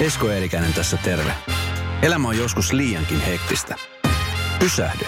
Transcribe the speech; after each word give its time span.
Esko 0.00 0.30
Eerikäinen 0.30 0.74
tässä 0.74 0.96
terve. 0.96 1.32
Elämä 2.02 2.28
on 2.28 2.38
joskus 2.38 2.72
liiankin 2.72 3.20
hektistä. 3.20 3.76
Pysähdy. 4.58 5.04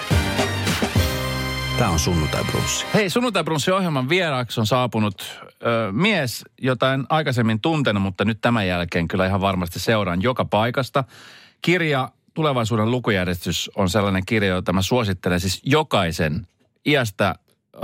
Tämä 1.77 1.89
on 1.89 1.99
Sunnuntai 1.99 2.43
Brunssi. 2.43 2.85
Hei, 2.93 3.09
Sunnuntai 3.09 3.43
Brunssin 3.43 3.73
ohjelman 3.73 4.09
vieraaksi 4.09 4.59
on 4.59 4.67
saapunut 4.67 5.39
ö, 5.43 5.91
mies, 5.91 6.45
jota 6.61 6.93
en 6.93 7.05
aikaisemmin 7.09 7.61
tuntenut, 7.61 8.03
mutta 8.03 8.25
nyt 8.25 8.41
tämän 8.41 8.67
jälkeen 8.67 9.07
kyllä 9.07 9.25
ihan 9.25 9.41
varmasti 9.41 9.79
seuraan 9.79 10.21
joka 10.21 10.45
paikasta. 10.45 11.03
Kirja 11.61 12.09
Tulevaisuuden 12.33 12.91
lukujärjestys 12.91 13.71
on 13.75 13.89
sellainen 13.89 14.25
kirja, 14.25 14.49
jota 14.49 14.73
mä 14.73 14.81
suosittelen 14.81 15.39
siis 15.39 15.61
jokaisen 15.65 16.47
iästä 16.85 17.35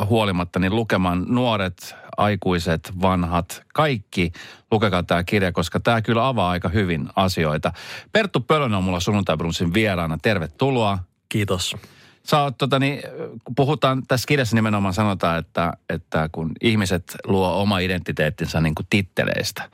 huolimatta 0.05 0.59
niin 0.59 0.75
lukemaan 0.75 1.25
nuoret, 1.27 1.95
aikuiset, 2.19 2.91
vanhat, 3.01 3.63
kaikki 3.73 4.31
lukekaa 4.71 5.03
tämä 5.03 5.23
kirja, 5.23 5.51
koska 5.51 5.79
tämä 5.79 6.01
kyllä 6.01 6.27
avaa 6.27 6.49
aika 6.49 6.69
hyvin 6.69 7.09
asioita. 7.15 7.73
Perttu 8.11 8.39
Pölönen 8.39 8.77
on 8.77 8.83
mulla 8.83 8.99
sunnuntai 8.99 9.37
vieraana. 9.73 10.17
Tervetuloa. 10.21 10.99
Kiitos. 11.29 11.75
Sä 12.23 12.41
oot, 12.41 12.57
tota, 12.57 12.79
niin, 12.79 13.01
kun 13.43 13.55
puhutaan, 13.55 14.03
tässä 14.07 14.27
kirjassa 14.27 14.55
nimenomaan 14.55 14.93
sanotaan, 14.93 15.39
että, 15.39 15.73
että 15.89 16.29
kun 16.31 16.51
ihmiset 16.61 17.15
luo 17.23 17.61
oma 17.61 17.79
identiteettinsä 17.79 18.61
niin 18.61 18.75
kuin 18.75 18.87
titteleistä, 18.89 19.69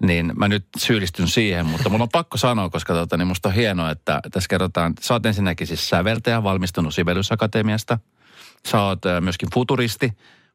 niin 0.00 0.32
mä 0.36 0.48
nyt 0.48 0.64
syyllistyn 0.76 1.28
siihen, 1.28 1.66
mutta 1.66 1.88
mulla 1.88 2.02
on 2.02 2.08
pakko 2.20 2.36
sanoa, 2.36 2.70
koska 2.70 2.94
tota, 2.94 3.16
niin 3.16 3.28
musta 3.28 3.48
on 3.48 3.54
hienoa, 3.54 3.90
että 3.90 4.20
tässä 4.30 4.48
kerrotaan, 4.48 4.94
sä 5.00 5.14
oot 5.14 5.26
ensinnäkin 5.26 5.66
siis 5.66 5.88
säveltäjä, 5.88 6.42
valmistunut 6.42 6.94
Sibelius 6.94 7.32
Akatemiasta, 7.32 7.98
sä 8.68 8.82
oot 8.82 9.02
myöskin 9.20 9.48
futuristi. 9.54 10.12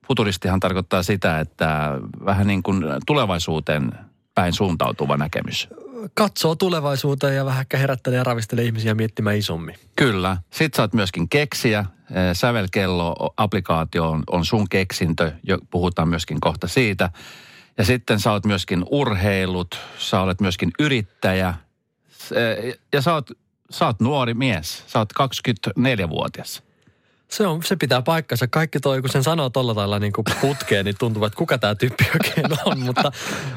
Futuristihan 0.08 0.60
tarkoittaa 0.60 1.04
sitä, 1.04 1.40
että 1.40 1.92
vähän 2.26 2.48
niin 2.48 2.64
kuin 2.64 2.84
tulevaisuuteen 3.06 3.92
päin 4.36 4.54
suuntautuva 4.54 5.18
näkemys 5.18 5.70
katsoo 6.14 6.56
tulevaisuuteen 6.56 7.36
ja 7.36 7.46
vähän 7.46 7.66
herättelee 7.74 8.18
ja 8.18 8.24
ravistelee 8.24 8.66
ihmisiä 8.66 8.96
miettimään 8.96 9.38
isommin. 9.38 9.76
Kyllä. 9.96 10.38
Sitten 10.52 10.78
sä 10.78 10.84
oot 10.84 10.94
myöskin 10.94 11.30
keksiä. 11.30 11.86
Sävelkello-applikaatio 12.34 14.10
on, 14.10 14.24
on 14.32 14.46
sun 14.46 14.70
keksintö, 14.70 15.32
jo 15.44 15.58
puhutaan 15.70 16.10
myöskin 16.10 16.40
kohta 16.42 16.68
siitä. 16.68 17.10
Ja 17.78 17.86
sitten 17.86 18.20
sä 18.20 18.32
oot 18.32 18.46
myöskin 18.46 18.86
urheilut, 18.92 19.80
sä 19.98 20.22
olet 20.22 20.42
myöskin 20.42 20.72
yrittäjä 20.80 21.54
ja 22.94 23.02
sä 23.02 23.14
oot, 23.14 23.32
sä 23.70 23.86
oot 23.86 24.00
nuori 24.00 24.34
mies, 24.34 24.84
sä 24.88 25.00
oot 25.00 25.14
24-vuotias. 25.22 26.64
Se, 27.32 27.48
on, 27.48 27.64
se 27.64 27.76
pitää 27.76 28.02
paikkansa. 28.02 28.48
Kaikki 28.48 28.80
toi, 28.80 29.02
kun 29.02 29.10
sen 29.10 29.24
sanoo 29.24 29.50
tolla 29.50 29.74
tavalla 29.74 30.00
niin 30.00 30.14
putkeen, 30.42 30.86
niin 30.86 30.96
tuntuu, 31.00 31.26
että 31.26 31.38
kuka 31.38 31.58
tämä 31.58 31.76
tyyppi 31.76 32.06
oikein 32.14 32.60
on. 32.66 32.80
Mutta 32.80 33.12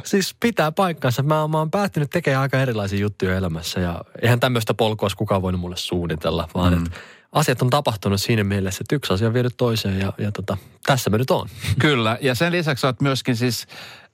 siis 0.04 0.36
pitää 0.40 0.72
paikkansa. 0.72 1.22
Mä, 1.22 1.48
mä 1.48 1.58
oon 1.58 1.70
päättynyt 1.70 2.10
tekemään 2.10 2.42
aika 2.42 2.60
erilaisia 2.60 2.98
juttuja 2.98 3.36
elämässä 3.36 3.80
ja 3.80 4.04
eihän 4.22 4.40
tämmöistä 4.40 4.74
polkua 4.74 5.04
olisi 5.04 5.16
kukaan 5.16 5.42
voinut 5.42 5.60
mulle 5.60 5.76
suunnitella, 5.76 6.48
vaan 6.54 6.72
mm. 6.72 6.84
että 6.84 6.98
asiat 7.32 7.62
on 7.62 7.70
tapahtunut 7.70 8.20
siinä 8.20 8.44
mielessä, 8.44 8.82
että 8.82 8.94
yksi 8.94 9.12
asia 9.12 9.28
on 9.28 9.34
vienyt 9.34 9.54
toiseen 9.56 10.00
ja, 10.00 10.12
ja 10.18 10.32
tota, 10.32 10.56
tässä 10.86 11.10
me 11.10 11.18
nyt 11.18 11.30
on. 11.30 11.48
Kyllä, 11.78 12.18
ja 12.20 12.34
sen 12.34 12.52
lisäksi 12.52 12.86
olet 12.86 13.00
myöskin 13.00 13.36
siis 13.36 13.66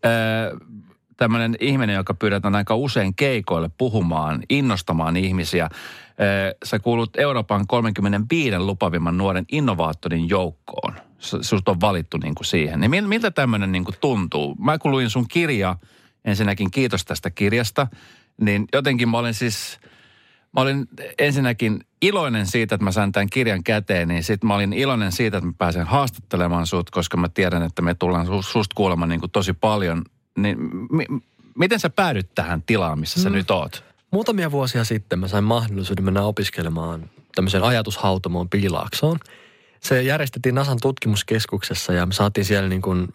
äh, 0.04 0.58
tämmöinen 1.16 1.56
ihminen, 1.60 1.96
joka 1.96 2.14
pyydetään 2.14 2.54
aika 2.54 2.76
usein 2.76 3.14
keikoille 3.14 3.70
puhumaan, 3.78 4.42
innostamaan 4.50 5.16
ihmisiä. 5.16 5.68
Sä 6.64 6.78
kuulut 6.78 7.16
Euroopan 7.16 7.66
35 7.66 8.58
lupavimman 8.58 9.18
nuoren 9.18 9.44
innovaattorin 9.52 10.28
joukkoon. 10.28 10.94
Sut 11.18 11.68
on 11.68 11.80
valittu 11.80 12.18
niin 12.18 12.34
kuin 12.34 12.46
siihen. 12.46 12.80
Niin 12.80 13.08
miltä 13.08 13.30
tämmöinen 13.30 13.72
niin 13.72 13.84
kuin 13.84 13.96
tuntuu? 14.00 14.54
Mä 14.54 14.78
kun 14.78 14.90
luin 14.90 15.10
sun 15.10 15.28
kirja, 15.28 15.76
ensinnäkin 16.24 16.70
kiitos 16.70 17.04
tästä 17.04 17.30
kirjasta, 17.30 17.86
niin 18.40 18.66
jotenkin 18.72 19.08
mä 19.08 19.18
olin 19.18 19.34
siis, 19.34 19.78
mä 20.52 20.60
olin 20.60 20.88
ensinnäkin 21.18 21.80
iloinen 22.02 22.46
siitä, 22.46 22.74
että 22.74 22.84
mä 22.84 22.92
sain 22.92 23.12
tämän 23.12 23.30
kirjan 23.30 23.64
käteen, 23.64 24.08
niin 24.08 24.22
sitten 24.22 24.48
mä 24.48 24.54
olin 24.54 24.72
iloinen 24.72 25.12
siitä, 25.12 25.36
että 25.36 25.46
mä 25.46 25.52
pääsen 25.58 25.86
haastattelemaan 25.86 26.66
sut, 26.66 26.90
koska 26.90 27.16
mä 27.16 27.28
tiedän, 27.28 27.62
että 27.62 27.82
me 27.82 27.94
tullaan 27.94 28.26
susta 28.42 28.74
kuulemaan 28.74 29.08
niin 29.08 29.20
kuin 29.20 29.32
tosi 29.32 29.52
paljon. 29.52 30.02
Niin 30.36 30.58
m- 30.90 31.20
miten 31.58 31.80
sä 31.80 31.90
päädyt 31.90 32.34
tähän 32.34 32.62
tilaan, 32.62 32.98
missä 32.98 33.22
sä 33.22 33.28
mm. 33.28 33.34
nyt 33.34 33.50
oot? 33.50 33.84
Muutamia 34.10 34.50
vuosia 34.50 34.84
sitten 34.84 35.18
mä 35.18 35.28
sain 35.28 35.44
mahdollisuuden 35.44 36.04
mennä 36.04 36.22
opiskelemaan 36.22 37.10
tämmöiseen 37.34 37.64
ajatushautomoon 37.64 38.48
Piilaaksoon. 38.48 39.18
Se 39.80 40.02
järjestettiin 40.02 40.54
NASAn 40.54 40.78
tutkimuskeskuksessa 40.82 41.92
ja 41.92 42.06
me 42.06 42.12
saatiin 42.12 42.44
siellä 42.44 42.68
niin 42.68 42.82
kuin 42.82 43.08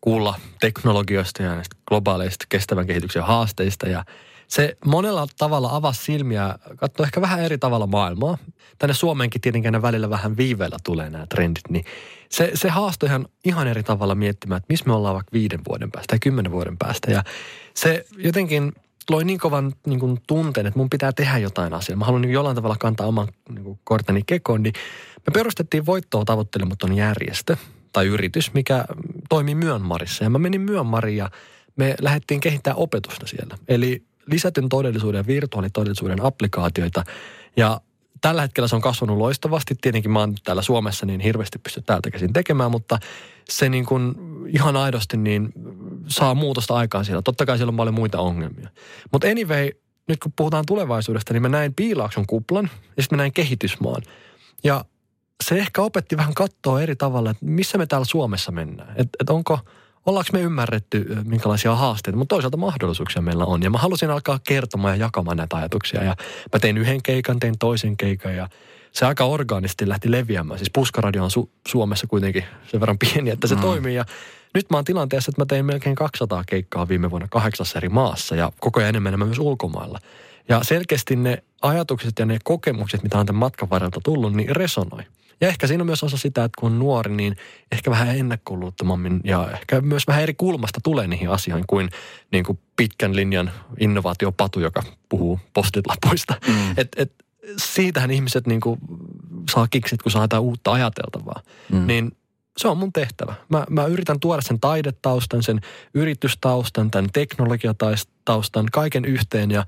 kuulla 0.00 0.34
teknologioista 0.60 1.42
ja 1.42 1.54
näistä 1.54 1.76
globaaleista 1.88 2.46
kestävän 2.48 2.86
kehityksen 2.86 3.22
haasteista. 3.22 3.88
Ja 3.88 4.04
se 4.48 4.76
monella 4.84 5.26
tavalla 5.38 5.68
avasi 5.72 6.04
silmiä, 6.04 6.58
katsoi 6.76 7.06
ehkä 7.06 7.20
vähän 7.20 7.40
eri 7.40 7.58
tavalla 7.58 7.86
maailmaa. 7.86 8.38
Tänne 8.78 8.94
Suomeenkin 8.94 9.40
tietenkin 9.40 9.82
välillä 9.82 10.10
vähän 10.10 10.36
viiveellä 10.36 10.76
tulee 10.84 11.10
nämä 11.10 11.26
trendit, 11.26 11.64
niin 11.68 11.84
se, 12.28 12.50
se 12.54 12.68
haastoi 12.68 13.08
ihan, 13.08 13.26
ihan 13.44 13.68
eri 13.68 13.82
tavalla 13.82 14.14
miettimään, 14.14 14.56
että 14.56 14.72
missä 14.72 14.86
me 14.86 14.92
ollaan 14.92 15.14
vaikka 15.14 15.32
viiden 15.32 15.60
vuoden 15.68 15.90
päästä 15.90 16.06
tai 16.06 16.18
kymmenen 16.18 16.52
vuoden 16.52 16.78
päästä. 16.78 17.10
Ja 17.10 17.24
se 17.74 18.04
jotenkin– 18.18 18.72
loi 19.10 19.24
niin 19.24 19.38
kovan 19.38 19.72
niin 19.86 20.00
kuin, 20.00 20.18
tunteen, 20.26 20.66
että 20.66 20.78
mun 20.78 20.90
pitää 20.90 21.12
tehdä 21.12 21.38
jotain 21.38 21.74
asiaa. 21.74 21.98
Mä 21.98 22.04
haluan 22.04 22.22
niin 22.22 22.32
jollain 22.32 22.56
tavalla 22.56 22.76
kantaa 22.80 23.06
oman 23.06 23.28
niin 23.48 23.64
kuin, 23.64 23.78
korteni 23.84 24.22
kekoon, 24.26 24.62
niin 24.62 24.72
me 25.26 25.30
perustettiin 25.32 25.86
voittoa 25.86 26.24
tavoittelematon 26.24 26.96
järjestö 26.96 27.56
tai 27.92 28.06
yritys, 28.06 28.54
mikä 28.54 28.84
toimii 29.28 29.54
Myönmarissa. 29.54 30.24
Ja 30.24 30.30
mä 30.30 30.38
menin 30.38 30.60
Myönmariin 30.60 31.16
ja 31.16 31.30
me 31.76 31.94
lähdettiin 32.00 32.40
kehittämään 32.40 32.78
opetusta 32.78 33.26
siellä. 33.26 33.58
Eli 33.68 34.02
lisätyn 34.26 34.68
todellisuuden 34.68 35.18
ja 35.18 35.26
virtuaalitodellisuuden 35.26 36.24
applikaatioita. 36.24 37.04
Ja 37.56 37.80
tällä 38.20 38.42
hetkellä 38.42 38.68
se 38.68 38.76
on 38.76 38.82
kasvanut 38.82 39.18
loistavasti. 39.18 39.74
Tietenkin 39.80 40.10
mä 40.10 40.20
oon 40.20 40.34
täällä 40.44 40.62
Suomessa 40.62 41.06
niin 41.06 41.20
hirveästi 41.20 41.58
pysty 41.58 41.82
täältä 41.82 42.10
käsin 42.10 42.32
tekemään, 42.32 42.70
mutta 42.70 42.98
se 43.48 43.68
niin 43.68 43.86
kuin 43.86 44.14
ihan 44.48 44.76
aidosti 44.76 45.16
niin 45.16 45.52
saa 46.08 46.34
muutosta 46.34 46.74
aikaan 46.74 47.04
siellä. 47.04 47.22
Totta 47.22 47.46
kai 47.46 47.56
siellä 47.56 47.70
on 47.70 47.76
paljon 47.76 47.94
muita 47.94 48.20
ongelmia. 48.20 48.68
Mutta 49.12 49.28
anyway, 49.28 49.70
nyt 50.08 50.18
kun 50.20 50.32
puhutaan 50.36 50.64
tulevaisuudesta, 50.66 51.32
niin 51.32 51.42
mä 51.42 51.48
näin 51.48 51.74
piilaakson 51.74 52.26
kuplan 52.26 52.70
ja 52.96 53.02
sitten 53.02 53.16
mä 53.16 53.22
näin 53.22 53.32
kehitysmaan. 53.32 54.02
Ja 54.64 54.84
se 55.44 55.54
ehkä 55.54 55.82
opetti 55.82 56.16
vähän 56.16 56.34
katsoa 56.34 56.82
eri 56.82 56.96
tavalla, 56.96 57.30
että 57.30 57.46
missä 57.46 57.78
me 57.78 57.86
täällä 57.86 58.04
Suomessa 58.04 58.52
mennään. 58.52 58.90
Että 58.90 59.18
et 59.20 59.30
onko– 59.30 59.58
ollaanko 60.08 60.30
me 60.32 60.40
ymmärretty, 60.40 61.06
minkälaisia 61.24 61.74
haasteita, 61.74 62.18
mutta 62.18 62.34
toisaalta 62.34 62.56
mahdollisuuksia 62.56 63.22
meillä 63.22 63.44
on. 63.44 63.62
Ja 63.62 63.70
mä 63.70 63.78
halusin 63.78 64.10
alkaa 64.10 64.40
kertomaan 64.48 64.98
ja 64.98 65.04
jakamaan 65.04 65.36
näitä 65.36 65.56
ajatuksia. 65.56 66.04
Ja 66.04 66.16
mä 66.52 66.58
tein 66.58 66.78
yhden 66.78 67.02
keikan, 67.02 67.40
tein 67.40 67.58
toisen 67.58 67.96
keikan 67.96 68.36
ja 68.36 68.48
se 68.92 69.06
aika 69.06 69.24
orgaanisesti 69.24 69.88
lähti 69.88 70.10
leviämään. 70.10 70.58
Siis 70.58 70.70
Puskaradio 70.70 71.24
on 71.24 71.30
Su- 71.30 71.50
Suomessa 71.68 72.06
kuitenkin 72.06 72.44
sen 72.70 72.80
verran 72.80 72.98
pieni, 72.98 73.30
että 73.30 73.46
se 73.46 73.54
mm. 73.54 73.60
toimii. 73.60 73.94
Ja 73.94 74.04
nyt 74.54 74.70
mä 74.70 74.76
oon 74.76 74.84
tilanteessa, 74.84 75.30
että 75.30 75.40
mä 75.40 75.46
tein 75.46 75.64
melkein 75.64 75.96
200 75.96 76.44
keikkaa 76.46 76.88
viime 76.88 77.10
vuonna 77.10 77.28
kahdeksassa 77.30 77.78
eri 77.78 77.88
maassa 77.88 78.36
ja 78.36 78.52
koko 78.60 78.80
ajan 78.80 78.88
enemmän 78.88 79.10
enemmän 79.10 79.28
myös 79.28 79.38
ulkomailla. 79.38 79.98
Ja 80.48 80.64
selkeästi 80.64 81.16
ne 81.16 81.42
ajatukset 81.62 82.18
ja 82.18 82.26
ne 82.26 82.38
kokemukset, 82.44 83.02
mitä 83.02 83.18
on 83.18 83.26
tämän 83.26 83.40
matkan 83.40 83.70
varrelta 83.70 84.00
tullut, 84.04 84.34
niin 84.34 84.56
resonoi. 84.56 85.02
Ja 85.40 85.48
ehkä 85.48 85.66
siinä 85.66 85.82
on 85.82 85.86
myös 85.86 86.02
osa 86.04 86.16
sitä, 86.16 86.44
että 86.44 86.60
kun 86.60 86.72
on 86.72 86.78
nuori, 86.78 87.14
niin 87.14 87.36
ehkä 87.72 87.90
vähän 87.90 88.16
ennakkoluuttomammin 88.16 89.20
ja 89.24 89.50
ehkä 89.50 89.80
myös 89.80 90.06
vähän 90.06 90.22
eri 90.22 90.34
kulmasta 90.34 90.80
tulee 90.82 91.06
niihin 91.06 91.30
asioihin 91.30 91.66
kuin, 91.66 91.88
niin 92.32 92.44
kuin 92.44 92.58
pitkän 92.76 93.16
linjan 93.16 93.50
innovaatiopatu, 93.80 94.60
joka 94.60 94.82
puhuu 95.08 95.40
postitlapuista. 95.54 96.34
Mm. 96.48 96.70
Et, 96.76 96.88
et, 96.96 97.12
siitähän 97.56 98.10
ihmiset 98.10 98.46
niin 98.46 98.60
kuin 98.60 98.80
saa 99.50 99.68
kiksit, 99.70 100.02
kun 100.02 100.12
saa 100.12 100.24
jotain 100.24 100.42
uutta 100.42 100.72
ajateltavaa. 100.72 101.42
Mm. 101.72 101.86
Niin 101.86 102.12
se 102.58 102.68
on 102.68 102.78
mun 102.78 102.92
tehtävä. 102.92 103.34
Mä, 103.48 103.66
mä 103.70 103.86
yritän 103.86 104.20
tuoda 104.20 104.42
sen 104.42 104.60
taidetaustan, 104.60 105.42
sen 105.42 105.60
yritystaustan, 105.94 106.90
tämän 106.90 107.10
teknologiataustan, 107.12 108.66
kaiken 108.72 109.04
yhteen 109.04 109.50
ja 109.50 109.66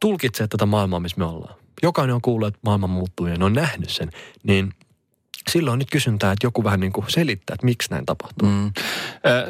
tulkitsee 0.00 0.48
tätä 0.48 0.66
maailmaa, 0.66 1.00
missä 1.00 1.18
me 1.18 1.24
ollaan. 1.24 1.54
Jokainen 1.82 2.14
on 2.14 2.22
kuullut, 2.22 2.48
että 2.48 2.60
maailma 2.64 2.86
muuttuu 2.86 3.26
ja 3.26 3.36
ne 3.36 3.44
on 3.44 3.52
nähnyt 3.52 3.90
sen. 3.90 4.10
Niin 4.42 4.72
silloin 5.50 5.78
nyt 5.78 5.90
kysyntää, 5.90 6.32
että 6.32 6.46
joku 6.46 6.64
vähän 6.64 6.80
niin 6.80 6.92
kuin 6.92 7.06
selittää, 7.08 7.54
että 7.54 7.66
miksi 7.66 7.90
näin 7.90 8.06
tapahtuu. 8.06 8.48
Mm. 8.48 8.72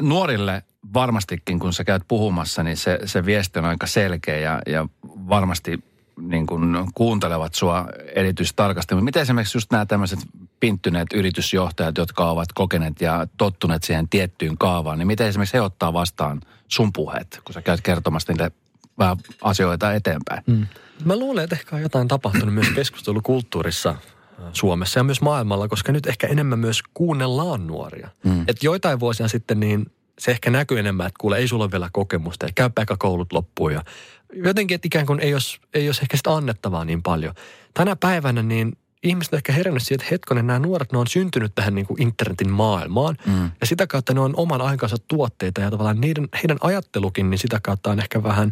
Nuorille 0.01 0.63
varmastikin, 0.93 1.59
kun 1.59 1.73
sä 1.73 1.83
käyt 1.83 2.03
puhumassa, 2.07 2.63
niin 2.63 2.77
se, 2.77 2.99
se 3.05 3.25
viesti 3.25 3.59
on 3.59 3.65
aika 3.65 3.87
selkeä 3.87 4.39
ja, 4.39 4.61
ja 4.67 4.87
varmasti 5.05 5.83
niin 6.21 6.45
kuin 6.45 6.75
kuuntelevat 6.95 7.55
sua 7.55 7.87
erityisesti 8.15 8.55
tarkasti. 8.55 8.95
Miten 8.95 9.21
esimerkiksi 9.21 9.57
just 9.57 9.71
nämä 9.71 9.85
tämmöiset 9.85 10.19
pinttyneet 10.59 11.07
yritysjohtajat, 11.13 11.97
jotka 11.97 12.29
ovat 12.29 12.53
kokeneet 12.53 13.01
ja 13.01 13.27
tottuneet 13.37 13.83
siihen 13.83 14.09
tiettyyn 14.09 14.57
kaavaan, 14.57 14.99
niin 14.99 15.07
miten 15.07 15.27
esimerkiksi 15.27 15.57
he 15.57 15.61
ottaa 15.61 15.93
vastaan 15.93 16.41
sun 16.67 16.93
puheet, 16.93 17.41
kun 17.45 17.53
sä 17.53 17.61
käyt 17.61 17.81
kertomassa 17.81 18.33
niille 18.33 18.51
vähän 18.99 19.17
asioita 19.41 19.93
eteenpäin? 19.93 20.43
Mm. 20.45 20.67
Mä 21.05 21.15
luulen, 21.15 21.43
että 21.43 21.55
ehkä 21.55 21.75
on 21.75 21.81
jotain 21.81 22.07
tapahtunut 22.07 22.53
myös 22.53 22.69
keskustelukulttuurissa 22.69 23.95
Suomessa 24.53 24.99
ja 24.99 25.03
myös 25.03 25.21
maailmalla, 25.21 25.67
koska 25.67 25.91
nyt 25.91 26.07
ehkä 26.07 26.27
enemmän 26.27 26.59
myös 26.59 26.83
kuunnellaan 26.93 27.67
nuoria. 27.67 28.09
Mm. 28.23 28.45
Et 28.47 28.63
joitain 28.63 28.99
vuosia 28.99 29.27
sitten 29.27 29.59
niin 29.59 29.91
se 30.19 30.31
ehkä 30.31 30.49
näkyy 30.49 30.79
enemmän, 30.79 31.07
että 31.07 31.17
kuule, 31.19 31.37
ei 31.37 31.47
sulla 31.47 31.63
ole 31.63 31.71
vielä 31.71 31.89
kokemusta 31.93 32.45
ja 32.45 32.51
käypä 32.55 32.85
koulut 32.99 33.33
loppuun. 33.33 33.73
Ja 33.73 33.83
jotenkin, 34.33 34.75
että 34.75 34.87
ikään 34.87 35.05
kuin 35.05 35.19
ei 35.19 35.33
olisi, 35.33 35.59
ei 35.73 35.87
olisi 35.87 36.01
ehkä 36.01 36.17
sitä 36.17 36.35
annettavaa 36.35 36.85
niin 36.85 37.03
paljon. 37.03 37.33
Tänä 37.73 37.95
päivänä 37.95 38.43
niin 38.43 38.77
ihmiset 39.03 39.33
on 39.33 39.37
ehkä 39.37 39.53
herännyt 39.53 39.83
siihen, 39.83 40.01
että 40.01 40.11
hetkonen, 40.11 40.47
nämä 40.47 40.59
nuoret, 40.59 40.91
ne 40.91 40.97
on 40.97 41.07
syntynyt 41.07 41.51
tähän 41.55 41.75
niin 41.75 41.85
kuin 41.85 42.01
internetin 42.01 42.51
maailmaan. 42.51 43.17
Mm. 43.25 43.51
Ja 43.61 43.67
sitä 43.67 43.87
kautta 43.87 44.13
ne 44.13 44.19
on 44.19 44.33
oman 44.37 44.61
aikansa 44.61 44.97
tuotteita 45.07 45.61
ja 45.61 45.71
tavallaan 45.71 46.01
niiden, 46.01 46.29
heidän 46.33 46.57
ajattelukin, 46.61 47.29
niin 47.29 47.37
sitä 47.37 47.59
kautta 47.63 47.91
on 47.91 47.99
ehkä 47.99 48.23
vähän 48.23 48.51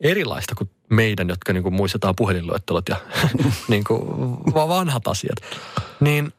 erilaista 0.00 0.54
kuin 0.54 0.70
meidän, 0.90 1.28
jotka 1.28 1.52
niin 1.52 1.62
kuin 1.62 1.74
muistetaan 1.74 2.16
puhelinluettelot 2.16 2.88
ja 2.88 2.96
niin 3.68 3.84
kuin 3.84 4.02
vanhat 4.54 5.08
asiat. 5.08 5.36
Niin 6.00 6.32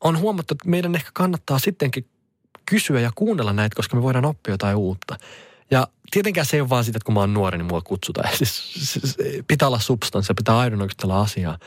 on 0.00 0.18
huomattu, 0.18 0.54
että 0.54 0.68
meidän 0.68 0.94
ehkä 0.94 1.10
kannattaa 1.14 1.58
sittenkin 1.58 2.06
kysyä 2.66 3.00
ja 3.00 3.10
kuunnella 3.14 3.52
näitä, 3.52 3.76
koska 3.76 3.96
me 3.96 4.02
voidaan 4.02 4.24
oppia 4.24 4.54
jotain 4.54 4.76
uutta. 4.76 5.16
Ja 5.70 5.88
tietenkään 6.10 6.46
se 6.46 6.56
ei 6.56 6.60
ole 6.60 6.68
vaan 6.68 6.84
sitä, 6.84 6.96
että 6.96 7.04
kun 7.04 7.14
mä 7.14 7.20
oon 7.20 7.34
nuori, 7.34 7.58
niin 7.58 7.66
mua 7.66 7.80
kutsutaan. 7.80 8.28
Siis, 8.36 8.74
siis, 8.74 9.16
pitää 9.48 9.68
olla 9.68 9.78
substanssia, 9.78 10.34
pitää 10.34 10.58
aidon 10.58 10.82
oikeastaan 10.82 11.22
asiaa. 11.22 11.58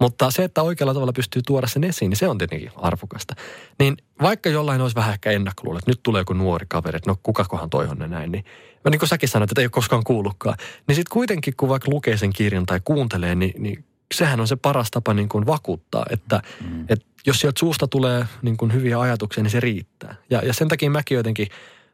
Mutta 0.00 0.30
se, 0.30 0.44
että 0.44 0.62
oikealla 0.62 0.94
tavalla 0.94 1.12
pystyy 1.12 1.42
tuoda 1.46 1.66
sen 1.66 1.84
esiin, 1.84 2.08
niin 2.08 2.16
se 2.16 2.28
on 2.28 2.38
tietenkin 2.38 2.70
arvokasta. 2.76 3.34
Niin 3.78 3.96
vaikka 4.22 4.48
jollain 4.48 4.80
olisi 4.80 4.96
vähän 4.96 5.12
ehkä 5.12 5.30
ennakkoluulla, 5.30 5.78
että 5.78 5.90
nyt 5.90 6.02
tulee 6.02 6.20
joku 6.20 6.32
nuori 6.32 6.66
kaveri, 6.68 6.96
että 6.96 7.10
no 7.10 7.16
kukakohan 7.22 7.70
toi 7.70 7.86
on 7.86 7.98
ne 7.98 8.08
näin, 8.08 8.32
niin 8.32 8.44
niin 8.90 8.98
kuin 8.98 9.08
säkin 9.08 9.28
sanoit, 9.28 9.50
että 9.50 9.60
ei 9.60 9.64
ole 9.64 9.70
koskaan 9.70 10.04
kuullutkaan. 10.04 10.56
Niin 10.88 10.96
sitten 10.96 11.12
kuitenkin, 11.12 11.54
kun 11.56 11.68
vaikka 11.68 11.90
lukee 11.90 12.16
sen 12.16 12.32
kirjan 12.32 12.66
tai 12.66 12.80
kuuntelee, 12.84 13.34
niin, 13.34 13.62
niin 13.62 13.84
sehän 14.14 14.40
on 14.40 14.48
se 14.48 14.56
paras 14.56 14.90
tapa 14.90 15.14
niin 15.14 15.28
kuin 15.28 15.46
vakuuttaa, 15.46 16.06
että, 16.10 16.42
mm. 16.68 16.84
että 16.88 17.06
jos 17.26 17.40
sieltä 17.40 17.58
suusta 17.58 17.88
tulee 17.88 18.26
niin 18.42 18.56
kuin 18.56 18.72
hyviä 18.72 19.00
ajatuksia, 19.00 19.42
niin 19.42 19.50
se 19.50 19.60
riittää. 19.60 20.14
Ja, 20.30 20.42
ja 20.44 20.52
sen 20.52 20.68
takia 20.68 20.90
mäkin 20.90 21.16
jotenkin, 21.16 21.48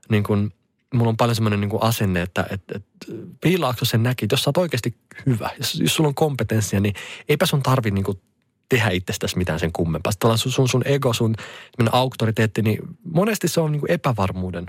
niin 0.08 0.22
kuin, 0.22 0.52
mulla 0.94 1.08
on 1.08 1.16
paljon 1.16 1.34
semmoinen 1.34 1.60
niin 1.60 1.70
asenne, 1.80 2.22
että, 2.22 2.46
että, 2.50 2.76
että 2.76 3.06
piilaakso 3.40 3.84
sen 3.84 4.02
näki, 4.02 4.24
että 4.24 4.32
jos 4.32 4.42
sä 4.42 4.48
oot 4.50 4.56
oikeasti 4.56 4.96
hyvä, 5.26 5.50
jos, 5.58 5.80
jos 5.80 5.94
sulla 5.94 6.08
on 6.08 6.14
kompetenssia, 6.14 6.80
niin 6.80 6.94
eipä 7.28 7.46
sun 7.46 7.62
tarvi 7.62 7.90
niin 7.90 8.04
kuin 8.04 8.20
tehdä 8.68 8.90
itsestäsi 8.90 9.38
mitään 9.38 9.60
sen 9.60 9.72
kummempaa. 9.72 10.12
Sitten 10.12 10.38
sun, 10.38 10.52
sun, 10.52 10.68
sun 10.68 10.82
ego, 10.84 11.12
sun 11.12 11.34
auktoriteetti, 11.92 12.62
niin 12.62 12.78
monesti 13.12 13.48
se 13.48 13.60
on 13.60 13.72
niin 13.72 13.80
kuin 13.80 13.90
epävarmuuden 13.90 14.66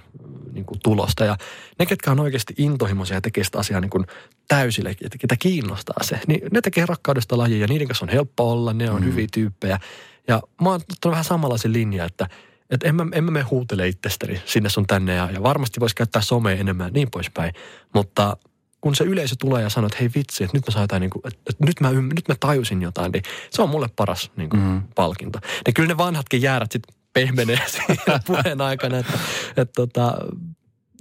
niin 0.51 0.65
kuin 0.65 0.79
tulosta. 0.83 1.25
Ja 1.25 1.37
ne, 1.79 1.85
ketkä 1.85 2.11
on 2.11 2.19
oikeasti 2.19 2.53
intohimoisia 2.57 3.17
ja 3.17 3.21
tekee 3.21 3.43
sitä 3.43 3.59
asiaa 3.59 3.81
niin 3.81 3.89
kuin 3.89 4.05
täysille, 4.47 4.89
että 4.89 5.17
ketä 5.17 5.35
kiinnostaa 5.39 6.03
se, 6.03 6.19
niin 6.27 6.41
ne 6.51 6.61
tekee 6.61 6.85
rakkaudesta 6.85 7.37
lajia 7.37 7.57
ja 7.57 7.67
niiden 7.67 7.87
kanssa 7.87 8.05
on 8.05 8.09
helppo 8.09 8.51
olla, 8.51 8.73
ne 8.73 8.91
on 8.91 9.01
mm. 9.01 9.07
hyviä 9.07 9.27
tyyppejä. 9.33 9.79
Ja 10.27 10.41
mä 10.61 10.69
oon 10.69 10.81
ottanut 10.91 11.11
vähän 11.11 11.25
samanlaisen 11.25 11.73
linja, 11.73 12.05
että 12.05 12.29
että 12.69 12.87
en 12.87 12.95
mä, 12.95 13.05
en 13.11 13.23
mä 13.23 13.31
me 13.31 13.41
huutele 13.41 13.87
itsestäni 13.87 14.41
sinne 14.45 14.69
sun 14.69 14.87
tänne 14.87 15.15
ja, 15.15 15.31
ja 15.31 15.43
varmasti 15.43 15.79
voisi 15.79 15.95
käyttää 15.95 16.21
somea 16.21 16.55
enemmän 16.55 16.87
ja 16.87 16.91
niin 16.91 17.11
poispäin. 17.11 17.53
Mutta 17.93 18.37
kun 18.81 18.95
se 18.95 19.03
yleisö 19.03 19.35
tulee 19.39 19.63
ja 19.63 19.69
sanoo, 19.69 19.87
että 19.87 19.97
hei 19.99 20.09
vitsi, 20.15 20.43
että 20.43 20.57
nyt 20.57 20.63
mä 20.75 20.81
jotain, 20.81 21.01
niin 21.01 21.09
kuin, 21.09 21.21
että, 21.27 21.39
että 21.49 21.65
nyt, 21.65 21.79
mä, 21.79 21.91
nyt 21.91 22.27
mä 22.27 22.35
tajusin 22.39 22.81
jotain, 22.81 23.11
niin 23.11 23.23
se 23.49 23.61
on 23.61 23.69
mulle 23.69 23.89
paras 23.95 24.31
niin 24.35 24.49
kuin, 24.49 24.61
mm. 24.61 24.81
palkinto. 24.95 25.39
Ja 25.67 25.73
kyllä 25.73 25.87
ne 25.87 25.97
vanhatkin 25.97 26.41
jäärät 26.41 26.71
sitten 26.71 26.95
pehmenee 27.13 27.59
siinä 27.67 28.19
puheen 28.27 28.61
aikana, 28.61 28.97
että, 28.97 29.13
että, 29.13 29.61
että 29.61 29.73
tota, 29.75 30.17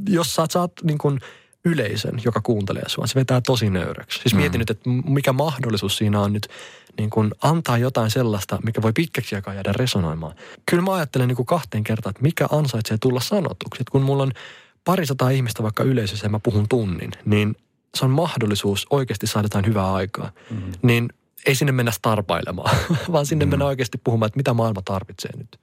jos 0.09 0.35
sä 0.35 0.47
saat 0.51 0.73
niin 0.83 0.99
kuin 0.99 1.21
yleisön, 1.71 2.21
joka 2.25 2.41
kuuntelee 2.41 2.89
sua, 2.89 3.07
se 3.07 3.15
vetää 3.15 3.41
tosi 3.41 3.71
nöyräksi. 3.71 4.19
Siis 4.19 4.35
mm. 4.35 4.41
mietin 4.41 4.59
nyt, 4.59 4.71
että 4.71 4.91
mikä 5.05 5.33
mahdollisuus 5.33 5.97
siinä 5.97 6.21
on 6.21 6.33
nyt 6.33 6.49
niin 6.99 7.11
kuin 7.11 7.31
antaa 7.43 7.79
jotain 7.79 8.11
sellaista, 8.11 8.59
mikä 8.65 8.83
voi 8.83 8.93
pitkäksi 8.93 9.35
aikaa 9.35 9.55
jäädä 9.55 9.73
resonoimaan. 9.73 10.35
Kyllä 10.71 10.83
mä 10.83 10.95
ajattelen 10.95 11.29
niin 11.29 11.37
kuin 11.37 11.47
kahteen 11.47 11.85
kertaan, 11.85 12.11
että 12.11 12.23
mikä 12.23 12.47
ansaitsee 12.51 12.99
tulla 13.01 13.21
sanotuksi. 13.21 13.83
Että 13.83 13.93
kun 13.93 14.03
mulla 14.03 14.23
on 14.23 14.33
parisataa 14.85 15.31
ihmistä 15.31 15.63
vaikka 15.63 15.83
yleisössä 15.83 16.27
ja 16.27 16.31
mä 16.31 16.39
puhun 16.39 16.69
tunnin, 16.69 17.11
niin 17.25 17.57
se 17.95 18.05
on 18.05 18.11
mahdollisuus 18.11 18.87
oikeasti 18.91 19.27
saada 19.27 19.47
jotain 19.47 19.67
hyvää 19.67 19.95
aikaa. 19.95 20.33
Mm. 20.51 20.73
Niin 20.83 21.09
ei 21.47 21.55
sinne 21.55 21.73
mennä 21.73 21.91
starpailemaan, 21.91 22.77
vaan 23.13 23.27
sinne 23.27 23.45
mm. 23.45 23.51
mennä 23.51 23.65
oikeasti 23.65 23.99
puhumaan, 24.05 24.27
että 24.27 24.37
mitä 24.37 24.55
maailma 24.55 24.83
tarvitsee 24.85 25.37
nyt. 25.37 25.59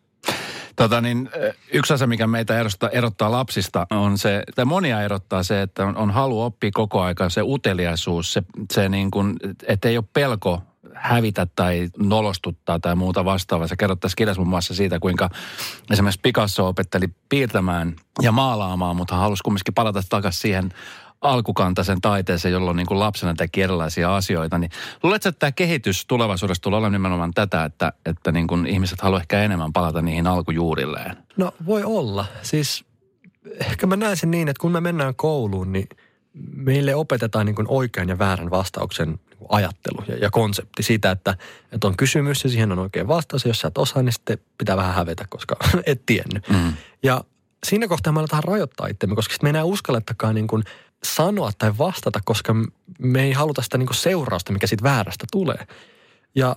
Tota 0.75 1.01
niin, 1.01 1.29
yksi 1.73 1.93
asia, 1.93 2.07
mikä 2.07 2.27
meitä 2.27 2.59
erottaa, 2.59 2.89
erottaa 2.89 3.31
lapsista, 3.31 3.87
on 3.89 4.17
se, 4.17 4.43
tai 4.55 4.65
monia 4.65 5.01
erottaa 5.01 5.43
se, 5.43 5.61
että 5.61 5.85
on, 5.85 5.97
on 5.97 6.11
halu 6.11 6.41
oppia 6.41 6.69
koko 6.73 7.01
ajan, 7.01 7.31
se 7.31 7.41
uteliaisuus, 7.41 8.33
se, 8.33 8.43
se 8.73 8.89
niin 8.89 9.11
kuin, 9.11 9.35
että 9.67 9.89
ei 9.89 9.97
ole 9.97 10.05
pelko 10.13 10.61
hävitä 10.95 11.47
tai 11.55 11.89
nolostuttaa 11.97 12.79
tai 12.79 12.95
muuta 12.95 13.25
vastaavaa. 13.25 13.67
Se 13.67 13.75
kerrot 13.75 13.99
tässä 13.99 14.15
kirjassa 14.15 14.41
muun 14.41 14.49
muassa 14.49 14.73
siitä, 14.73 14.99
kuinka 14.99 15.29
esimerkiksi 15.91 16.19
Picasso 16.23 16.67
opetteli 16.67 17.07
piirtämään 17.29 17.95
ja 18.21 18.31
maalaamaan, 18.31 18.95
mutta 18.95 19.15
halusi 19.15 19.43
kumminkin 19.43 19.73
palata 19.73 20.01
takaisin 20.09 20.41
siihen 20.41 20.73
alkukantaisen 21.21 22.01
taiteeseen, 22.01 22.51
jolloin 22.51 22.77
niin 22.77 22.87
kuin 22.87 22.99
lapsena 22.99 23.33
teki 23.33 23.61
erilaisia 23.61 24.15
asioita. 24.15 24.57
Niin 24.57 24.71
luuletko, 25.03 25.29
että 25.29 25.39
tämä 25.39 25.51
kehitys 25.51 26.05
tulevaisuudessa 26.05 26.61
tulee 26.61 26.77
olemaan 26.77 26.91
nimenomaan 26.91 27.33
tätä, 27.33 27.65
että, 27.65 27.93
että 28.05 28.31
niin 28.31 28.47
kuin 28.47 28.65
ihmiset 28.65 29.01
haluavat 29.01 29.23
ehkä 29.23 29.41
enemmän 29.41 29.73
palata 29.73 30.01
niihin 30.01 30.27
alkujuurilleen? 30.27 31.17
No 31.37 31.51
voi 31.65 31.83
olla. 31.83 32.25
Siis 32.41 32.85
ehkä 33.59 33.87
mä 33.87 33.95
näen 33.95 34.17
sen 34.17 34.31
niin, 34.31 34.47
että 34.47 34.61
kun 34.61 34.71
me 34.71 34.81
mennään 34.81 35.15
kouluun, 35.15 35.71
niin 35.71 35.89
meille 36.53 36.95
opetetaan 36.95 37.45
niin 37.45 37.55
kuin 37.55 37.67
oikean 37.69 38.09
ja 38.09 38.19
väärän 38.19 38.49
vastauksen 38.49 39.07
niin 39.07 39.47
ajattelu 39.49 40.03
ja, 40.07 40.15
ja 40.15 40.29
konsepti 40.29 40.83
siitä, 40.83 41.11
että, 41.11 41.37
että 41.71 41.87
on 41.87 41.97
kysymys 41.97 42.43
ja 42.43 42.49
siihen 42.49 42.71
on 42.71 42.79
oikein 42.79 43.07
vastaus. 43.07 43.45
Ja 43.45 43.49
jos 43.49 43.59
sä 43.59 43.67
et 43.67 43.77
osaa, 43.77 44.03
niin 44.03 44.13
sitten 44.13 44.37
pitää 44.57 44.77
vähän 44.77 44.93
hävetä, 44.93 45.25
koska 45.29 45.55
et 45.85 46.01
tiennyt. 46.05 46.49
Mm. 46.49 46.73
Ja 47.03 47.23
siinä 47.65 47.87
kohtaa 47.87 48.13
me 48.13 48.19
aletaan 48.19 48.43
rajoittaa 48.43 48.87
itsemme, 48.87 49.15
koska 49.15 49.35
me 49.41 49.49
ei 49.49 49.51
enää 49.51 49.63
uskallettakaan 49.63 50.35
niin 50.35 50.47
kuin– 50.47 50.63
sanoa 51.05 51.51
tai 51.57 51.77
vastata, 51.77 52.19
koska 52.25 52.55
me 52.99 53.23
ei 53.23 53.31
haluta 53.31 53.61
sitä 53.61 53.77
niin 53.77 53.87
seurausta, 53.93 54.53
mikä 54.53 54.67
siitä 54.67 54.83
väärästä 54.83 55.25
tulee. 55.31 55.67
Ja 56.35 56.55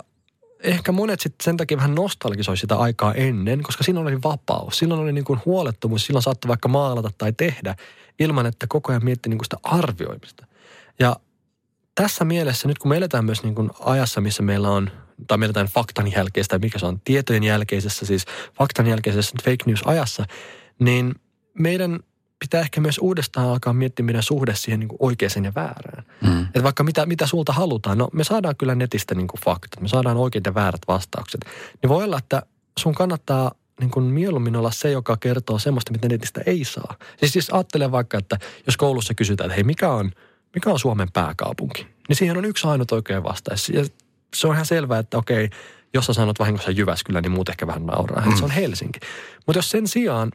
ehkä 0.62 0.92
monet 0.92 1.20
sitten 1.20 1.44
sen 1.44 1.56
takia 1.56 1.76
vähän 1.76 1.94
nostalgisoi 1.94 2.56
sitä 2.56 2.76
aikaa 2.76 3.14
ennen, 3.14 3.62
koska 3.62 3.84
silloin 3.84 4.06
oli 4.06 4.22
vapaus. 4.24 4.78
Silloin 4.78 5.00
oli 5.00 5.12
niin 5.12 5.24
kuin 5.24 5.40
huolettomuus. 5.44 6.06
Silloin 6.06 6.22
saattoi 6.22 6.48
vaikka 6.48 6.68
maalata 6.68 7.10
tai 7.18 7.32
tehdä 7.32 7.74
ilman, 8.18 8.46
että 8.46 8.66
koko 8.68 8.92
ajan 8.92 9.04
mietti 9.04 9.28
niin 9.28 9.38
kuin 9.38 9.46
sitä 9.46 9.56
arvioimista. 9.62 10.46
Ja 10.98 11.16
tässä 11.94 12.24
mielessä 12.24 12.68
nyt 12.68 12.78
kun 12.78 12.88
me 12.88 12.96
eletään 12.96 13.24
myös 13.24 13.42
niin 13.42 13.54
kuin 13.54 13.70
ajassa, 13.80 14.20
missä 14.20 14.42
meillä 14.42 14.70
on, 14.70 14.90
tai 15.26 15.38
me 15.38 15.44
eletään 15.44 15.66
faktan 15.66 16.12
jälkeistä, 16.12 16.58
mikä 16.58 16.78
se 16.78 16.86
on 16.86 17.00
tietojen 17.00 17.44
jälkeisessä, 17.44 18.06
siis 18.06 18.24
faktan 18.54 18.86
jälkeisessä 18.86 19.36
fake 19.44 19.64
news 19.66 19.82
ajassa, 19.84 20.24
niin 20.78 21.14
meidän 21.58 22.00
pitää 22.38 22.60
ehkä 22.60 22.80
myös 22.80 22.98
uudestaan 22.98 23.48
alkaa 23.48 23.72
miettiä 23.72 24.04
meidän 24.04 24.22
suhde 24.22 24.54
siihen 24.54 24.80
niin 24.80 24.88
oikeaan 24.98 25.44
ja 25.44 25.52
väärään. 25.54 26.04
Mm. 26.20 26.42
Että 26.42 26.62
vaikka 26.62 26.84
mitä, 26.84 27.06
mitä 27.06 27.26
sulta 27.26 27.52
halutaan, 27.52 27.98
no 27.98 28.08
me 28.12 28.24
saadaan 28.24 28.56
kyllä 28.56 28.74
netistä 28.74 29.14
niin 29.14 29.28
kuin 29.28 29.40
faktat, 29.44 29.80
me 29.80 29.88
saadaan 29.88 30.16
oikeat 30.16 30.46
ja 30.46 30.54
väärät 30.54 30.80
vastaukset. 30.88 31.40
Niin 31.82 31.88
voi 31.88 32.04
olla, 32.04 32.18
että 32.18 32.42
sun 32.78 32.94
kannattaa 32.94 33.52
niin 33.80 33.90
kuin 33.90 34.04
mieluummin 34.04 34.56
olla 34.56 34.70
se, 34.70 34.90
joka 34.90 35.16
kertoo 35.16 35.58
semmoista, 35.58 35.92
mitä 35.92 36.08
netistä 36.08 36.40
ei 36.46 36.64
saa. 36.64 36.94
Siis, 37.16 37.32
siis 37.32 37.50
ajattele 37.50 37.92
vaikka, 37.92 38.18
että 38.18 38.38
jos 38.66 38.76
koulussa 38.76 39.14
kysytään, 39.14 39.50
että 39.50 39.54
hei, 39.54 39.64
mikä 39.64 39.90
on, 39.90 40.12
mikä 40.54 40.70
on 40.70 40.78
Suomen 40.78 41.12
pääkaupunki? 41.12 41.86
Niin 42.08 42.16
siihen 42.16 42.36
on 42.36 42.44
yksi 42.44 42.66
ainut 42.66 42.92
oikea 42.92 43.22
vastaus. 43.22 43.68
Ja 43.68 43.84
se 44.36 44.46
on 44.46 44.54
ihan 44.54 44.66
selvää, 44.66 44.98
että 44.98 45.18
okei, 45.18 45.50
jos 45.94 46.06
sä 46.06 46.12
sanot 46.12 46.38
vahingossa 46.38 46.70
Jyväskylä, 46.70 47.20
niin 47.20 47.32
muut 47.32 47.48
ehkä 47.48 47.66
vähän 47.66 47.86
nauraa. 47.86 48.26
Mm. 48.26 48.36
Se 48.36 48.44
on 48.44 48.50
Helsinki. 48.50 49.00
Mutta 49.46 49.58
jos 49.58 49.70
sen 49.70 49.88
sijaan 49.88 50.32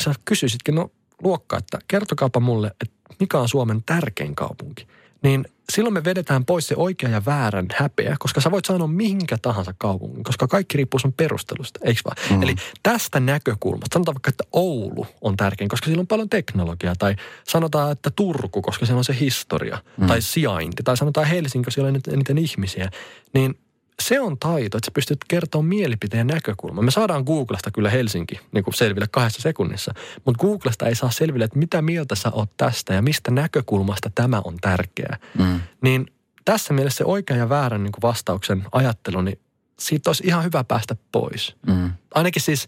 sä 0.00 0.14
kysyisitkin, 0.24 0.74
no 0.74 0.90
luokka, 1.22 1.56
että 1.56 1.78
kertokaapa 1.88 2.40
mulle, 2.40 2.70
että 2.80 2.94
mikä 3.20 3.38
on 3.38 3.48
Suomen 3.48 3.82
tärkein 3.86 4.34
kaupunki. 4.34 4.86
Niin 5.22 5.44
silloin 5.72 5.94
me 5.94 6.04
vedetään 6.04 6.44
pois 6.44 6.68
se 6.68 6.74
oikea 6.76 7.08
ja 7.08 7.24
väärän 7.26 7.66
häpeä, 7.74 8.16
koska 8.18 8.40
sä 8.40 8.50
voit 8.50 8.64
sanoa 8.64 8.86
minkä 8.86 9.38
tahansa 9.42 9.74
kaupungin, 9.78 10.24
koska 10.24 10.48
kaikki 10.48 10.76
riippuu 10.76 11.00
sun 11.00 11.12
perustelusta, 11.12 11.80
eikö 11.82 12.00
vaan? 12.04 12.16
Mm. 12.30 12.42
Eli 12.42 12.54
tästä 12.82 13.20
näkökulmasta, 13.20 13.94
sanotaan 13.94 14.14
vaikka, 14.14 14.28
että 14.28 14.44
Oulu 14.52 15.06
on 15.20 15.36
tärkein, 15.36 15.68
koska 15.68 15.84
siellä 15.84 16.00
on 16.00 16.06
paljon 16.06 16.28
teknologiaa, 16.28 16.94
tai 16.98 17.16
sanotaan, 17.44 17.92
että 17.92 18.10
Turku, 18.10 18.62
koska 18.62 18.86
siellä 18.86 18.98
on 18.98 19.04
se 19.04 19.16
historia, 19.20 19.78
mm. 19.96 20.06
tai 20.06 20.22
sijainti, 20.22 20.82
tai 20.82 20.96
sanotaan 20.96 21.26
Helsinki, 21.26 21.64
koska 21.64 21.70
siellä 21.70 21.88
on 21.88 22.14
eniten 22.14 22.38
ihmisiä, 22.38 22.90
niin 23.34 23.58
se 24.02 24.20
on 24.20 24.38
taito, 24.38 24.78
että 24.78 24.86
sä 24.86 24.90
pystyt 24.94 25.18
kertomaan 25.28 25.66
mielipiteen 25.66 26.26
näkökulman. 26.26 26.84
Me 26.84 26.90
saadaan 26.90 27.24
Googlesta 27.24 27.70
kyllä 27.70 27.90
Helsinki 27.90 28.40
niin 28.52 28.64
kuin 28.64 28.74
selville 28.74 29.06
kahdessa 29.10 29.42
sekunnissa, 29.42 29.94
mutta 30.24 30.46
Googlesta 30.46 30.86
ei 30.86 30.94
saa 30.94 31.10
selville, 31.10 31.44
että 31.44 31.58
mitä 31.58 31.82
mieltä 31.82 32.14
sä 32.14 32.30
oot 32.30 32.50
tästä 32.56 32.94
ja 32.94 33.02
mistä 33.02 33.30
näkökulmasta 33.30 34.10
tämä 34.14 34.42
on 34.44 34.56
tärkeää. 34.60 35.16
Mm. 35.38 35.60
Niin 35.82 36.06
tässä 36.44 36.74
mielessä 36.74 36.98
se 36.98 37.04
oikean 37.04 37.38
ja 37.38 37.48
väärän 37.48 37.82
niin 37.82 37.92
kuin 37.92 38.02
vastauksen 38.02 38.64
ajattelu, 38.72 39.20
niin 39.20 39.38
siitä 39.78 40.10
olisi 40.10 40.26
ihan 40.26 40.44
hyvä 40.44 40.64
päästä 40.64 40.96
pois. 41.12 41.56
Mm. 41.66 41.92
Ainakin 42.14 42.42
siis, 42.42 42.66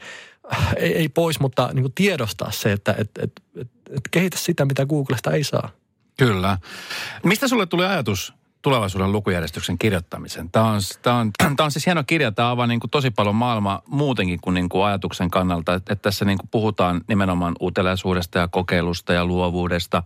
äh, 0.52 0.74
ei, 0.76 0.96
ei 0.96 1.08
pois, 1.08 1.40
mutta 1.40 1.70
niin 1.72 1.82
kuin 1.82 1.92
tiedostaa 1.94 2.50
se, 2.50 2.72
että 2.72 2.94
et, 2.98 3.10
et, 3.22 3.32
et, 3.56 3.70
et 3.90 4.08
kehitä 4.10 4.38
sitä, 4.38 4.64
mitä 4.64 4.86
Googlesta 4.86 5.32
ei 5.32 5.44
saa. 5.44 5.70
Kyllä. 6.16 6.58
Mistä 7.24 7.48
sulle 7.48 7.66
tuli 7.66 7.84
ajatus 7.84 8.34
tulevaisuuden 8.62 9.12
lukujärjestyksen 9.12 9.78
kirjoittamisen. 9.78 10.50
Tämä 10.50 10.64
on, 10.64 10.80
tämä 11.02 11.16
on, 11.16 11.30
tämä 11.56 11.64
on 11.64 11.70
siis 11.70 11.86
hieno 11.86 12.04
kirja. 12.06 12.32
Tämä 12.32 12.50
avaa 12.50 12.66
niin 12.66 12.80
kuin 12.80 12.90
tosi 12.90 13.10
paljon 13.10 13.34
maailmaa 13.34 13.82
muutenkin 13.86 14.40
kuin, 14.40 14.54
niin 14.54 14.68
kuin 14.68 14.84
ajatuksen 14.84 15.30
kannalta. 15.30 15.74
Että, 15.74 15.96
tässä 15.96 16.24
niin 16.24 16.38
kuin 16.38 16.48
puhutaan 16.50 17.00
nimenomaan 17.08 17.54
uteliaisuudesta 17.62 18.38
ja 18.38 18.48
kokeilusta 18.48 19.12
ja 19.12 19.24
luovuudesta, 19.24 20.02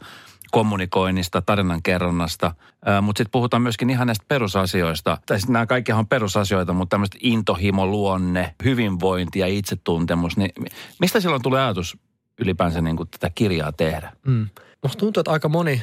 kommunikoinnista, 0.50 1.42
tarinankerronnasta. 1.42 2.54
Mutta 3.02 3.18
sitten 3.18 3.32
puhutaan 3.32 3.62
myöskin 3.62 3.90
ihan 3.90 4.06
näistä 4.06 4.24
perusasioista. 4.28 5.18
Tai 5.26 5.40
sitten 5.40 5.52
nämä 5.52 5.66
kaikki 5.66 5.92
on 5.92 6.06
perusasioita, 6.06 6.72
mutta 6.72 6.90
tämmöistä 6.94 7.18
intohimo, 7.20 7.86
luonne, 7.86 8.54
hyvinvointi 8.64 9.38
ja 9.38 9.46
itsetuntemus. 9.46 10.36
Niin 10.36 10.50
mistä 11.00 11.20
silloin 11.20 11.42
tulee 11.42 11.62
ajatus 11.62 11.98
ylipäänsä 12.38 12.80
niin 12.80 12.96
kuin 12.96 13.08
tätä 13.08 13.30
kirjaa 13.34 13.72
tehdä? 13.72 14.12
Mm. 14.26 14.48
Musta 14.82 14.98
tuntuu, 14.98 15.20
että 15.20 15.30
aika 15.30 15.48
moni 15.48 15.82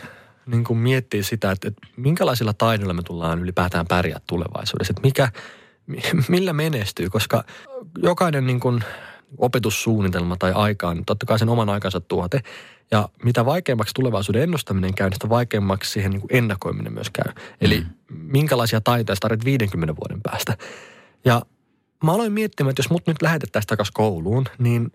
niin 0.51 0.63
kuin 0.63 0.79
miettii 0.79 1.23
sitä, 1.23 1.51
että, 1.51 1.67
että 1.67 1.87
minkälaisilla 1.97 2.53
taidoilla 2.53 2.93
me 2.93 3.03
tullaan 3.03 3.39
ylipäätään 3.39 3.87
pärjää 3.87 4.19
tulevaisuudessa. 4.27 4.91
Että 4.91 5.01
mikä, 5.01 5.31
millä 6.27 6.53
menestyy, 6.53 7.09
koska 7.09 7.43
jokainen 8.03 8.47
niin 8.47 8.59
kuin 8.59 8.83
opetussuunnitelma 9.37 10.37
tai 10.37 10.51
aika 10.51 10.87
on 10.87 11.05
totta 11.05 11.25
kai 11.25 11.39
sen 11.39 11.49
oman 11.49 11.69
aikansa 11.69 11.99
tuote. 11.99 12.41
Ja 12.91 13.09
mitä 13.23 13.45
vaikeammaksi 13.45 13.93
tulevaisuuden 13.93 14.41
ennustaminen 14.41 14.93
käy, 14.93 15.09
sitä 15.13 15.29
vaikeammaksi 15.29 15.91
siihen 15.91 16.11
niin 16.11 16.21
kuin 16.21 16.35
ennakoiminen 16.35 16.93
myös 16.93 17.09
käy. 17.09 17.33
Eli 17.61 17.79
mm. 17.81 17.87
minkälaisia 18.09 18.81
taitoja 18.81 19.15
tarvitset 19.19 19.45
50 19.45 19.95
vuoden 19.95 20.21
päästä. 20.21 20.57
Ja 21.25 21.41
mä 22.03 22.11
aloin 22.11 22.33
miettimään, 22.33 22.69
että 22.69 22.79
jos 22.79 22.89
mut 22.89 23.07
nyt 23.07 23.21
lähetettäisiin 23.21 23.67
takaisin 23.67 23.93
kouluun, 23.93 24.45
niin 24.57 24.91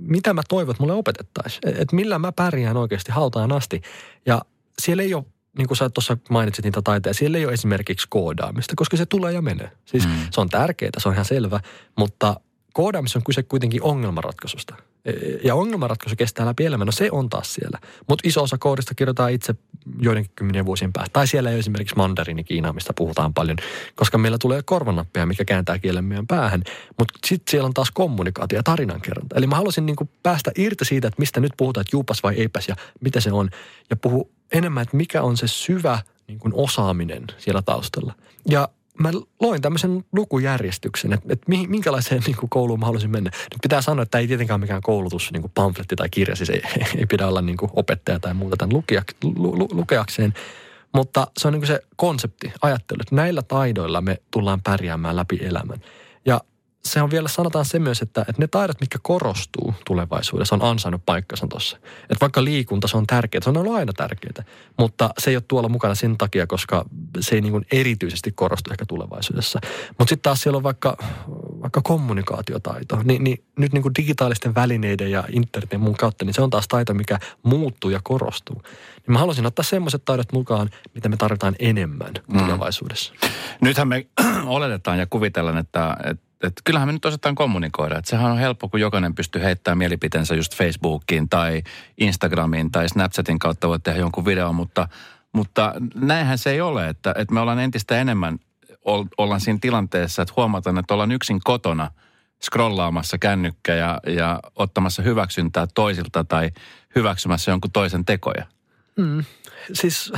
mitä 0.00 0.34
mä 0.34 0.42
toivon, 0.48 0.72
että 0.72 0.82
mulle 0.82 0.94
opetettaisiin? 0.94 1.68
Että 1.68 1.96
millä 1.96 2.18
mä 2.18 2.32
pärjään 2.32 2.76
oikeasti 2.76 3.12
hautaan 3.12 3.52
asti. 3.52 3.82
Ja 4.26 4.42
siellä 4.82 5.02
ei 5.02 5.14
ole 5.14 5.24
niin 5.58 5.66
kuin 5.66 5.78
sä 5.78 5.90
tuossa 5.90 6.16
mainitsit 6.30 6.64
niitä 6.64 6.82
taiteja, 6.82 7.14
siellä 7.14 7.38
ei 7.38 7.44
ole 7.44 7.52
esimerkiksi 7.52 8.06
koodaamista, 8.10 8.74
koska 8.76 8.96
se 8.96 9.06
tulee 9.06 9.32
ja 9.32 9.42
menee. 9.42 9.70
Siis 9.84 10.06
mm. 10.06 10.12
se 10.30 10.40
on 10.40 10.48
tärkeää, 10.48 10.90
se 10.98 11.08
on 11.08 11.14
ihan 11.14 11.24
selvä, 11.24 11.60
mutta 11.96 12.40
koodaamissa 12.72 13.18
on 13.18 13.24
kyse 13.24 13.42
kuitenkin 13.42 13.82
ongelmanratkaisusta. 13.82 14.74
E, 15.04 15.12
ja 15.44 15.54
ongelmanratkaisu 15.54 16.16
kestää 16.16 16.46
läpi 16.46 16.64
elämän, 16.64 16.86
no 16.86 16.92
se 16.92 17.08
on 17.12 17.30
taas 17.30 17.54
siellä. 17.54 17.78
Mutta 18.08 18.28
iso 18.28 18.42
osa 18.42 18.58
koodista 18.58 18.94
kirjoitetaan 18.94 19.32
itse 19.32 19.54
joidenkin 20.00 20.32
kymmenien 20.36 20.66
vuosien 20.66 20.92
päästä. 20.92 21.12
Tai 21.12 21.26
siellä 21.26 21.50
ei 21.50 21.54
ole 21.54 21.60
esimerkiksi 21.60 21.96
mandarini 21.96 22.44
Kiinaa, 22.44 22.72
mistä 22.72 22.92
puhutaan 22.96 23.34
paljon, 23.34 23.56
koska 23.94 24.18
meillä 24.18 24.38
tulee 24.38 24.62
korvanappeja, 24.62 25.26
mikä 25.26 25.44
kääntää 25.44 25.78
kielen 25.78 26.04
meidän 26.04 26.26
päähän. 26.26 26.62
Mutta 26.98 27.14
sitten 27.26 27.50
siellä 27.50 27.66
on 27.66 27.74
taas 27.74 27.90
kommunikaatio 27.90 28.58
ja 28.58 28.62
tarinankerronta. 28.62 29.36
Eli 29.36 29.46
mä 29.46 29.56
haluaisin 29.56 29.86
niinku 29.86 30.08
päästä 30.22 30.50
irti 30.58 30.84
siitä, 30.84 31.08
että 31.08 31.20
mistä 31.20 31.40
nyt 31.40 31.52
puhutaan, 31.56 31.82
että 31.82 31.96
juupas 31.96 32.22
vai 32.22 32.34
eipäs 32.34 32.68
ja 32.68 32.76
mitä 33.00 33.20
se 33.20 33.32
on. 33.32 33.50
Ja 33.90 33.96
puhu 33.96 34.30
enemmän, 34.52 34.82
että 34.82 34.96
mikä 34.96 35.22
on 35.22 35.36
se 35.36 35.48
syvä 35.48 35.98
niin 36.28 36.38
kuin 36.38 36.54
osaaminen 36.56 37.24
siellä 37.38 37.62
taustalla. 37.62 38.14
Ja 38.48 38.68
mä 38.98 39.10
loin 39.40 39.62
tämmöisen 39.62 40.04
lukujärjestyksen, 40.12 41.12
että, 41.12 41.26
että 41.30 41.46
minkälaiseen 41.68 42.22
niin 42.26 42.36
kuin 42.36 42.50
kouluun 42.50 42.80
mä 42.80 42.86
haluaisin 42.86 43.10
mennä. 43.10 43.30
Nyt 43.34 43.58
pitää 43.62 43.82
sanoa, 43.82 44.02
että 44.02 44.18
ei 44.18 44.26
tietenkään 44.26 44.60
mikään 44.60 44.82
koulutus, 44.82 45.32
niin 45.32 45.40
kuin 45.40 45.52
pamfletti 45.54 45.96
tai 45.96 46.08
kirja, 46.08 46.36
siis 46.36 46.50
ei, 46.50 46.62
ei 46.98 47.06
pidä 47.06 47.26
olla 47.26 47.42
niin 47.42 47.56
kuin 47.56 47.70
opettaja 47.74 48.20
tai 48.20 48.34
muuta 48.34 48.56
tämän 48.56 48.76
lukiak, 48.76 49.06
lu, 49.24 49.58
lu, 49.58 49.68
lukeakseen. 49.72 50.34
Mutta 50.92 51.26
se 51.38 51.48
on 51.48 51.52
niin 51.52 51.60
kuin 51.60 51.68
se 51.68 51.80
konsepti, 51.96 52.52
ajattelu, 52.62 52.98
että 53.00 53.14
näillä 53.14 53.42
taidoilla 53.42 54.00
me 54.00 54.18
tullaan 54.30 54.60
pärjäämään 54.62 55.16
läpi 55.16 55.38
elämän. 55.42 55.80
Se 56.84 57.02
on 57.02 57.10
vielä, 57.10 57.28
sanotaan 57.28 57.64
se 57.64 57.78
myös, 57.78 58.02
että, 58.02 58.20
että 58.20 58.42
ne 58.42 58.46
taidot, 58.46 58.80
mitkä 58.80 58.98
korostuu 59.02 59.74
tulevaisuudessa, 59.86 60.54
on 60.54 60.62
ansainnut 60.62 61.02
paikkansa 61.06 61.46
tuossa. 61.46 61.76
Että 62.02 62.16
vaikka 62.20 62.44
liikunta, 62.44 62.88
se 62.88 62.96
on 62.96 63.06
tärkeää, 63.06 63.42
se 63.44 63.50
on 63.50 63.56
ollut 63.56 63.74
aina 63.74 63.92
tärkeää, 63.92 64.44
mutta 64.78 65.10
se 65.18 65.30
ei 65.30 65.36
ole 65.36 65.44
tuolla 65.48 65.68
mukana 65.68 65.94
sen 65.94 66.18
takia, 66.18 66.46
koska 66.46 66.84
se 67.20 67.34
ei 67.34 67.40
niin 67.40 67.52
kuin 67.52 67.66
erityisesti 67.72 68.32
korostu 68.32 68.70
ehkä 68.70 68.86
tulevaisuudessa. 68.86 69.60
Mutta 69.88 70.08
sitten 70.10 70.22
taas 70.22 70.42
siellä 70.42 70.56
on 70.56 70.62
vaikka, 70.62 70.96
vaikka 71.62 71.80
kommunikaatiotaito, 71.82 73.02
niin, 73.04 73.24
niin 73.24 73.44
nyt 73.58 73.72
niin 73.72 73.82
kuin 73.82 73.94
digitaalisten 73.98 74.54
välineiden 74.54 75.10
ja 75.10 75.24
internetin 75.32 75.80
muun 75.80 75.96
kautta, 75.96 76.24
niin 76.24 76.34
se 76.34 76.42
on 76.42 76.50
taas 76.50 76.68
taito, 76.68 76.94
mikä 76.94 77.18
muuttuu 77.42 77.90
ja 77.90 78.00
korostuu. 78.02 78.62
Niin 79.06 79.12
mä 79.12 79.18
haluaisin 79.18 79.46
ottaa 79.46 79.62
semmoiset 79.62 80.04
taidot 80.04 80.32
mukaan, 80.32 80.70
mitä 80.94 81.08
me 81.08 81.16
tarvitaan 81.16 81.54
enemmän 81.58 82.12
mm. 82.26 82.38
tulevaisuudessa. 82.38 83.14
Nythän 83.60 83.88
me 83.88 84.06
oletetaan 84.46 84.98
ja 84.98 85.06
kuvitellaan, 85.06 85.58
että, 85.58 85.96
että 86.04 86.23
että 86.46 86.62
kyllähän 86.64 86.88
me 86.88 86.92
nyt 86.92 87.04
osataan 87.04 87.34
kommunikoida. 87.34 87.98
Että 87.98 88.10
sehän 88.10 88.30
on 88.30 88.38
helppo, 88.38 88.68
kun 88.68 88.80
jokainen 88.80 89.14
pystyy 89.14 89.42
heittämään 89.42 89.78
mielipiteensä 89.78 90.34
just 90.34 90.56
Facebookiin 90.56 91.28
tai 91.28 91.62
Instagramiin 91.98 92.72
tai 92.72 92.88
Snapchatin 92.88 93.38
kautta 93.38 93.68
voit 93.68 93.82
tehdä 93.82 94.00
jonkun 94.00 94.24
videon, 94.24 94.54
mutta, 94.54 94.88
mutta 95.32 95.74
näinhän 95.94 96.38
se 96.38 96.50
ei 96.50 96.60
ole, 96.60 96.88
että, 96.88 97.14
että 97.18 97.34
me 97.34 97.40
ollaan 97.40 97.58
entistä 97.58 98.00
enemmän 98.00 98.38
ollaan 99.18 99.40
siinä 99.40 99.58
tilanteessa, 99.62 100.22
että 100.22 100.34
huomataan, 100.36 100.78
että 100.78 100.94
ollaan 100.94 101.12
yksin 101.12 101.40
kotona 101.44 101.90
scrollaamassa 102.42 103.18
kännykkä 103.18 103.74
ja, 103.74 104.00
ja 104.06 104.40
ottamassa 104.56 105.02
hyväksyntää 105.02 105.66
toisilta 105.74 106.24
tai 106.24 106.50
hyväksymässä 106.96 107.50
jonkun 107.50 107.70
toisen 107.70 108.04
tekoja. 108.04 108.46
Mm, 108.96 109.24
siis 109.72 110.12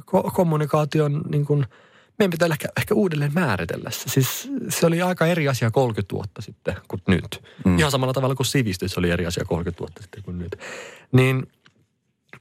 ko- 0.00 0.32
kommunikaation 0.32 1.22
niin 1.30 1.44
kuin– 1.44 1.66
meidän 2.20 2.30
pitää 2.30 2.48
ehkä, 2.52 2.68
ehkä 2.76 2.94
uudelleen 2.94 3.34
määritellä 3.34 3.90
se. 3.90 4.08
Siis 4.08 4.48
se 4.68 4.86
oli 4.86 5.02
aika 5.02 5.26
eri 5.26 5.48
asia 5.48 5.70
30 5.70 6.14
vuotta 6.14 6.42
sitten 6.42 6.76
kuin 6.88 7.02
nyt. 7.06 7.42
Mm. 7.64 7.78
Ihan 7.78 7.90
samalla 7.90 8.12
tavalla 8.12 8.34
kuin 8.34 8.46
sivistys 8.46 8.98
oli 8.98 9.10
eri 9.10 9.26
asia 9.26 9.44
30 9.44 9.80
vuotta 9.80 10.02
sitten 10.02 10.22
kuin 10.22 10.38
nyt. 10.38 10.56
Niin 11.12 11.46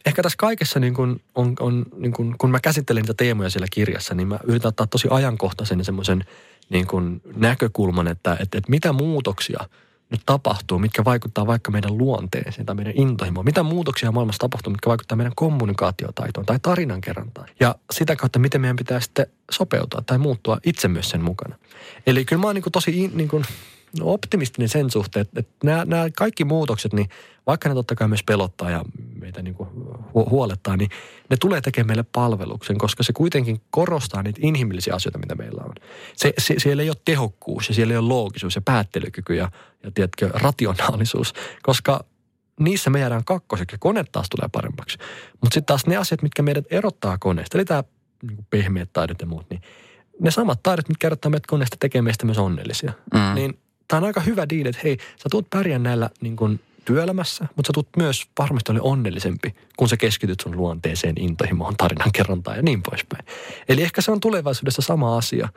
ehkä 0.05 0.23
tässä 0.23 0.37
kaikessa 0.37 0.79
niin 0.79 0.93
kun 0.93 1.19
on, 1.35 1.53
on 1.59 1.85
niin 1.97 2.13
kun, 2.13 2.35
kun 2.37 2.51
mä 2.51 2.59
käsittelen 2.59 3.01
niitä 3.01 3.13
teemoja 3.13 3.49
siellä 3.49 3.67
kirjassa, 3.71 4.15
niin 4.15 4.27
mä 4.27 4.39
yritän 4.43 4.69
ottaa 4.69 4.87
tosi 4.87 5.07
ajankohtaisen 5.11 5.79
ja 5.79 5.85
semmoisen 5.85 6.23
niin 6.69 6.87
kun 6.87 7.21
näkökulman, 7.35 8.07
että, 8.07 8.31
että, 8.31 8.57
että 8.57 8.69
mitä 8.69 8.93
muutoksia– 8.93 9.59
nyt 10.09 10.21
tapahtuu, 10.25 10.79
mitkä 10.79 11.05
vaikuttaa 11.05 11.47
vaikka 11.47 11.71
meidän 11.71 11.97
luonteeseen 11.97 12.65
tai 12.65 12.75
meidän 12.75 12.93
intohimoon. 12.95 13.45
Mitä 13.45 13.63
muutoksia 13.63 14.11
maailmassa 14.11 14.39
tapahtuu, 14.39 14.71
mitkä 14.71 14.89
vaikuttaa 14.89 15.15
meidän 15.15 15.35
kommunikaatiotaitoon 15.35 16.45
tai 16.45 16.59
tarinankerrontaan. 16.61 17.49
Ja 17.59 17.75
sitä 17.91 18.15
kautta, 18.15 18.39
miten 18.39 18.61
meidän 18.61 18.75
pitää 18.75 18.99
sitten 18.99 19.27
sopeutua 19.51 20.01
tai 20.05 20.17
muuttua 20.17 20.57
itse 20.65 20.87
myös 20.87 21.09
sen 21.09 21.21
mukana. 21.21 21.55
Eli 22.07 22.25
kyllä 22.25 22.41
mä 22.41 22.47
oon 22.47 22.55
niin 22.55 22.63
kuin 22.63 22.73
tosi 22.73 23.11
niin 23.13 23.29
kuin 23.29 23.43
optimistinen 24.01 24.69
sen 24.69 24.91
suhteen, 24.91 25.21
että, 25.21 25.39
että 25.39 25.53
nämä, 25.63 25.85
nämä 25.85 26.07
kaikki 26.17 26.45
muutokset, 26.45 26.93
niin 26.93 27.09
vaikka 27.47 27.69
ne 27.69 27.75
totta 27.75 27.95
kai 27.95 28.07
myös 28.07 28.23
pelottaa 28.23 28.69
ja 28.69 28.85
meitä 29.21 29.41
niin 29.41 29.55
kuin 29.55 29.69
huolettaa, 30.13 30.77
niin 30.77 30.89
ne 31.29 31.37
tulee 31.37 31.61
tekemään 31.61 31.87
meille 31.87 32.05
palveluksen, 32.11 32.77
koska 32.77 33.03
se 33.03 33.13
kuitenkin 33.13 33.61
korostaa 33.69 34.23
niitä 34.23 34.39
inhimillisiä 34.43 34.95
asioita, 34.95 35.19
mitä 35.19 35.35
meillä 35.35 35.63
on. 35.63 35.73
Se, 36.15 36.33
se, 36.37 36.55
siellä 36.57 36.83
ei 36.83 36.89
ole 36.89 36.97
tehokkuus 37.05 37.69
ja 37.69 37.75
siellä 37.75 37.93
ei 37.93 37.97
ole 37.97 38.07
loogisuus 38.07 38.55
ja 38.55 38.61
päättelykyky 38.61 39.35
ja, 39.35 39.51
ja 39.83 39.91
tiedätkö, 39.91 40.29
rationaalisuus, 40.33 41.33
koska 41.63 42.03
niissä 42.59 42.89
me 42.89 42.99
jäädään 42.99 43.25
kakkoseksi 43.25 43.73
ja 43.73 43.79
kone 43.79 44.05
taas 44.11 44.27
tulee 44.29 44.49
paremmaksi. 44.51 44.97
Mutta 45.31 45.53
sitten 45.53 45.65
taas 45.65 45.87
ne 45.87 45.97
asiat, 45.97 46.21
mitkä 46.21 46.41
meidät 46.41 46.65
erottaa 46.69 47.17
koneesta, 47.17 47.57
eli 47.57 47.65
tämä 47.65 47.83
niin 48.23 48.47
pehmeät 48.49 48.89
taidot 48.93 49.21
ja 49.21 49.27
muut, 49.27 49.49
niin 49.49 49.61
ne 50.19 50.31
samat 50.31 50.63
taidot, 50.63 50.89
mitkä 50.89 51.07
erottaa 51.07 51.29
meidät 51.29 51.47
koneesta, 51.47 51.77
tekee 51.79 52.01
meistä 52.01 52.25
myös 52.25 52.37
onnellisia. 52.37 52.93
Mm. 53.13 53.35
Niin 53.35 53.59
tämä 53.89 53.97
on 53.97 54.03
aika 54.03 54.21
hyvä 54.21 54.49
diili, 54.49 54.69
että 54.69 54.81
hei, 54.83 54.97
sä 54.97 55.29
tulet 55.31 55.49
pärjää 55.49 55.79
näillä 55.79 56.09
niin 56.21 56.35
kuin 56.35 56.59
työelämässä, 56.85 57.47
mutta 57.55 57.67
sä 57.67 57.73
tulet 57.73 57.87
myös 57.97 58.27
varmasti 58.39 58.71
ole 58.71 58.81
onnellisempi, 58.81 59.55
kun 59.77 59.89
sä 59.89 59.97
keskityt 59.97 60.39
sun 60.39 60.57
luonteeseen, 60.57 61.15
intohimoon, 61.19 61.77
tarinankerrontaan 61.77 62.57
ja 62.57 62.63
niin 62.63 62.83
poispäin. 62.83 63.25
Eli 63.69 63.81
ehkä 63.81 64.01
se 64.01 64.11
on 64.11 64.19
tulevaisuudessa 64.19 64.81
sama 64.81 65.17
asia, 65.17 65.49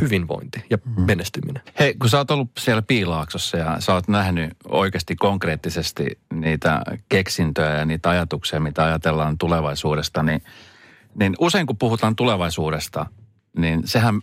hyvinvointi 0.00 0.64
ja 0.70 0.78
mm. 0.84 1.02
menestyminen. 1.02 1.62
Hei, 1.78 1.94
kun 1.94 2.10
sä 2.10 2.18
oot 2.18 2.30
ollut 2.30 2.50
siellä 2.58 2.82
Piilaaksossa 2.82 3.56
ja 3.56 3.80
sä 3.80 3.94
oot 3.94 4.08
nähnyt 4.08 4.50
oikeasti 4.68 5.16
konkreettisesti 5.16 6.18
niitä 6.32 6.82
keksintöjä 7.08 7.78
ja 7.78 7.84
niitä 7.84 8.10
ajatuksia, 8.10 8.60
mitä 8.60 8.84
ajatellaan 8.84 9.38
tulevaisuudesta, 9.38 10.22
niin, 10.22 10.42
niin 11.14 11.34
usein 11.40 11.66
kun 11.66 11.76
puhutaan 11.76 12.16
tulevaisuudesta– 12.16 13.06
niin 13.58 13.82
sehän 13.84 14.20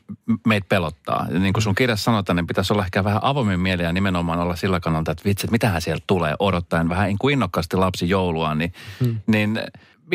meitä 0.48 0.66
pelottaa. 0.70 1.26
Ja 1.30 1.40
niin 1.40 1.54
kuin 1.54 1.64
sun 1.64 1.76
kirjassa 1.76 2.04
sanotaan, 2.04 2.36
niin 2.36 2.48
pitäisi 2.48 2.74
olla 2.74 2.86
ehkä 2.86 3.04
vähän 3.04 3.24
avoimen 3.24 3.60
mieliä 3.60 3.86
ja 3.86 3.94
nimenomaan 3.94 4.40
olla 4.40 4.56
sillä 4.56 4.80
kannalta, 4.80 5.12
että 5.12 5.24
vitsi, 5.26 5.46
että 5.46 5.52
mitähän 5.52 5.82
sieltä 5.82 6.04
tulee 6.08 6.36
odottaen 6.40 6.90
vähän 6.90 7.08
niin 7.08 7.18
kuin 7.18 7.34
innokkaasti 7.34 7.78
lapsi 7.78 8.10
joulua, 8.10 8.56
niin, 8.56 8.74
hmm. 9.00 9.18
niin 9.28 9.60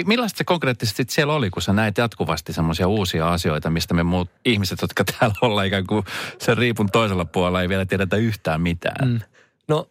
millaista 0.07 0.39
se 0.39 0.45
konkreettisesti 0.45 1.05
siellä 1.09 1.33
oli, 1.33 1.51
kun 1.51 1.63
sä 1.63 1.73
näit 1.73 1.99
jatkuvasti 1.99 2.53
semmoisia 2.53 2.89
uusia 2.89 3.33
asioita, 3.33 3.71
mistä 3.71 3.95
me 3.95 4.03
muut 4.03 4.31
ihmiset, 4.45 4.83
jotka 4.83 5.05
täällä 5.05 5.35
ollaan 5.41 5.67
ikään 5.67 5.87
kuin 5.87 6.05
sen 6.39 6.59
riipun 6.59 6.91
toisella 6.91 7.25
puolella, 7.25 7.63
ei 7.63 7.69
vielä 7.69 7.87
tiedetä 7.87 8.17
yhtään 8.17 8.61
mitään? 8.61 9.09
Hmm. 9.09 9.21
No 9.69 9.89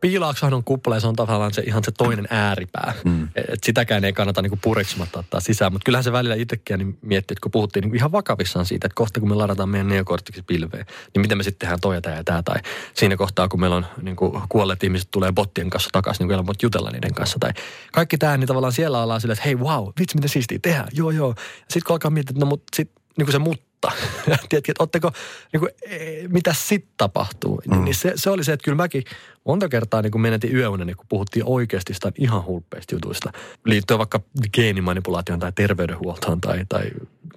piilaaksohan 0.00 0.54
on 0.54 0.64
kuppala 0.64 0.96
ja 0.96 1.00
se 1.00 1.06
on 1.06 1.16
tavallaan 1.16 1.54
se, 1.54 1.62
ihan 1.62 1.84
se 1.84 1.92
toinen 1.98 2.26
ääripää. 2.30 2.92
Mm. 3.04 3.28
Et 3.36 3.64
sitäkään 3.64 4.04
ei 4.04 4.12
kannata 4.12 4.42
niinku 4.42 4.58
pureksimatta 4.62 5.18
ottaa 5.18 5.40
sisään. 5.40 5.72
Mutta 5.72 5.84
kyllähän 5.84 6.04
se 6.04 6.12
välillä 6.12 6.34
itsekin 6.34 6.78
niin 6.78 6.98
miettii, 7.02 7.34
että 7.34 7.42
kun 7.42 7.50
puhuttiin 7.50 7.82
niin 7.82 7.96
ihan 7.96 8.12
vakavissaan 8.12 8.66
siitä, 8.66 8.86
että 8.86 8.94
kohta 8.94 9.20
kun 9.20 9.28
me 9.28 9.34
ladataan 9.34 9.68
meidän 9.68 9.88
neokortiksi 9.88 10.42
pilveen, 10.42 10.86
niin 11.14 11.20
miten 11.20 11.38
me 11.38 11.44
sitten 11.44 11.58
tehdään 11.58 11.80
toi 11.80 11.94
ja 11.94 12.00
tämä 12.00 12.16
ja 12.16 12.24
tämä. 12.24 12.42
Tai 12.42 12.56
siinä 12.94 13.16
kohtaa, 13.16 13.48
kun 13.48 13.60
meillä 13.60 13.76
on 13.76 13.86
niin 14.02 14.16
kuin 14.16 14.42
kuolleet 14.48 14.84
ihmiset 14.84 15.08
tulee 15.10 15.32
bottien 15.32 15.70
kanssa 15.70 15.90
takaisin, 15.92 16.28
niin 16.28 16.44
kuin 16.44 16.56
jutella 16.62 16.90
niiden 16.90 17.14
kanssa. 17.14 17.38
Tai 17.38 17.50
kaikki 17.92 18.18
tämä, 18.18 18.36
niin 18.36 18.48
tavallaan 18.48 18.72
siellä 18.72 19.02
ollaan 19.02 19.20
silleen, 19.20 19.38
että 19.38 19.44
hei 19.44 19.56
wow, 19.56 19.88
vitsi 20.00 20.16
miten 20.16 20.28
siistiä 20.28 20.58
tehdään. 20.62 20.88
Joo, 20.92 21.10
joo. 21.10 21.34
Sitten 21.58 21.82
kun 21.86 21.94
alkaa 21.94 22.10
miettiä, 22.10 22.32
että 22.32 22.44
no 22.44 22.48
mutta 22.48 22.76
sitten 22.76 23.02
niin 23.18 23.26
kuin 23.26 23.32
se 23.32 23.38
mutta 23.38 23.69
mutta. 23.80 23.92
Tiedätkö, 24.48 24.56
että 24.72 24.82
otteko, 24.82 25.12
niin 25.52 25.60
kuin, 25.60 25.70
e, 25.82 26.28
mitä 26.28 26.54
sitten 26.58 26.92
tapahtuu? 26.96 27.62
Mm. 27.70 27.84
Niin 27.84 27.94
se, 27.94 28.12
se, 28.14 28.30
oli 28.30 28.44
se, 28.44 28.52
että 28.52 28.64
kyllä 28.64 28.76
mäkin 28.76 29.04
monta 29.44 29.68
kertaa 29.68 30.02
niin 30.02 30.20
menetin 30.20 30.56
yöunen, 30.56 30.86
niin 30.86 30.96
kun 30.96 31.06
puhuttiin 31.08 31.44
oikeasti 31.46 31.94
sitä 31.94 32.12
ihan 32.18 32.44
hulppeista 32.44 32.94
jutuista. 32.94 33.32
Liittyen 33.64 33.98
vaikka 33.98 34.20
geenimanipulaatioon 34.52 35.40
tai 35.40 35.52
terveydenhuoltoon 35.54 36.40
tai, 36.40 36.64
tai 36.68 36.90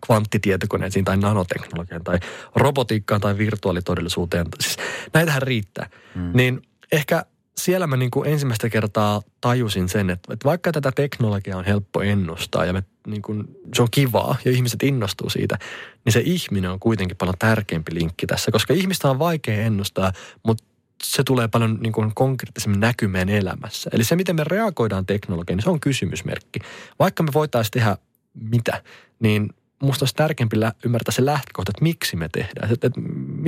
kvanttitietokoneisiin 0.06 1.06
tai 1.06 1.18
nanoteknologiaan 1.18 2.04
tai 2.04 2.20
robotiikkaan 2.56 3.22
tai 3.22 3.38
virtuaalitodellisuuteen. 3.38 4.46
Siis 4.62 4.78
näitähän 5.14 5.42
riittää. 5.42 5.90
Mm. 6.16 6.32
Niin 6.34 6.62
ehkä 6.92 7.26
siellä 7.58 7.88
mä 7.88 7.98
niin 7.98 8.12
kuin 8.12 8.30
ensimmäistä 8.30 8.70
kertaa 8.70 9.22
tajusin 9.42 9.90
sen, 9.90 10.10
että, 10.10 10.34
että 10.34 10.46
vaikka 10.46 10.72
tätä 10.72 10.92
teknologiaa 10.92 11.58
on 11.58 11.66
helppo 11.66 12.02
ennustaa 12.02 12.66
ja 12.66 12.74
me, 12.74 12.84
niin 13.08 13.22
kuin, 13.22 13.48
se 13.76 13.82
on 13.82 13.88
kivaa 13.92 14.36
ja 14.46 14.52
ihmiset 14.52 14.84
innostuu 14.84 15.30
siitä, 15.30 15.58
niin 16.06 16.14
se 16.14 16.22
ihminen 16.26 16.72
on 16.72 16.80
kuitenkin 16.80 17.18
paljon 17.18 17.36
tärkeämpi 17.40 17.94
linkki 17.94 18.28
tässä, 18.28 18.52
koska 18.52 18.74
ihmistä 18.74 19.10
on 19.10 19.20
vaikea 19.20 19.62
ennustaa, 19.62 20.12
mutta 20.44 20.64
se 21.04 21.24
tulee 21.24 21.48
paljon 21.48 21.78
niin 21.82 21.94
kuin 21.94 22.16
konkreettisemmin 22.16 22.80
näkymään 22.80 23.30
elämässä. 23.30 23.90
Eli 23.94 24.04
se, 24.04 24.16
miten 24.16 24.36
me 24.36 24.44
reagoidaan 24.44 25.06
teknologiaan, 25.06 25.58
niin 25.58 25.64
se 25.64 25.70
on 25.70 25.80
kysymysmerkki. 25.80 26.60
Vaikka 27.00 27.24
me 27.24 27.30
voitaisiin 27.34 27.72
tehdä 27.72 27.98
mitä, 28.34 28.84
niin 29.20 29.50
musta 29.82 30.04
olisi 30.04 30.16
tärkeämpi 30.16 30.58
ymmärtää 30.86 31.12
se 31.12 31.26
lähtökohta, 31.26 31.70
että 31.70 31.84
miksi 31.84 32.16
me 32.16 32.30
tehdään, 32.32 32.74
että, 32.74 32.88
että 32.88 33.02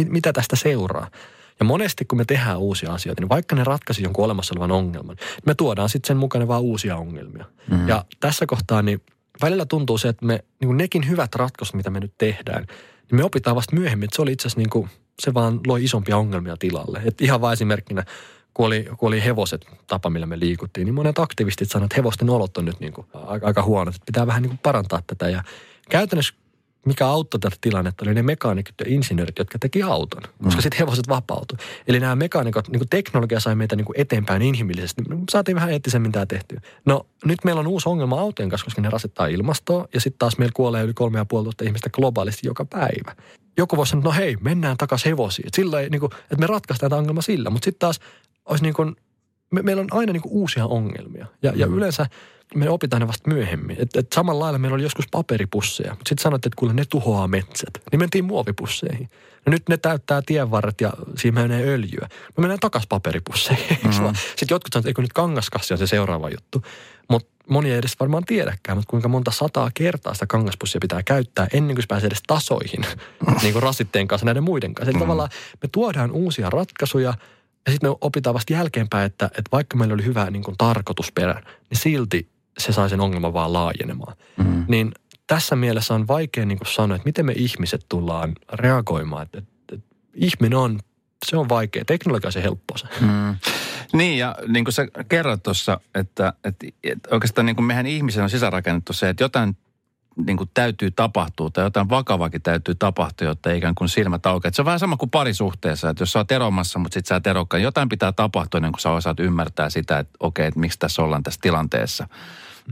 mitä 0.10 0.34
tästä 0.34 0.56
seuraa. 0.56 1.10
Ja 1.60 1.66
monesti 1.66 2.06
kun 2.06 2.18
me 2.18 2.26
tehdään 2.26 2.60
uusia 2.60 2.94
asioita, 2.94 3.22
niin 3.22 3.30
vaikka 3.30 3.56
ne 3.56 3.64
ratkaisi 3.64 4.04
jonkun 4.04 4.26
olemassa 4.26 4.54
olevan 4.54 4.72
ongelman, 4.72 5.16
niin 5.16 5.44
me 5.46 5.56
tuodaan 5.56 5.90
sitten 5.90 6.08
sen 6.08 6.18
mukana 6.18 6.48
vaan 6.48 6.62
uusia 6.62 6.98
ongelmia. 6.98 7.46
Mm-hmm. 7.72 7.88
Ja 7.88 8.06
tässä 8.20 8.46
kohtaa 8.46 8.82
niin 8.82 9.02
välillä 9.42 9.66
tuntuu 9.66 9.98
se, 9.98 10.10
että 10.10 10.26
me, 10.26 10.44
niin 10.60 10.68
kuin 10.68 10.78
nekin 10.78 11.10
hyvät 11.10 11.36
ratkaisut, 11.36 11.76
mitä 11.76 11.90
me 11.90 12.00
nyt 12.00 12.14
tehdään, 12.18 12.66
niin 13.12 13.16
me 13.16 13.24
opitaan 13.24 13.56
vasta 13.56 13.76
myöhemmin, 13.76 14.08
että 14.08 14.16
se 14.16 14.22
oli 14.22 14.32
itse 14.32 14.48
asiassa 14.48 14.60
niin 14.60 14.70
kuin, 14.70 14.90
se 15.20 15.34
vaan 15.34 15.60
loi 15.68 15.84
isompia 15.84 16.18
ongelmia 16.18 16.58
tilalle. 16.58 17.02
Et 17.06 17.22
ihan 17.22 17.42
vain 17.42 17.54
esimerkkinä, 17.54 18.04
kun 18.54 18.66
oli, 18.66 18.88
kun 18.98 19.08
oli 19.08 19.24
hevoset 19.24 19.66
tapa, 19.88 20.10
millä 20.10 20.26
me 20.26 20.40
liikuttiin, 20.40 20.86
niin 20.86 20.96
monet 20.96 21.20
aktivistit 21.20 21.72
sanoivat, 21.72 21.92
että 21.92 22.02
hevosten 22.02 22.30
olot 22.30 22.58
on 22.58 22.66
nyt 22.66 22.80
niin 22.80 22.94
kuin 22.94 23.08
aika, 23.14 23.48
aika 23.48 23.64
huonot, 23.64 23.96
että 23.96 24.06
pitää 24.06 24.28
vähän 24.28 24.42
niin 24.42 24.50
kuin 24.50 24.60
parantaa 24.64 25.02
tätä. 25.08 25.30
Ja 25.30 25.44
käytännössä 25.90 26.34
mikä 26.86 27.08
auttoi 27.08 27.40
tätä 27.40 27.56
tilannetta, 27.62 28.06
oli 28.06 28.14
ne 28.14 28.24
mekaanikot 28.24 28.74
ja 28.80 28.86
insinöörit, 28.88 29.40
jotka 29.40 29.60
teki 29.60 29.84
auton, 29.84 30.22
koska 30.44 30.60
mm. 30.60 30.62
sitten 30.62 30.80
hevoset 30.80 31.08
vapautui. 31.08 31.58
Eli 31.88 32.00
nämä 32.00 32.16
mekaanikot, 32.16 32.70
niin 32.70 32.90
teknologia 32.90 33.40
sai 33.40 33.56
meitä 33.56 33.76
niin 33.76 33.86
eteenpäin 33.96 34.42
inhimillisesti. 34.42 35.02
Me 35.02 35.16
saatiin 35.32 35.56
vähän 35.56 35.72
eettisemmin 35.72 36.12
tämä 36.12 36.26
tehtyä. 36.26 36.62
No 36.86 37.06
nyt 37.26 37.40
meillä 37.44 37.60
on 37.60 37.68
uusi 37.68 37.90
ongelma 37.90 38.20
autojen 38.20 38.50
kanssa, 38.50 38.66
koska 38.66 38.82
ne 38.82 38.90
rasittaa 38.90 39.28
ilmastoa 39.28 39.88
ja 39.94 40.02
sitten 40.02 40.20
taas 40.20 40.38
meillä 40.38 40.54
kuolee 40.56 40.84
yli 40.84 40.94
kolme 40.94 41.18
ja 41.18 41.26
puoli 41.26 41.50
ihmistä 41.64 41.90
globaalisti 41.90 42.48
joka 42.48 42.66
päivä. 42.66 43.16
Joku 43.58 43.78
voisi 43.78 43.90
sanoa, 43.90 44.00
että 44.00 44.10
no 44.10 44.26
hei, 44.26 44.38
mennään 44.42 44.78
takaisin 44.78 45.10
hevosiin. 45.10 45.48
Että, 45.48 45.56
sillä 45.56 45.80
ei, 45.80 45.90
niin 45.90 46.00
kuin, 46.00 46.12
että 46.22 46.38
me 46.40 46.48
ratkaistaan 46.48 46.90
tämä 46.90 47.00
ongelma 47.00 47.22
sillä, 47.22 47.50
mutta 47.50 47.66
sitten 47.66 47.80
taas 47.80 48.00
olisi 48.46 48.64
niin 48.64 48.74
kuin, 48.74 48.96
me, 49.52 49.62
meillä 49.62 49.82
on 49.82 49.88
aina 49.92 50.14
niin 50.14 50.22
kuin 50.22 50.34
uusia 50.34 50.66
ongelmia. 50.66 51.26
Ja, 51.42 51.52
mm. 51.52 51.60
ja 51.60 51.66
yleensä 51.66 52.06
me 52.56 52.70
opitaan 52.70 53.02
ne 53.02 53.08
vasta 53.08 53.30
myöhemmin. 53.30 53.78
Et, 53.80 53.96
et 53.96 54.14
samalla 54.14 54.44
lailla 54.44 54.60
meillä 54.60 54.76
oli 54.76 54.84
joskus 54.84 55.06
paperipusseja, 55.12 55.92
mutta 55.92 56.10
sitten 56.10 56.24
sanottiin, 56.24 56.50
että 56.50 56.60
kuule 56.60 56.74
ne 56.74 56.86
tuhoaa 56.86 57.28
metsät. 57.28 57.70
Niin 57.92 58.00
mentiin 58.00 58.26
muovipusseihin. 58.26 59.10
No 59.46 59.52
nyt 59.52 59.70
ne 59.70 59.78
täyttää 59.78 60.22
tienvarret 60.26 60.82
ja 60.82 60.94
siinä 61.18 61.42
menee 61.42 61.68
öljyä. 61.68 62.08
Me 62.38 62.42
mennään 62.42 62.60
takaisin 62.60 62.90
paperipusseihin. 62.90 63.78
Mm-hmm. 63.84 64.16
Sitten 64.16 64.48
jotkut 64.50 64.74
sanovat, 64.74 64.76
että 64.76 64.90
eikö 64.90 65.02
nyt 65.02 65.14
kangaskassi 65.14 65.74
on 65.74 65.78
se 65.78 65.88
seuraava 65.88 66.30
juttu. 66.30 66.64
Mutta 67.10 67.36
moni 67.50 67.72
ei 67.72 67.78
edes 67.78 68.00
varmaan 68.00 68.24
tiedäkään, 68.26 68.78
mutta 68.78 68.90
kuinka 68.90 69.08
monta 69.08 69.32
sataa 69.32 69.72
kertaa 69.74 70.14
sitä 70.14 70.28
kangaspussia 70.28 70.80
pitää 70.82 71.04
käyttää 71.04 71.48
ennen 71.54 71.76
kuin 71.76 71.84
se 71.84 71.88
pääsee 71.88 72.08
edes 72.08 72.24
tasoihin 72.28 72.86
niin 73.42 73.54
kuin 73.54 73.64
rasitteen 73.64 74.08
kanssa 74.08 74.26
näiden 74.26 74.44
muiden 74.44 74.74
kanssa. 74.74 74.90
Eli 74.90 74.94
mm-hmm. 74.94 75.04
tavallaan 75.04 75.30
me 75.62 75.70
tuodaan 75.72 76.12
uusia 76.12 76.50
ratkaisuja 76.50 77.14
ja 77.66 77.72
sitten 77.72 77.90
me 77.90 77.96
opitaan 78.02 78.34
vasta 78.34 78.54
jälkeenpäin, 78.54 79.06
että, 79.06 79.26
että 79.26 79.52
vaikka 79.52 79.78
meillä 79.78 79.94
oli 79.94 80.06
hyvä 80.06 80.30
niin 80.30 80.44
kuin 80.44 80.58
tarkoitusperä, 80.58 81.42
niin 81.70 81.80
silti 81.80 82.35
se 82.58 82.72
sai 82.72 82.90
sen 82.90 83.02
ongelman 83.02 83.34
vaan 83.34 83.54
laajenemaan. 83.54 84.16
Mm. 84.38 84.66
Niin 84.68 84.92
tässä 85.28 85.56
mielessä 85.56 85.94
on 85.94 86.08
vaikea 86.08 86.46
niin 86.46 86.60
sanoa, 86.68 86.96
että 86.96 87.06
miten 87.06 87.26
me 87.26 87.34
ihmiset 87.36 87.86
tullaan 87.90 88.34
reagoimaan. 88.54 89.24
Että, 89.24 89.38
että, 89.38 89.76
että 89.76 89.96
ihminen 90.14 90.58
on, 90.58 90.80
se 91.26 91.38
on 91.38 91.50
vaikea. 91.50 91.86
Teknologia 91.86 92.28
on 92.28 92.32
se 92.32 92.44
helppo 92.44 92.78
se. 92.78 92.88
Mm. 93.02 93.36
Niin 93.94 94.18
ja 94.18 94.36
niin 94.48 94.66
kuin 94.66 94.74
sä 94.74 94.88
kerrot 95.10 95.44
tuossa, 95.44 95.80
että, 95.96 96.34
että, 96.44 96.66
että 96.84 97.10
oikeastaan 97.12 97.46
niin 97.46 97.56
kuin 97.56 97.66
mehän 97.66 97.86
ihmisen 97.86 98.24
on 98.24 98.30
sisärakennettu 98.30 98.94
se, 98.94 99.10
että 99.10 99.24
jotain 99.24 99.58
niin 100.26 100.38
kuin 100.38 100.50
täytyy 100.54 100.92
tapahtua 100.92 101.50
tai 101.50 101.64
jotain 101.64 101.90
vakavakin 101.90 102.42
täytyy 102.42 102.76
tapahtua, 102.76 103.28
jotta 103.28 103.52
ikään 103.52 103.76
kuin 103.76 103.90
silmät 103.90 104.26
aukeaa. 104.26 104.52
Se 104.54 104.62
on 104.62 104.66
vähän 104.66 104.80
sama 104.80 104.98
kuin 104.98 105.10
parisuhteessa, 105.10 105.90
että 105.90 106.02
jos 106.02 106.12
sä 106.12 106.20
oot 106.20 106.32
eromassa, 106.32 106.80
mutta 106.80 106.94
sit 106.94 107.06
sä 107.06 107.16
et 107.16 107.28
erokkaan, 107.28 107.64
jotain 107.64 107.90
pitää 107.90 108.12
tapahtua 108.12 108.58
ennen 108.58 108.72
kuin 108.72 108.82
sä 108.82 108.92
osaat 108.92 109.20
ymmärtää 109.20 109.70
sitä, 109.70 110.00
että 110.00 110.18
okei, 110.20 110.48
että 110.48 110.60
miksi 110.60 110.80
tässä 110.80 111.02
ollaan 111.02 111.24
tässä 111.24 111.40
tilanteessa. 111.42 112.08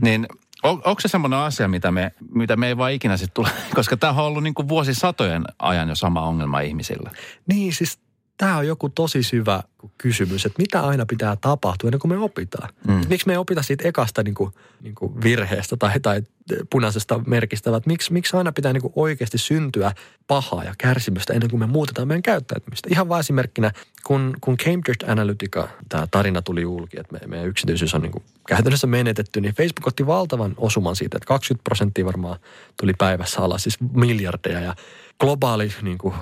Niin 0.02 0.26
on, 0.62 0.82
onko 0.84 1.00
se 1.00 1.08
semmoinen 1.08 1.38
asia, 1.38 1.68
mitä 1.68 1.90
me, 1.90 2.12
mitä 2.34 2.56
me 2.56 2.66
ei 2.68 2.76
vaan 2.76 2.92
ikinä 2.92 3.16
sitten 3.16 3.34
tule, 3.34 3.48
koska 3.74 3.96
tämä 3.96 4.12
on 4.12 4.24
ollut 4.24 4.42
niin 4.42 4.54
kuin 4.54 4.68
vuosisatojen 4.68 5.44
ajan 5.58 5.88
jo 5.88 5.94
sama 5.94 6.22
ongelma 6.22 6.60
ihmisillä. 6.60 7.10
Niin, 7.46 7.72
siis 7.72 7.98
tämä 8.36 8.56
on 8.56 8.66
joku 8.66 8.88
tosi 8.88 9.22
syvä 9.22 9.62
kysymys, 9.98 10.46
että 10.46 10.62
mitä 10.62 10.80
aina 10.80 11.06
pitää 11.06 11.36
tapahtua 11.40 11.88
ennen 11.88 12.00
kuin 12.00 12.12
me 12.12 12.18
opitaan. 12.18 12.68
Mm. 12.88 13.00
Miksi 13.08 13.26
me 13.26 13.32
ei 13.32 13.36
opita 13.36 13.62
siitä 13.62 13.88
ekasta 13.88 14.22
niin 14.22 14.34
kuin, 14.34 14.54
niin 14.80 14.94
kuin 14.94 15.22
virheestä 15.22 15.76
tai, 15.76 16.00
tai 16.00 16.22
punaisesta 16.70 17.20
merkistä, 17.26 17.76
että 17.76 17.90
miksi, 17.90 18.12
miksi 18.12 18.36
aina 18.36 18.52
pitää 18.52 18.72
niin 18.72 18.82
kuin 18.82 18.92
oikeasti 18.96 19.38
syntyä 19.38 19.92
pahaa 20.26 20.64
ja 20.64 20.74
kärsimystä 20.78 21.32
ennen 21.32 21.50
kuin 21.50 21.60
me 21.60 21.66
muutetaan 21.66 22.08
meidän 22.08 22.22
käyttäytymistä. 22.22 22.88
Ihan 22.92 23.08
vain 23.08 23.20
esimerkkinä, 23.20 23.72
kun, 24.04 24.36
kun 24.40 24.56
Cambridge 24.56 25.06
Analytica, 25.06 25.68
tämä 25.88 26.06
tarina 26.10 26.42
tuli 26.42 26.62
julki, 26.62 27.00
että 27.00 27.12
me, 27.12 27.20
meidän 27.26 27.48
yksityisyys 27.48 27.94
on 27.94 28.02
niin 28.02 28.12
kuin 28.12 28.24
käytännössä 28.48 28.86
menetetty, 28.86 29.40
niin 29.40 29.54
Facebook 29.54 29.86
otti 29.86 30.06
valtavan 30.06 30.54
osuman 30.56 30.96
siitä, 30.96 31.16
että 31.16 31.26
20 31.26 31.64
prosenttia 31.64 32.04
varmaan 32.04 32.38
tuli 32.80 32.92
päivässä 32.98 33.40
alas, 33.40 33.62
siis 33.62 33.80
miljardeja 33.92 34.60
ja 34.60 34.74
globaali 35.20 35.72
niin 35.82 35.98
kuin, 35.98 36.14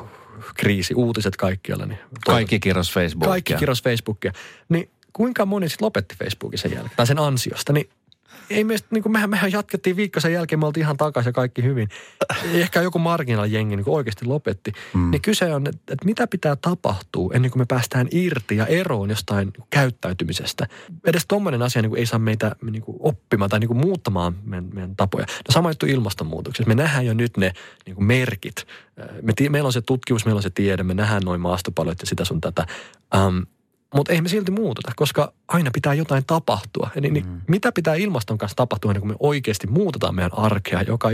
kriisi, 0.55 0.94
uutiset 0.94 1.37
kaikkialla. 1.37 1.87
Niin 1.87 1.98
kaikki 2.26 2.61
kirjoisi 2.61 2.92
Facebookia. 2.92 3.28
Kaikki 3.28 3.55
kirjoisi 3.55 3.83
Facebookia. 3.83 4.33
Niin 4.68 4.90
kuinka 5.12 5.46
moni 5.46 5.68
sitten 5.68 5.87
lopetti 5.87 6.14
Facebookin 6.16 6.59
sen 6.59 6.72
jälkeen, 6.72 6.96
tai 6.96 7.07
sen 7.07 7.18
ansiosta, 7.18 7.72
niin 7.72 7.90
ei 8.50 8.64
meistä, 8.64 8.88
niin 8.90 9.02
kuin 9.02 9.12
mehän, 9.12 9.31
mehän 9.31 9.52
jatkettiin 9.52 9.96
viikkosen 9.96 10.33
jälkeen, 10.33 10.59
me 10.59 10.66
oltiin 10.66 10.85
ihan 10.85 10.96
takaisin 10.96 11.28
ja 11.28 11.33
kaikki 11.33 11.62
hyvin. 11.62 11.88
Ehkä 12.52 12.83
joku 12.83 12.98
marginaalijengi 12.98 13.76
niin 13.76 13.85
oikeasti 13.88 14.24
lopetti. 14.24 14.72
Mm. 14.94 15.11
Niin 15.11 15.22
kyse 15.22 15.55
on, 15.55 15.66
että, 15.66 15.92
että 15.92 16.07
mitä 16.07 16.26
pitää 16.26 16.57
tapahtua 16.57 17.31
ennen 17.35 17.50
kuin 17.50 17.61
me 17.61 17.66
päästään 17.68 18.09
irti 18.11 18.57
ja 18.57 18.66
eroon 18.66 19.11
jostain 19.11 19.52
käyttäytymisestä. 19.70 20.66
Edes 21.07 21.26
tuommoinen 21.28 21.62
asia 21.62 21.83
niin 21.83 21.90
kuin 21.90 21.98
ei 21.98 22.07
saa 22.07 22.18
meitä 22.18 22.57
niin 22.70 22.83
kuin 22.83 22.96
oppimaan 23.00 23.50
tai 23.50 23.61
niin 23.61 23.68
kuin 23.68 23.78
muuttamaan 23.78 24.35
meidän, 24.44 24.70
meidän 24.72 24.96
tapoja. 24.96 25.26
No 25.26 25.52
sama 25.52 25.70
juttu 25.70 25.87
ilmastonmuutoksessa. 25.87 26.68
Me 26.68 26.74
nähdään 26.74 27.07
jo 27.07 27.14
nyt 27.14 27.37
ne 27.37 27.52
niin 27.87 27.94
kuin 27.94 28.05
merkit. 28.05 28.66
Me, 29.22 29.48
meillä 29.48 29.66
on 29.66 29.72
se 29.72 29.81
tutkimus, 29.81 30.24
meillä 30.24 30.38
on 30.38 30.42
se 30.42 30.50
tiede, 30.50 30.83
me 30.83 30.94
nähdään 30.94 31.22
noin 31.22 31.40
maastopalot 31.40 32.00
ja 32.00 32.07
sitä 32.07 32.24
sun 32.24 32.40
tätä. 32.40 32.66
Um, 33.16 33.46
mutta 33.92 34.12
ei 34.12 34.20
me 34.20 34.28
silti 34.28 34.50
muututa, 34.50 34.92
koska 34.96 35.33
aina 35.48 35.70
pitää 35.74 35.94
jotain 35.94 36.24
tapahtua. 36.26 36.90
Eli 36.96 37.11
niin, 37.11 37.26
mm. 37.26 37.40
mitä 37.48 37.72
pitää 37.72 37.94
ilmaston 37.94 38.38
kanssa 38.38 38.57
tapahtua 38.57 38.90
ennen 38.90 39.00
kuin 39.00 39.11
me 39.11 39.16
oikeasti 39.20 39.66
muutetaan 39.66 40.14
meidän 40.14 40.38
arkea 40.38 40.83
joka, 40.83 41.09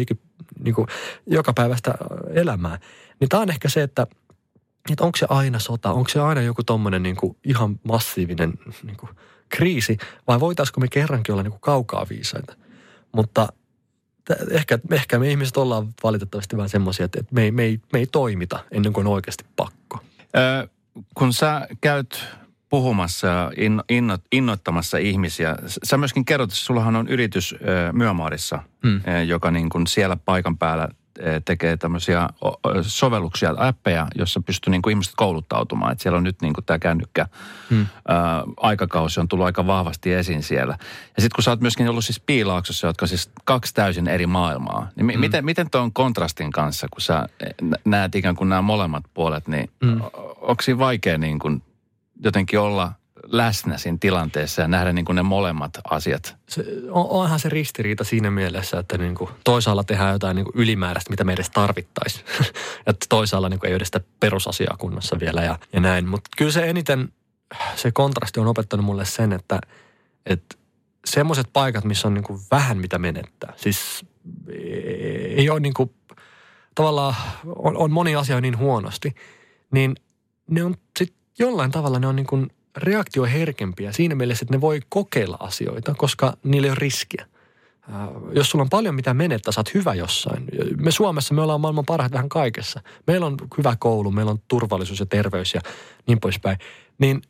niin 0.64 0.74
kuin, 0.74 0.86
joka 1.26 1.52
päivästä 1.52 1.94
elämää. 2.34 2.78
Niin 3.20 3.28
tämä 3.28 3.42
on 3.42 3.50
ehkä 3.50 3.68
se, 3.68 3.82
että, 3.82 4.06
että 4.90 5.04
onko 5.04 5.16
se 5.16 5.26
aina 5.28 5.58
sota, 5.58 5.92
onko 5.92 6.08
se 6.08 6.20
aina 6.20 6.42
joku 6.42 6.64
tommonen 6.64 7.02
niin 7.02 7.16
kuin 7.16 7.36
ihan 7.44 7.80
massiivinen 7.82 8.54
niin 8.82 8.96
kuin 8.96 9.10
kriisi, 9.48 9.96
vai 10.26 10.40
voitaisiko 10.40 10.80
me 10.80 10.88
kerrankin 10.88 11.32
olla 11.32 11.42
niin 11.42 11.52
kuin 11.52 11.60
kaukaa 11.60 12.06
viisaita. 12.10 12.56
Mutta 13.12 13.48
ehkä, 14.50 14.78
ehkä 14.92 15.18
me 15.18 15.30
ihmiset 15.30 15.56
ollaan 15.56 15.94
valitettavasti 16.02 16.56
vähän 16.56 16.68
semmoisia, 16.68 17.04
että 17.04 17.20
me 17.30 17.42
ei, 17.42 17.50
me, 17.50 17.62
ei, 17.62 17.80
me 17.92 17.98
ei 17.98 18.06
toimita 18.06 18.64
ennen 18.70 18.92
kuin 18.92 19.06
on 19.06 19.12
oikeasti 19.12 19.44
pakko. 19.56 19.98
Ö, 20.36 20.68
kun 21.14 21.32
sä 21.32 21.68
käyt 21.80 22.24
puhumassa 22.68 23.26
ja 23.26 23.52
inno, 23.56 23.82
inno, 23.88 24.18
innoittamassa 24.32 24.98
ihmisiä. 24.98 25.56
Sä 25.84 25.96
myöskin 25.96 26.24
kerrot, 26.24 26.50
että 26.50 26.56
sullahan 26.56 26.96
on 26.96 27.08
yritys 27.08 27.54
Myömaarissa, 27.92 28.58
hmm. 28.82 29.00
joka 29.26 29.50
niin 29.50 29.68
kuin 29.68 29.86
siellä 29.86 30.16
paikan 30.16 30.58
päällä 30.58 30.88
tekee 31.44 31.76
tämmöisiä 31.76 32.28
sovelluksia, 32.82 33.54
appeja, 33.56 34.06
jossa 34.14 34.40
pystyy 34.46 34.70
niin 34.70 34.82
kuin 34.82 34.90
ihmiset 34.90 35.12
kouluttautumaan. 35.16 35.92
Että 35.92 36.02
siellä 36.02 36.16
on 36.16 36.24
nyt 36.24 36.42
niin 36.42 36.52
kuin 36.52 36.64
tämä 36.64 36.78
kännykkä 36.78 37.26
hmm. 37.70 37.86
ää, 38.08 38.42
aikakausi 38.56 39.20
on 39.20 39.28
tullut 39.28 39.46
aika 39.46 39.66
vahvasti 39.66 40.12
esiin 40.12 40.42
siellä. 40.42 40.78
Ja 41.16 41.22
sitten 41.22 41.34
kun 41.34 41.44
sä 41.44 41.50
oot 41.50 41.60
myöskin 41.60 41.88
ollut 41.88 42.04
siis 42.04 42.20
Piilaaksossa, 42.20 42.86
jotka 42.86 43.06
siis 43.06 43.30
kaksi 43.44 43.74
täysin 43.74 44.08
eri 44.08 44.26
maailmaa, 44.26 44.88
niin 44.96 45.10
hmm. 45.10 45.20
miten, 45.20 45.44
miten 45.44 45.70
tuon 45.70 45.92
kontrastin 45.92 46.52
kanssa, 46.52 46.86
kun 46.90 47.00
sä 47.00 47.28
näet 47.84 48.14
ikään 48.14 48.36
kuin 48.36 48.48
nämä 48.48 48.62
molemmat 48.62 49.04
puolet, 49.14 49.48
niin 49.48 49.70
hmm. 49.84 50.00
onko 50.40 50.62
siinä 50.62 50.78
vaikea 50.78 51.18
niin 51.18 51.38
kuin 51.38 51.62
jotenkin 52.24 52.60
olla 52.60 52.92
läsnä 53.26 53.78
siinä 53.78 53.98
tilanteessa 54.00 54.62
ja 54.62 54.68
nähdä 54.68 54.92
niin 54.92 55.04
kuin 55.04 55.16
ne 55.16 55.22
molemmat 55.22 55.70
asiat. 55.90 56.36
Se, 56.48 56.64
on, 56.90 57.06
onhan 57.08 57.40
se 57.40 57.48
ristiriita 57.48 58.04
siinä 58.04 58.30
mielessä, 58.30 58.78
että 58.78 58.98
niin 58.98 59.14
kuin 59.14 59.30
toisaalla 59.44 59.84
tehdään 59.84 60.12
jotain 60.12 60.34
niin 60.36 60.44
kuin 60.44 60.62
ylimääräistä, 60.62 61.10
mitä 61.10 61.24
me 61.24 61.32
edes 61.32 61.50
tarvittaisiin. 61.50 62.24
ja 62.86 62.94
toisaalla 63.08 63.48
niin 63.48 63.60
kuin 63.60 63.68
ei 63.68 63.76
ole 63.76 63.84
sitä 63.84 64.00
perusasiaa 64.20 64.76
kunnossa 64.76 65.20
vielä 65.20 65.42
ja, 65.42 65.58
ja 65.72 65.80
näin. 65.80 66.08
Mutta 66.08 66.30
kyllä 66.36 66.52
se 66.52 66.70
eniten, 66.70 67.12
se 67.76 67.90
kontrasti 67.92 68.40
on 68.40 68.46
opettanut 68.46 68.86
mulle 68.86 69.04
sen, 69.04 69.32
että, 69.32 69.58
että 70.26 70.56
semmoiset 71.04 71.46
paikat, 71.52 71.84
missä 71.84 72.08
on 72.08 72.14
niin 72.14 72.24
kuin 72.24 72.40
vähän 72.50 72.78
mitä 72.78 72.98
menettää. 72.98 73.52
Siis 73.56 74.06
ei 75.36 75.50
ole 75.50 75.60
niin 75.60 75.74
kuin, 75.74 75.94
tavallaan, 76.74 77.14
on, 77.46 77.76
on 77.76 77.90
moni 77.92 78.16
asia 78.16 78.40
niin 78.40 78.58
huonosti, 78.58 79.14
niin 79.70 79.96
ne 80.50 80.64
on 80.64 80.74
sitten 80.98 81.17
jollain 81.38 81.70
tavalla 81.70 81.98
ne 81.98 82.06
on 82.06 82.16
niin 82.16 82.26
kuin 82.26 82.50
reaktioherkempiä 82.76 83.92
siinä 83.92 84.14
mielessä, 84.14 84.44
että 84.44 84.54
ne 84.54 84.60
voi 84.60 84.80
kokeilla 84.88 85.36
asioita, 85.40 85.94
koska 85.94 86.36
niillä 86.44 86.68
ole 86.68 86.76
riskiä. 86.78 87.26
Äh, 87.94 88.08
jos 88.32 88.50
sulla 88.50 88.62
on 88.62 88.70
paljon 88.70 88.94
mitä 88.94 89.14
menettää, 89.14 89.52
sä 89.52 89.60
oot 89.60 89.74
hyvä 89.74 89.94
jossain. 89.94 90.44
Me 90.76 90.90
Suomessa 90.90 91.34
me 91.34 91.42
ollaan 91.42 91.60
maailman 91.60 91.86
parhaat 91.86 92.12
vähän 92.12 92.28
kaikessa. 92.28 92.80
Meillä 93.06 93.26
on 93.26 93.36
hyvä 93.58 93.76
koulu, 93.78 94.10
meillä 94.10 94.30
on 94.30 94.42
turvallisuus 94.48 95.00
ja 95.00 95.06
terveys 95.06 95.54
ja 95.54 95.60
niin 96.06 96.20
poispäin. 96.20 96.58
Niin 96.98 97.22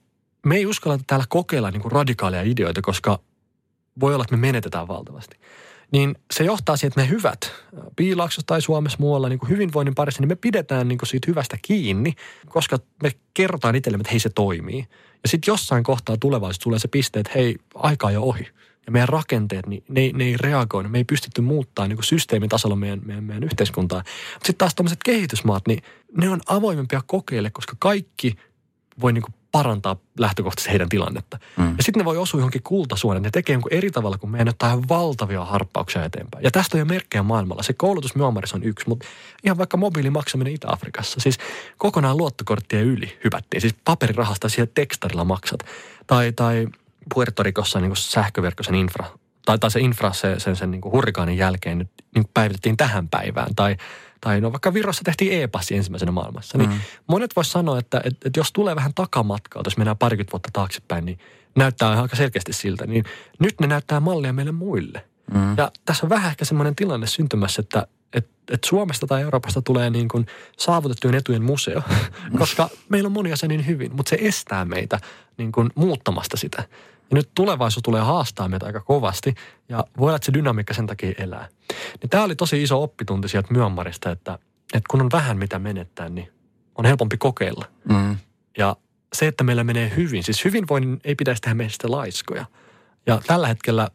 me 0.46 0.56
ei 0.56 0.66
uskalla 0.66 0.98
täällä 1.06 1.26
kokeilla 1.28 1.70
niin 1.70 1.92
radikaaleja 1.92 2.42
ideoita, 2.42 2.82
koska 2.82 3.18
voi 4.00 4.14
olla, 4.14 4.24
että 4.24 4.36
me 4.36 4.40
menetetään 4.40 4.88
valtavasti 4.88 5.36
niin 5.92 6.14
se 6.34 6.44
johtaa 6.44 6.76
siihen, 6.76 6.88
että 6.88 7.00
ne 7.00 7.08
hyvät 7.08 7.52
piilaaksossa 7.96 8.46
tai 8.46 8.62
Suomessa 8.62 8.98
muualla 9.00 9.28
niin 9.28 9.38
kuin 9.38 9.50
hyvinvoinnin 9.50 9.94
parissa, 9.94 10.22
niin 10.22 10.28
me 10.28 10.36
pidetään 10.36 10.88
niin 10.88 10.98
kuin 10.98 11.08
siitä 11.08 11.30
hyvästä 11.30 11.56
kiinni, 11.62 12.14
koska 12.48 12.78
me 13.02 13.10
kerrotaan 13.34 13.74
itsellemme, 13.74 14.00
että 14.00 14.10
hei 14.10 14.20
se 14.20 14.30
toimii. 14.30 14.86
Ja 15.22 15.28
sitten 15.28 15.52
jossain 15.52 15.84
kohtaa 15.84 16.16
tulevaisuudessa 16.16 16.64
tulee 16.64 16.78
se 16.78 16.88
piste, 16.88 17.20
että 17.20 17.32
hei, 17.34 17.56
aika 17.74 18.06
on 18.06 18.14
jo 18.14 18.22
ohi. 18.22 18.48
Ja 18.86 18.92
meidän 18.92 19.08
rakenteet, 19.08 19.66
niin 19.66 19.84
ne, 19.88 20.10
ne 20.14 20.24
ei 20.24 20.36
reagoi, 20.36 20.88
me 20.88 20.98
ei 20.98 21.04
pystytty 21.04 21.40
muuttaa 21.40 21.88
niin 21.88 21.98
systeemitasolla 22.02 22.76
meidän, 22.76 23.00
meidän, 23.04 23.24
meidän 23.24 23.44
yhteiskuntaa. 23.44 24.02
Sitten 24.32 24.54
taas 24.58 24.74
tämmöiset 24.74 24.98
kehitysmaat, 25.04 25.66
niin 25.68 25.82
ne 26.16 26.28
on 26.28 26.40
avoimempia 26.46 27.02
kokeille, 27.06 27.50
koska 27.50 27.76
kaikki 27.78 28.34
voi 29.00 29.12
niin 29.12 29.22
kuin 29.22 29.34
parantaa 29.52 29.96
lähtökohtaisesti 30.18 30.70
heidän 30.70 30.88
tilannetta. 30.88 31.38
Mm. 31.56 31.74
Ja 31.76 31.82
sitten 31.82 32.00
ne 32.00 32.04
voi 32.04 32.16
osua 32.16 32.40
johonkin 32.40 32.62
kultasuonen. 32.62 33.22
Ne 33.22 33.30
tekee 33.30 33.54
jonkun 33.54 33.72
eri 33.72 33.90
tavalla, 33.90 34.18
kun 34.18 34.30
meidän 34.30 34.48
ottaa 34.48 34.82
valtavia 34.88 35.44
harppauksia 35.44 36.04
eteenpäin. 36.04 36.44
Ja 36.44 36.50
tästä 36.50 36.76
on 36.76 36.78
jo 36.78 36.84
merkkejä 36.84 37.22
maailmalla. 37.22 37.62
Se 37.62 37.72
koulutus 37.72 38.14
Myanmarissa 38.14 38.56
on 38.56 38.64
yksi, 38.64 38.88
mutta 38.88 39.06
ihan 39.44 39.58
vaikka 39.58 39.76
mobiilimaksaminen 39.76 40.52
Itä-Afrikassa. 40.52 41.20
Siis 41.20 41.38
kokonaan 41.78 42.16
luottokorttien 42.16 42.84
yli 42.84 43.18
hypättiin. 43.24 43.60
Siis 43.60 43.74
paperirahasta 43.84 44.48
siellä 44.48 44.72
tekstarilla 44.74 45.24
maksat. 45.24 45.60
Tai, 46.06 46.32
tai 46.32 46.66
Puerto 47.14 47.42
Ricossa 47.42 47.80
niin 47.80 47.96
sähköverkkoisen 47.96 48.74
infra 48.74 49.06
tai, 49.48 49.58
tai 49.58 49.70
se 49.70 49.80
infra 49.80 50.12
sen, 50.12 50.40
sen, 50.40 50.56
sen 50.56 50.70
niin 50.70 50.84
hurrikaanin 50.84 51.36
jälkeen 51.36 51.78
nyt 51.78 51.90
niin 52.14 52.24
päivitettiin 52.34 52.76
tähän 52.76 53.08
päivään. 53.08 53.54
Tai 53.54 53.76
tai 54.20 54.40
no 54.40 54.52
vaikka 54.52 54.74
Virossa 54.74 55.04
tehtiin 55.04 55.42
e-passi 55.42 55.76
ensimmäisenä 55.76 56.12
maailmassa. 56.12 56.58
Niin 56.58 56.70
mm. 56.70 56.80
monet 57.06 57.36
vois 57.36 57.52
sanoa, 57.52 57.78
että, 57.78 58.00
että, 58.04 58.26
että 58.28 58.40
jos 58.40 58.52
tulee 58.52 58.76
vähän 58.76 58.94
takamatkaa, 58.94 59.62
jos 59.64 59.76
mennään 59.76 59.98
parikymmentä 59.98 60.32
vuotta 60.32 60.48
taaksepäin, 60.52 61.04
niin 61.04 61.18
näyttää 61.56 62.02
aika 62.02 62.16
selkeästi 62.16 62.52
siltä. 62.52 62.86
Niin 62.86 63.04
nyt 63.40 63.60
ne 63.60 63.66
näyttää 63.66 64.00
mallia 64.00 64.32
meille 64.32 64.52
muille. 64.52 65.04
Mm. 65.34 65.56
Ja 65.56 65.72
tässä 65.84 66.06
on 66.06 66.10
vähän 66.10 66.30
ehkä 66.30 66.44
semmoinen 66.44 66.76
tilanne 66.76 67.06
syntymässä, 67.06 67.60
että 67.60 67.86
että 68.12 68.54
et 68.54 68.64
Suomesta 68.64 69.06
tai 69.06 69.22
Euroopasta 69.22 69.62
tulee 69.62 69.90
niin 69.90 70.08
kuin 70.08 70.26
saavutettujen 70.58 71.14
etujen 71.14 71.42
museo, 71.42 71.82
koska 72.38 72.68
meillä 72.88 73.06
on 73.06 73.12
monia 73.12 73.36
se 73.36 73.48
niin 73.48 73.66
hyvin, 73.66 73.96
mutta 73.96 74.10
se 74.10 74.18
estää 74.20 74.64
meitä 74.64 75.00
niin 75.36 75.52
kuin 75.52 75.70
muuttamasta 75.74 76.36
sitä. 76.36 76.62
Ja 77.10 77.14
nyt 77.14 77.30
tulevaisuus 77.34 77.82
tulee 77.82 78.00
haastaa 78.00 78.48
meitä 78.48 78.66
aika 78.66 78.80
kovasti 78.80 79.34
ja 79.68 79.84
voi 79.98 80.06
olla, 80.06 80.16
että 80.16 80.26
se 80.26 80.32
dynamiikka 80.32 80.74
sen 80.74 80.86
takia 80.86 81.12
elää. 81.18 81.48
Niin 82.02 82.10
tämä 82.10 82.24
oli 82.24 82.36
tosi 82.36 82.62
iso 82.62 82.82
oppitunti 82.82 83.28
sieltä 83.28 83.52
Myanmarista, 83.52 84.10
että, 84.10 84.38
että 84.74 84.86
kun 84.90 85.00
on 85.00 85.08
vähän 85.12 85.38
mitä 85.38 85.58
menettää, 85.58 86.08
niin 86.08 86.32
on 86.74 86.84
helpompi 86.84 87.16
kokeilla. 87.16 87.64
Mm. 87.88 88.16
Ja 88.58 88.76
se, 89.12 89.26
että 89.26 89.44
meillä 89.44 89.64
menee 89.64 89.92
hyvin, 89.96 90.22
siis 90.22 90.44
hyvinvoinnin 90.44 91.00
ei 91.04 91.14
pitäisi 91.14 91.42
tehdä 91.42 91.54
meistä 91.54 91.90
laiskoja. 91.90 92.44
Ja 93.06 93.20
tällä 93.26 93.48
hetkellä 93.48 93.88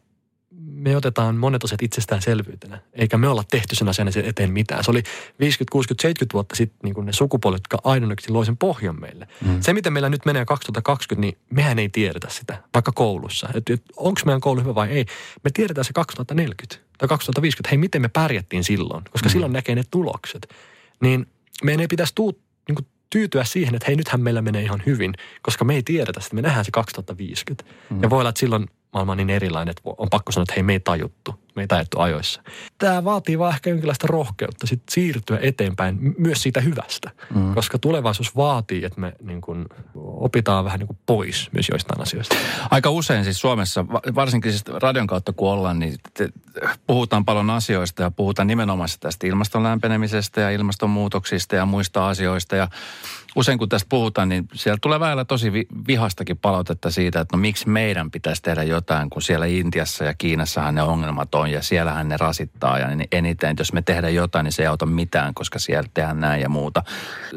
me 0.56 0.96
otetaan 0.96 1.36
monet 1.36 1.64
asiat 1.64 1.82
itsestäänselvyytenä, 1.82 2.80
eikä 2.92 3.18
me 3.18 3.28
olla 3.28 3.44
tehty 3.50 3.76
sen 3.76 3.88
asian 3.88 4.08
eteen 4.24 4.52
mitään. 4.52 4.84
Se 4.84 4.90
oli 4.90 5.02
50, 5.40 5.72
60, 5.72 6.02
70 6.02 6.32
vuotta 6.34 6.56
sitten 6.56 6.78
niin 6.82 6.94
kuin 6.94 7.06
ne 7.06 7.12
sukupuolet, 7.12 7.58
jotka 7.58 7.78
ainoaksi 7.90 8.32
loi 8.32 8.46
sen 8.46 8.56
pohjan 8.56 9.00
meille. 9.00 9.28
Mm. 9.44 9.60
Se, 9.60 9.72
miten 9.72 9.92
meillä 9.92 10.08
nyt 10.08 10.24
menee 10.24 10.44
2020, 10.44 11.20
niin 11.20 11.38
mehän 11.50 11.78
ei 11.78 11.88
tiedetä 11.88 12.28
sitä, 12.30 12.62
vaikka 12.74 12.92
koulussa. 12.92 13.48
Että 13.54 13.72
et, 13.72 13.82
onko 13.96 14.20
meidän 14.24 14.40
koulu 14.40 14.60
hyvä 14.60 14.74
vai 14.74 14.88
ei. 14.88 15.06
Me 15.44 15.50
tiedetään 15.54 15.84
se 15.84 15.92
2040 15.92 16.76
tai 16.98 17.08
2050, 17.08 17.70
hei 17.70 17.78
miten 17.78 18.02
me 18.02 18.08
pärjättiin 18.08 18.64
silloin, 18.64 19.04
koska 19.10 19.28
mm. 19.28 19.32
silloin 19.32 19.52
näkee 19.52 19.74
ne 19.74 19.82
tulokset. 19.90 20.54
Niin 21.00 21.26
meidän 21.62 21.80
ei 21.80 21.88
pitäisi 21.88 22.14
tuu, 22.14 22.40
niin 22.68 22.76
kuin 22.76 22.86
tyytyä 23.10 23.44
siihen, 23.44 23.74
että 23.74 23.86
hei 23.86 23.96
nythän 23.96 24.20
meillä 24.20 24.42
menee 24.42 24.62
ihan 24.62 24.82
hyvin, 24.86 25.14
koska 25.42 25.64
me 25.64 25.74
ei 25.74 25.82
tiedetä 25.82 26.20
sitä, 26.20 26.34
me 26.34 26.42
nähdään 26.42 26.64
se 26.64 26.70
2050. 26.70 27.64
Mm. 27.90 28.02
Ja 28.02 28.10
voi 28.10 28.20
olla, 28.20 28.28
että 28.28 28.40
silloin 28.40 28.66
maailma 28.94 29.12
on 29.12 29.16
niin 29.18 29.30
erilainen, 29.30 29.70
että 29.70 29.82
on 29.98 30.10
pakko 30.10 30.32
sanoa, 30.32 30.42
että 30.42 30.54
hei, 30.54 30.62
me 30.62 30.72
ei 30.72 30.80
tajuttu, 30.80 31.34
me 31.56 31.62
ei 31.62 31.66
tajuttu 31.66 32.00
ajoissa. 32.00 32.42
Tämä 32.78 33.04
vaatii 33.04 33.38
vaan 33.38 33.54
ehkä 33.54 33.70
jonkinlaista 33.70 34.06
rohkeutta 34.06 34.66
sit 34.66 34.82
siirtyä 34.90 35.38
eteenpäin 35.42 36.14
myös 36.18 36.42
siitä 36.42 36.60
hyvästä, 36.60 37.10
mm. 37.34 37.54
koska 37.54 37.78
tulevaisuus 37.78 38.36
vaatii, 38.36 38.84
että 38.84 39.00
me 39.00 39.12
niin 39.22 39.40
kun, 39.40 39.66
opitaan 39.94 40.64
vähän 40.64 40.78
niin 40.78 40.86
kun 40.86 40.98
pois 41.06 41.48
myös 41.52 41.68
joistain 41.68 42.00
asioista. 42.02 42.36
Aika 42.70 42.90
usein 42.90 43.24
siis 43.24 43.40
Suomessa, 43.40 43.86
varsinkin 44.14 44.52
siis 44.52 44.64
radion 44.66 45.06
kautta 45.06 45.32
kun 45.32 45.50
ollaan, 45.50 45.78
niin 45.78 45.94
te, 46.14 46.28
puhutaan 46.86 47.24
paljon 47.24 47.50
asioista 47.50 48.02
ja 48.02 48.10
puhutaan 48.10 48.48
nimenomaan 48.48 48.88
tästä 49.00 49.26
ilmaston 49.26 49.62
lämpenemisestä 49.62 50.40
ja 50.40 50.50
ilmastonmuutoksista 50.50 51.56
ja 51.56 51.66
muista 51.66 52.08
asioista 52.08 52.56
ja 52.56 52.68
usein 53.36 53.58
kun 53.58 53.68
tästä 53.68 53.86
puhutaan, 53.88 54.28
niin 54.28 54.48
siellä 54.54 54.78
tulee 54.82 55.00
vähän 55.00 55.26
tosi 55.26 55.52
vihastakin 55.86 56.38
palautetta 56.38 56.90
siitä, 56.90 57.20
että 57.20 57.36
no 57.36 57.40
miksi 57.40 57.68
meidän 57.68 58.10
pitäisi 58.10 58.42
tehdä 58.42 58.62
jotain, 58.62 59.10
kun 59.10 59.22
siellä 59.22 59.46
Intiassa 59.46 60.04
ja 60.04 60.14
Kiinassahan 60.14 60.74
ne 60.74 60.82
ongelmat 60.82 61.34
on 61.34 61.43
ja 61.50 61.62
siellähän 61.62 62.08
ne 62.08 62.16
rasittaa 62.16 62.78
ja 62.78 62.88
eniten, 63.12 63.50
että 63.50 63.60
jos 63.60 63.72
me 63.72 63.82
tehdään 63.82 64.14
jotain, 64.14 64.44
niin 64.44 64.52
se 64.52 64.62
ei 64.62 64.66
auta 64.66 64.86
mitään, 64.86 65.34
koska 65.34 65.58
siellä 65.58 65.88
tehdään 65.94 66.20
näin 66.20 66.42
ja 66.42 66.48
muuta. 66.48 66.82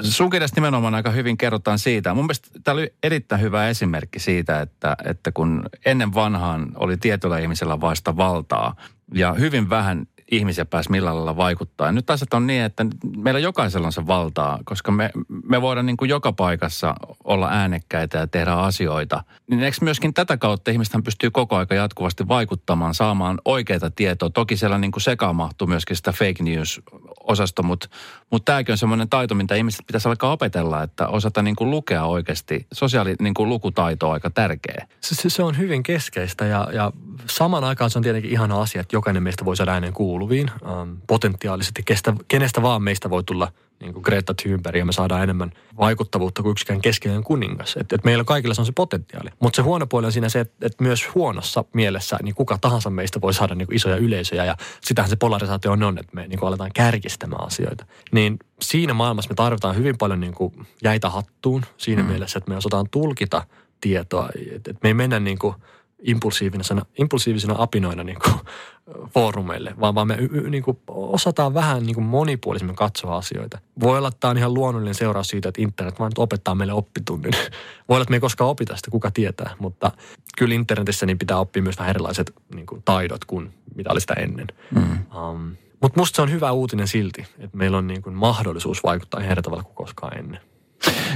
Sun 0.02 0.30
kirjassa 0.30 0.56
nimenomaan 0.58 0.96
aika 0.96 1.12
hyvin 1.12 1.38
kerrotaan 1.38 1.80
siitä. 1.80 2.13
Mun 2.13 2.26
mielestä 2.26 2.50
tämä 2.63 2.74
oli 2.74 2.93
erittäin 3.04 3.41
hyvä 3.41 3.70
esimerkki 3.70 4.20
siitä, 4.20 4.62
että, 4.62 4.98
että 5.06 5.32
kun 5.32 5.63
ennen 5.86 6.13
vanhaan 6.13 6.72
oli 6.76 6.98
tietyllä 6.98 7.39
ihmisellä 7.39 7.82
vasta 7.82 8.17
valtaa 8.17 8.76
ja 9.13 9.34
hyvin 9.34 9.70
vähän 9.70 10.08
ihmisiä 10.31 10.65
pääsi 10.65 10.91
millä 10.91 11.15
lailla 11.15 11.37
vaikuttaa. 11.37 11.87
Ja 11.87 11.91
nyt 11.91 12.09
asiat 12.09 12.33
on 12.33 12.47
niin, 12.47 12.63
että 12.63 12.85
meillä 13.17 13.39
jokaisella 13.39 13.87
on 13.87 13.93
se 13.93 14.07
valtaa, 14.07 14.59
koska 14.65 14.91
me, 14.91 15.09
me 15.43 15.61
voidaan 15.61 15.85
niin 15.85 15.97
kuin 15.97 16.09
joka 16.09 16.31
paikassa 16.31 16.95
olla 17.23 17.49
äänekkäitä 17.49 18.17
ja 18.17 18.27
tehdä 18.27 18.53
asioita. 18.53 19.23
Niin 19.47 19.63
eikö 19.63 19.77
myöskin 19.81 20.13
tätä 20.13 20.37
kautta 20.37 20.71
ihmistä 20.71 20.99
pystyy 21.03 21.31
koko 21.31 21.55
aika 21.55 21.75
jatkuvasti 21.75 22.27
vaikuttamaan, 22.27 22.93
saamaan 22.93 23.41
oikeita 23.45 23.91
tietoa. 23.91 24.29
Toki 24.29 24.57
siellä 24.57 24.77
niin 24.77 24.91
kuin 24.91 25.03
sekaan 25.03 25.35
mahtuu 25.35 25.67
myöskin 25.67 25.95
sitä 25.95 26.11
fake 26.11 26.43
news 26.43 26.81
osasto, 27.19 27.63
mutta, 27.63 27.87
mutta 28.31 28.51
tämäkin 28.51 28.73
on 28.73 28.77
semmoinen 28.77 29.09
taito, 29.09 29.35
mitä 29.35 29.55
ihmiset 29.55 29.87
pitäisi 29.87 30.07
alkaa 30.07 30.31
opetella, 30.31 30.83
että 30.83 31.07
osata 31.07 31.41
niin 31.41 31.55
kuin 31.55 31.71
lukea 31.71 32.05
oikeasti. 32.05 32.67
Sosiaali 32.73 33.15
niin 33.19 33.33
kuin 33.33 33.49
lukutaito 33.49 34.07
on 34.07 34.13
aika 34.13 34.29
tärkeä. 34.29 34.87
Se, 35.01 35.29
se 35.29 35.43
on 35.43 35.57
hyvin 35.57 35.83
keskeistä 35.83 36.45
ja, 36.45 36.67
ja 36.73 36.91
saman 37.25 37.63
aikaan 37.63 37.89
se 37.89 37.99
on 37.99 38.03
tietenkin 38.03 38.31
ihana 38.31 38.61
asia, 38.61 38.81
että 38.81 38.95
jokainen 38.95 39.23
meistä 39.23 39.45
voi 39.45 39.55
saada 39.57 39.73
äänen 39.73 39.93
kuuluviin. 39.93 40.51
Ähm, 40.65 40.93
potentiaalisesti 41.07 41.83
kestä, 41.85 42.13
kenestä 42.27 42.61
vaan 42.61 42.81
meistä 42.81 43.09
voi 43.09 43.23
tulla 43.23 43.51
niin 43.79 43.93
kuin 43.93 44.03
Greta 44.03 44.33
Thunberg 44.33 44.77
ja 44.77 44.85
me 44.85 44.91
saadaan 44.91 45.23
enemmän 45.23 45.51
vaikuttavuutta 45.77 46.41
kuin 46.41 46.51
yksikään 46.51 46.81
keskeinen 46.81 47.23
kuningas. 47.23 47.77
Et, 47.79 47.93
et 47.93 48.03
meillä 48.03 48.23
kaikilla 48.23 48.53
se 48.53 48.61
on 48.61 48.65
se 48.65 48.71
potentiaali. 48.71 49.29
Mutta 49.39 49.55
se 49.55 49.61
huono 49.61 49.87
puoli 49.87 50.05
on 50.05 50.11
siinä 50.11 50.29
se, 50.29 50.39
että 50.39 50.67
et 50.67 50.81
myös 50.81 51.15
huonossa 51.15 51.65
mielessä 51.73 52.17
niin 52.23 52.35
kuka 52.35 52.57
tahansa 52.57 52.89
meistä 52.89 53.21
voi 53.21 53.33
saada 53.33 53.55
niin 53.55 53.67
kuin 53.67 53.75
isoja 53.75 53.97
yleisöjä 53.97 54.45
ja 54.45 54.57
sitähän 54.81 55.09
se 55.09 55.15
polarisaatio 55.15 55.71
on, 55.71 55.83
on 55.83 55.97
että 55.97 56.15
me 56.15 56.27
niin 56.27 56.39
kuin 56.39 56.47
aletaan 56.47 56.71
kärkistämään 56.73 57.47
asioita. 57.47 57.85
Niin 58.11 58.39
siinä 58.61 58.93
maailmassa 58.93 59.29
me 59.29 59.35
tarvitaan 59.35 59.75
hyvin 59.75 59.97
paljon 59.97 60.19
niin 60.19 60.33
kuin 60.33 60.67
jäitä 60.83 61.09
hattuun 61.09 61.65
siinä 61.77 62.03
mm. 62.03 62.09
mielessä, 62.09 62.37
että 62.37 62.49
me 62.51 62.57
osataan 62.57 62.85
tulkita 62.91 63.43
tietoa. 63.81 64.29
Että 64.51 64.71
et 64.71 64.77
me 64.83 64.89
ei 64.89 64.93
mennä 64.93 65.19
niin 65.19 65.39
kuin– 65.39 65.55
impulsiivisena, 66.01 66.86
impulsiivisena 66.97 67.55
apinoina 67.57 68.03
niin 68.03 68.19
kuin, 68.23 68.36
foorumeille, 69.13 69.73
vaan, 69.79 69.95
vaan 69.95 70.07
me 70.07 70.15
y, 70.19 70.29
y, 70.31 70.49
niin 70.49 70.63
kuin 70.63 70.77
osataan 70.88 71.53
vähän 71.53 71.83
niin 71.83 71.95
kuin 71.95 72.05
monipuolisemmin 72.05 72.75
katsoa 72.75 73.17
asioita. 73.17 73.60
Voi 73.79 73.97
olla, 73.97 74.07
että 74.07 74.19
tämä 74.19 74.31
on 74.31 74.38
ihan 74.38 74.53
luonnollinen 74.53 74.95
seuraus 74.95 75.27
siitä, 75.27 75.49
että 75.49 75.62
internet 75.62 75.99
vaan 75.99 76.10
nyt 76.10 76.17
opettaa 76.17 76.55
meille 76.55 76.73
oppitunnin. 76.73 77.33
Voi 77.89 77.95
olla, 77.95 78.01
että 78.01 78.12
me 78.12 78.15
ei 78.15 78.21
koskaan 78.21 78.49
opita 78.49 78.75
sitä, 78.75 78.91
kuka 78.91 79.12
tietää, 79.12 79.55
mutta 79.60 79.91
kyllä 80.38 80.55
internetissä 80.55 81.05
niin 81.05 81.19
pitää 81.19 81.38
oppia 81.38 81.63
myös 81.63 81.77
vähän 81.77 81.89
erilaiset 81.89 82.33
niin 82.55 82.65
kuin, 82.65 82.81
taidot 82.86 83.25
kuin 83.25 83.53
mitä 83.75 83.89
oli 83.91 84.01
sitä 84.01 84.13
ennen. 84.13 84.47
Mm. 84.75 84.97
Um, 85.15 85.55
mutta 85.81 85.99
musta 85.99 86.15
se 86.15 86.21
on 86.21 86.31
hyvä 86.31 86.51
uutinen 86.51 86.88
silti, 86.88 87.21
että 87.39 87.57
meillä 87.57 87.77
on 87.77 87.88
niin 87.88 88.01
kuin 88.01 88.15
mahdollisuus 88.15 88.83
vaikuttaa 88.83 89.19
ihan 89.19 89.31
eri 89.31 89.41
tavalla 89.41 89.63
kuin 89.63 89.75
koskaan 89.75 90.17
ennen. 90.17 90.41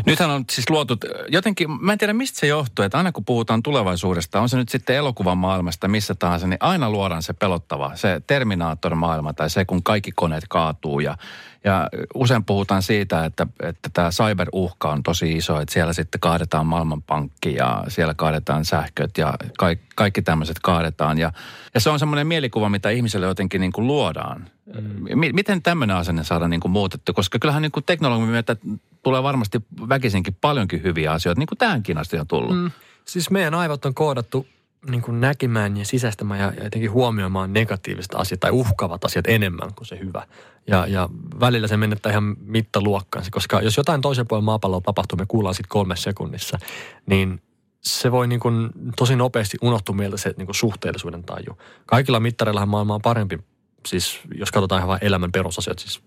Nythän 0.06 0.30
on 0.30 0.46
siis 0.52 0.70
luotu, 0.70 0.98
jotenkin, 1.28 1.72
mä 1.72 1.92
en 1.92 1.98
tiedä 1.98 2.14
mistä 2.14 2.40
se 2.40 2.48
johtuu, 2.48 2.86
että 2.86 2.98
aina 2.98 3.12
kun 3.12 3.26
puhutaan 3.26 3.64
tulevaisuudesta, 3.64 4.42
on 4.42 4.50
se 4.50 4.58
nyt 4.58 4.70
sitten 4.70 4.96
elokuvan 4.96 5.38
maailmasta 5.38 5.88
missä 5.88 6.16
tahansa, 6.16 6.48
niin 6.48 6.58
aina 6.60 6.90
luodaan 6.90 7.24
se 7.24 7.34
pelottava, 7.34 7.92
se 7.96 8.22
Terminator-maailma 8.28 9.34
tai 9.34 9.50
se, 9.50 9.66
kun 9.66 9.84
kaikki 9.84 10.12
koneet 10.12 10.44
kaatuu 10.50 11.00
ja, 11.00 11.18
ja 11.64 11.90
usein 12.14 12.46
puhutaan 12.46 12.82
siitä, 12.82 13.26
että, 13.26 13.48
että 13.64 13.90
tämä 13.94 14.10
cyberuhka 14.12 14.90
on 14.92 15.04
tosi 15.04 15.38
iso, 15.38 15.62
että 15.62 15.74
siellä 15.74 15.94
sitten 15.94 16.22
kaadetaan 16.22 16.66
maailmanpankki 16.66 17.56
ja 17.56 17.84
siellä 17.88 18.14
kaadetaan 18.14 18.66
sähköt 18.66 19.18
ja 19.18 19.34
kaikki, 19.58 19.86
kaikki 19.96 20.22
tämmöiset 20.22 20.60
kaadetaan. 20.60 21.18
Ja, 21.18 21.34
ja 21.74 21.80
se 21.80 21.90
on 21.90 22.00
semmoinen 22.00 22.28
mielikuva, 22.28 22.70
mitä 22.70 22.90
ihmiselle 22.90 23.26
jotenkin 23.26 23.62
niin 23.62 23.72
kuin 23.72 23.88
luodaan. 23.88 24.48
Mm. 24.76 25.20
Miten 25.34 25.62
tämmöinen 25.62 25.96
asenne 25.96 26.24
saadaan 26.24 26.50
niin 26.50 26.62
kuin 26.62 26.72
muutettu? 26.72 27.14
Koska 27.14 27.40
kyllähän 27.40 27.62
niin 27.62 27.72
kuin 27.72 27.84
teknologian 27.84 28.30
myötä 28.30 28.56
tulee 29.04 29.24
varmasti 29.24 29.60
väkisinkin 29.90 30.38
paljonkin 30.42 30.84
hyviä 30.84 31.12
asioita, 31.12 31.40
niin 31.40 31.48
kuin 31.48 31.58
tähänkin 31.58 31.98
asti 31.98 32.20
on 32.20 32.28
tullut. 32.28 32.58
Mm. 32.58 32.72
Siis 33.06 33.30
meidän 33.30 33.54
aivot 33.54 33.86
on 33.86 33.94
koodattu 33.94 34.48
niin 34.90 35.02
kuin 35.02 35.22
näkemään 35.22 35.78
ja 35.78 35.86
sisäistämään 35.86 36.40
ja, 36.40 36.54
ja 36.58 36.64
jotenkin 36.64 36.92
huomioimaan 36.92 37.54
negatiiviset 37.54 38.16
asiat 38.16 38.40
tai 38.40 38.52
uhkaavat 38.52 39.06
asiat 39.06 39.28
enemmän 39.28 39.74
kuin 39.76 39.88
se 39.88 40.00
hyvä. 40.00 40.28
Ja, 40.68 40.88
ja 40.88 41.10
välillä 41.40 41.68
se 41.68 41.78
menettää 41.78 42.12
ihan 42.12 42.36
mittaluokkaansa, 42.40 43.32
koska 43.32 43.62
jos 43.62 43.78
jotain 43.78 44.02
toisen 44.02 44.28
puolen 44.28 44.44
maapalloa 44.44 44.82
tapahtuu, 44.82 45.18
me 45.18 45.26
kuullaan 45.28 45.56
sitten 45.56 45.70
kolme 45.70 45.96
sekunnissa, 45.96 46.60
niin 47.06 47.42
se 47.82 48.12
voi 48.12 48.28
niin 48.28 48.40
kuin 48.40 48.70
tosi 48.98 49.16
nopeasti 49.16 49.58
unohtua 49.62 49.96
mieltä 49.96 50.18
se 50.18 50.34
niin 50.38 50.46
kuin 50.46 50.56
suhteellisuuden 50.56 51.24
taju. 51.24 51.58
Kaikilla 51.86 52.20
mittareillahan 52.20 52.70
maailma 52.70 52.96
on 52.96 53.02
parempi, 53.02 53.40
siis 53.88 54.20
jos 54.36 54.52
katsotaan 54.52 54.80
ihan 54.80 54.88
vain 54.88 55.04
elämän 55.04 55.32
perusasiat, 55.32 55.80
siis 55.80 56.02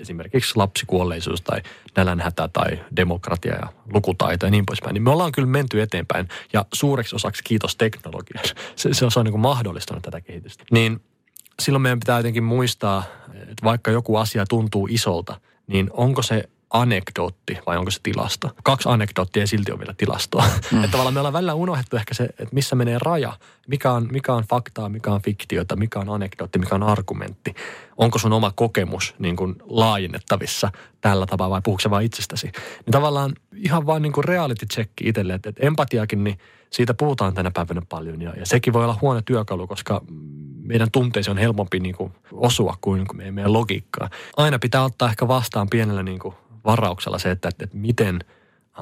esimerkiksi 0.00 0.56
lapsikuolleisuus 0.56 1.40
tai 1.40 1.62
nälänhätä 1.96 2.48
tai 2.52 2.84
demokratia 2.96 3.54
ja 3.54 3.72
lukutaito 3.94 4.46
ja 4.46 4.50
niin 4.50 4.66
poispäin, 4.66 4.94
niin 4.94 5.02
me 5.02 5.10
ollaan 5.10 5.32
kyllä 5.32 5.48
menty 5.48 5.82
eteenpäin 5.82 6.28
ja 6.52 6.64
suureksi 6.72 7.16
osaksi 7.16 7.42
kiitos 7.44 7.76
teknologian. 7.76 8.44
Se, 8.76 8.94
se 8.94 9.04
on 9.04 9.24
niin 9.24 9.32
kuin 9.32 9.40
mahdollistanut 9.40 10.02
tätä 10.02 10.20
kehitystä. 10.20 10.64
Niin 10.70 11.00
silloin 11.60 11.82
meidän 11.82 12.00
pitää 12.00 12.18
jotenkin 12.18 12.44
muistaa, 12.44 13.02
että 13.34 13.64
vaikka 13.64 13.90
joku 13.90 14.16
asia 14.16 14.46
tuntuu 14.46 14.88
isolta, 14.90 15.40
niin 15.66 15.90
onko 15.92 16.22
se 16.22 16.48
anekdootti 16.70 17.58
vai 17.66 17.76
onko 17.76 17.90
se 17.90 18.00
tilasto? 18.02 18.50
Kaksi 18.62 18.88
anekdoottia 18.88 19.42
ja 19.42 19.46
silti 19.46 19.72
on 19.72 19.78
vielä 19.78 19.94
tilastoa. 19.96 20.44
Mm. 20.72 20.84
että 20.84 20.90
tavallaan 20.90 21.14
me 21.14 21.20
ollaan 21.20 21.32
välillä 21.32 21.54
unohdettu 21.54 21.96
ehkä 21.96 22.14
se, 22.14 22.24
että 22.24 22.48
missä 22.52 22.76
menee 22.76 22.98
raja. 22.98 23.32
Mikä 23.68 23.92
on, 23.92 24.08
mikä 24.10 24.34
on 24.34 24.44
faktaa, 24.44 24.88
mikä 24.88 25.12
on 25.12 25.22
fiktiota, 25.22 25.76
mikä 25.76 25.98
on 25.98 26.08
anekdootti, 26.08 26.58
mikä 26.58 26.74
on 26.74 26.82
argumentti. 26.82 27.54
Onko 27.96 28.18
sun 28.18 28.32
oma 28.32 28.52
kokemus 28.54 29.14
niin 29.18 29.36
kuin 29.36 29.56
laajennettavissa 29.64 30.72
tällä 31.00 31.26
tapaa 31.26 31.50
vai 31.50 31.60
puhuuko 31.64 31.80
se 31.80 31.90
vain 31.90 32.06
itsestäsi? 32.06 32.46
Niin 32.46 32.92
tavallaan 32.92 33.32
ihan 33.56 33.86
vain 33.86 34.02
niin 34.02 34.12
kuin 34.12 34.24
reality 34.24 34.66
check 34.66 34.90
itselle, 35.00 35.34
että, 35.34 35.48
että 35.48 35.66
empatiakin, 35.66 36.24
niin 36.24 36.38
siitä 36.70 36.94
puhutaan 36.94 37.34
tänä 37.34 37.50
päivänä 37.50 37.82
paljon. 37.88 38.22
Ja, 38.22 38.32
ja 38.36 38.46
sekin 38.46 38.72
voi 38.72 38.84
olla 38.84 38.98
huono 39.00 39.22
työkalu, 39.24 39.66
koska 39.66 40.00
meidän 40.62 40.90
tunteisiin 40.92 41.32
on 41.32 41.38
helpompi 41.38 41.80
niin 41.80 41.94
kuin 41.94 42.12
osua 42.32 42.76
kuin, 42.80 43.06
meidän, 43.14 43.34
meidän 43.34 43.52
logiikkaa. 43.52 44.10
Aina 44.36 44.58
pitää 44.58 44.84
ottaa 44.84 45.08
ehkä 45.08 45.28
vastaan 45.28 45.70
pienellä 45.70 46.02
niin 46.02 46.18
kuin 46.18 46.34
varauksella 46.64 47.18
se, 47.18 47.30
että, 47.30 47.48
että, 47.48 47.64
että 47.64 47.76
miten 47.76 48.20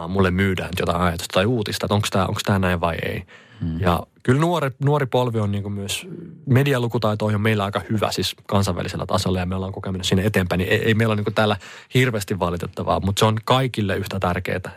mulle 0.08 0.30
myydään 0.30 0.70
jotain 0.78 1.00
ajatusta 1.00 1.34
tai 1.34 1.46
uutista, 1.46 1.86
että 1.86 1.94
onko 2.24 2.40
tämä 2.44 2.58
näin 2.58 2.80
vai 2.80 2.96
ei. 3.02 3.22
Hmm. 3.60 3.80
Ja 3.80 4.06
kyllä 4.22 4.40
nuori, 4.40 4.70
nuori 4.84 5.06
polvi 5.06 5.40
on 5.40 5.52
niin 5.52 5.62
kuin 5.62 5.72
myös, 5.72 6.06
medialukutaito 6.46 7.26
on 7.26 7.40
meillä 7.40 7.64
aika 7.64 7.80
hyvä 7.90 8.12
siis 8.12 8.36
kansainvälisellä 8.46 9.06
tasolla 9.06 9.38
ja 9.38 9.46
me 9.46 9.54
ollaan 9.54 9.72
kokeminen 9.72 10.04
sinne 10.04 10.26
eteenpäin. 10.26 10.58
Niin 10.58 10.72
ei, 10.72 10.84
ei 10.84 10.94
meillä 10.94 11.12
ole 11.12 11.22
niin 11.22 11.34
täällä 11.34 11.56
hirveästi 11.94 12.38
valitettavaa, 12.38 13.00
mutta 13.00 13.20
se 13.20 13.26
on 13.26 13.38
kaikille 13.44 13.96
yhtä 13.96 14.20
tärkeää, 14.20 14.56
että, 14.56 14.70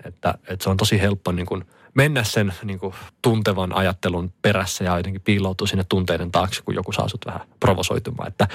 että 0.48 0.64
se 0.64 0.70
on 0.70 0.78
tosi 0.78 1.02
helppo 1.02 1.32
niin 1.32 1.46
kuin 1.46 1.66
mennä 1.94 2.24
sen 2.24 2.54
niin 2.64 2.80
kuin 2.80 2.94
tuntevan 3.22 3.74
ajattelun 3.74 4.34
perässä 4.42 4.84
ja 4.84 4.98
jotenkin 4.98 5.22
piiloutua 5.22 5.68
sinne 5.68 5.84
tunteiden 5.90 6.32
taakse, 6.32 6.62
kun 6.62 6.76
joku 6.76 6.92
saa 6.92 7.08
sut 7.08 7.26
vähän 7.26 7.42
provosoitumaan. 7.60 8.28
Että 8.28 8.48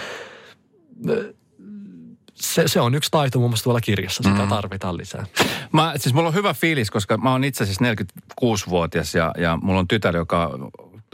se, 2.40 2.68
se 2.68 2.81
on 2.81 2.94
yksi 2.94 3.11
taito 3.11 3.38
muun 3.38 3.51
muassa 3.51 3.64
tuolla 3.64 3.81
kirjassa, 3.81 4.22
sitä 4.22 4.42
mm. 4.42 4.49
tarvitaan 4.49 4.96
lisää. 4.96 5.27
Mä, 5.72 5.92
siis 5.96 6.14
mulla 6.14 6.29
on 6.29 6.35
hyvä 6.35 6.55
fiilis, 6.55 6.90
koska 6.90 7.16
mä 7.16 7.33
oon 7.33 7.44
itse 7.44 7.64
asiassa 7.64 7.85
46-vuotias 8.44 9.14
ja, 9.14 9.33
ja 9.38 9.59
mulla 9.62 9.79
on 9.79 9.88
tytär, 9.88 10.16
joka 10.16 10.59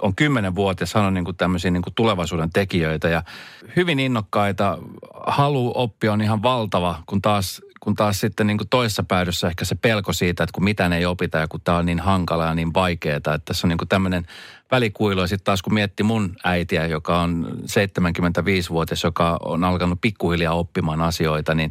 on 0.02 0.12
10-vuotias, 0.20 0.94
hän 0.94 1.04
on 1.04 1.14
niin 1.14 1.24
kuin 1.24 1.37
tämmöisiä 1.37 1.70
niin 1.70 1.82
kuin 1.82 1.94
tulevaisuuden 1.94 2.50
tekijöitä 2.50 3.08
ja 3.08 3.22
hyvin 3.76 4.00
innokkaita. 4.00 4.78
Halu 5.26 5.72
oppia 5.74 6.12
on 6.12 6.22
ihan 6.22 6.42
valtava, 6.42 7.02
kun 7.06 7.22
taas, 7.22 7.62
kun 7.80 7.94
taas 7.94 8.20
sitten 8.20 8.46
niin 8.46 8.58
kuin 8.58 8.68
toisessa 8.68 9.02
päädyssä 9.02 9.48
ehkä 9.48 9.64
se 9.64 9.74
pelko 9.74 10.12
siitä, 10.12 10.44
että 10.44 10.54
kun 10.54 10.64
mitään 10.64 10.92
ei 10.92 11.06
opita 11.06 11.38
ja 11.38 11.48
kun 11.48 11.61
tämä 11.64 11.78
on 11.78 11.87
niin 11.87 12.00
hankala 12.00 12.46
ja 12.46 12.54
niin 12.54 12.74
vaikeaa, 12.74 13.16
että 13.16 13.38
tässä 13.44 13.66
on 13.66 13.68
niin 13.68 13.78
kuin 13.78 13.88
tämmöinen 13.88 14.26
välikuilu. 14.72 15.20
Ja 15.20 15.26
sitten 15.26 15.44
taas 15.44 15.62
kun 15.62 15.74
mietti 15.74 16.02
mun 16.02 16.37
äitiä, 16.44 16.87
joka 16.87 17.20
on 17.20 17.58
75-vuotias, 17.62 19.04
joka 19.04 19.38
on 19.44 19.64
alkanut 19.64 20.00
pikkuhiljaa 20.00 20.54
oppimaan 20.54 21.00
asioita, 21.00 21.54
niin 21.54 21.70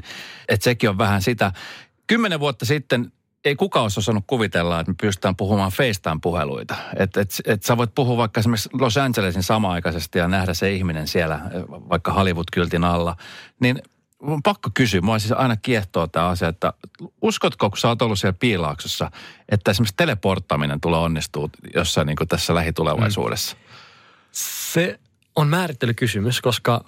että 0.49 0.63
sekin 0.63 0.89
on 0.89 0.97
vähän 0.97 1.21
sitä. 1.21 1.51
Kymmenen 2.07 2.39
vuotta 2.39 2.65
sitten 2.65 3.11
ei 3.45 3.55
kukaan 3.55 3.83
olisi 3.83 3.99
osannut 3.99 4.23
kuvitella, 4.27 4.79
että 4.79 4.91
me 4.91 4.95
pystytään 5.01 5.35
puhumaan 5.35 5.71
FaceTime-puheluita. 5.71 6.75
Että 6.97 7.21
et, 7.21 7.41
et 7.45 7.63
sä 7.63 7.77
voit 7.77 7.95
puhua 7.95 8.17
vaikka 8.17 8.39
esimerkiksi 8.39 8.69
Los 8.73 8.97
Angelesin 8.97 9.43
samaaikaisesti 9.43 10.19
ja 10.19 10.27
nähdä 10.27 10.53
se 10.53 10.71
ihminen 10.71 11.07
siellä, 11.07 11.39
vaikka 11.69 12.13
Hollywood-kyltin 12.13 12.83
alla. 12.83 13.15
Niin 13.59 13.81
on 14.21 14.43
pakko 14.43 14.69
kysyä, 14.73 15.01
mua 15.01 15.19
siis 15.19 15.31
aina 15.31 15.57
kiehtoo 15.57 16.07
tämä 16.07 16.27
asia, 16.27 16.47
että 16.47 16.73
uskotko, 17.21 17.69
kun 17.69 17.77
sä 17.77 17.87
oot 17.87 18.01
ollut 18.01 18.19
siellä 18.19 18.37
piilaaksossa, 18.39 19.11
että 19.49 19.71
esimerkiksi 19.71 19.93
teleporttaminen 19.97 20.81
tulee 20.81 20.99
onnistua 20.99 21.49
jossain 21.75 22.07
niin 22.07 22.17
tässä 22.29 22.55
lähitulevaisuudessa? 22.55 23.57
Se 24.31 24.99
on 25.35 25.47
määrittelykysymys, 25.47 26.41
koska 26.41 26.83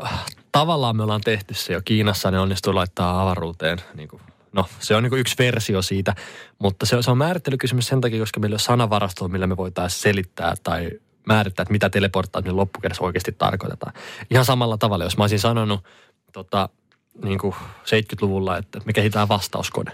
tavallaan 0.52 0.96
me 0.98 1.04
ollaan 1.04 1.22
tehty 1.22 1.54
se 1.54 1.74
jo. 1.74 1.82
Kiinassa 1.86 2.32
ne 2.32 2.40
onnistuu 2.40 2.76
laittaa 2.76 3.22
avaruuteen 3.22 3.78
niin 3.94 4.10
kuin 4.10 4.22
no 4.54 4.66
se 4.80 4.96
on 4.96 5.04
niin 5.04 5.18
yksi 5.18 5.36
versio 5.40 5.82
siitä, 5.82 6.16
mutta 6.60 6.86
se 6.86 6.96
on, 6.96 7.04
se 7.04 7.12
on 7.12 7.18
määrittelykysymys 7.18 7.88
sen 7.88 8.02
takia, 8.02 8.20
koska 8.20 8.40
meillä 8.40 8.56
on 8.56 8.60
sanavarastoa, 8.60 9.28
millä 9.28 9.48
me 9.48 9.58
voitaisiin 9.58 10.02
selittää 10.02 10.54
tai 10.64 10.92
määrittää, 11.28 11.64
että 11.64 11.72
mitä 11.72 11.90
teleporttaaminen 11.90 12.56
loppukädessä 12.56 13.04
oikeasti 13.04 13.32
tarkoitetaan. 13.32 13.94
Ihan 14.32 14.46
samalla 14.46 14.78
tavalla, 14.78 15.04
jos 15.04 15.18
mä 15.18 15.24
olisin 15.24 15.40
sanonut 15.40 15.84
tota, 16.34 16.70
niin 17.24 17.40
kuin 17.40 17.56
70-luvulla, 17.86 18.58
että 18.58 18.82
me 18.86 18.94
kehitetään 18.94 19.28
vastauskone. 19.30 19.92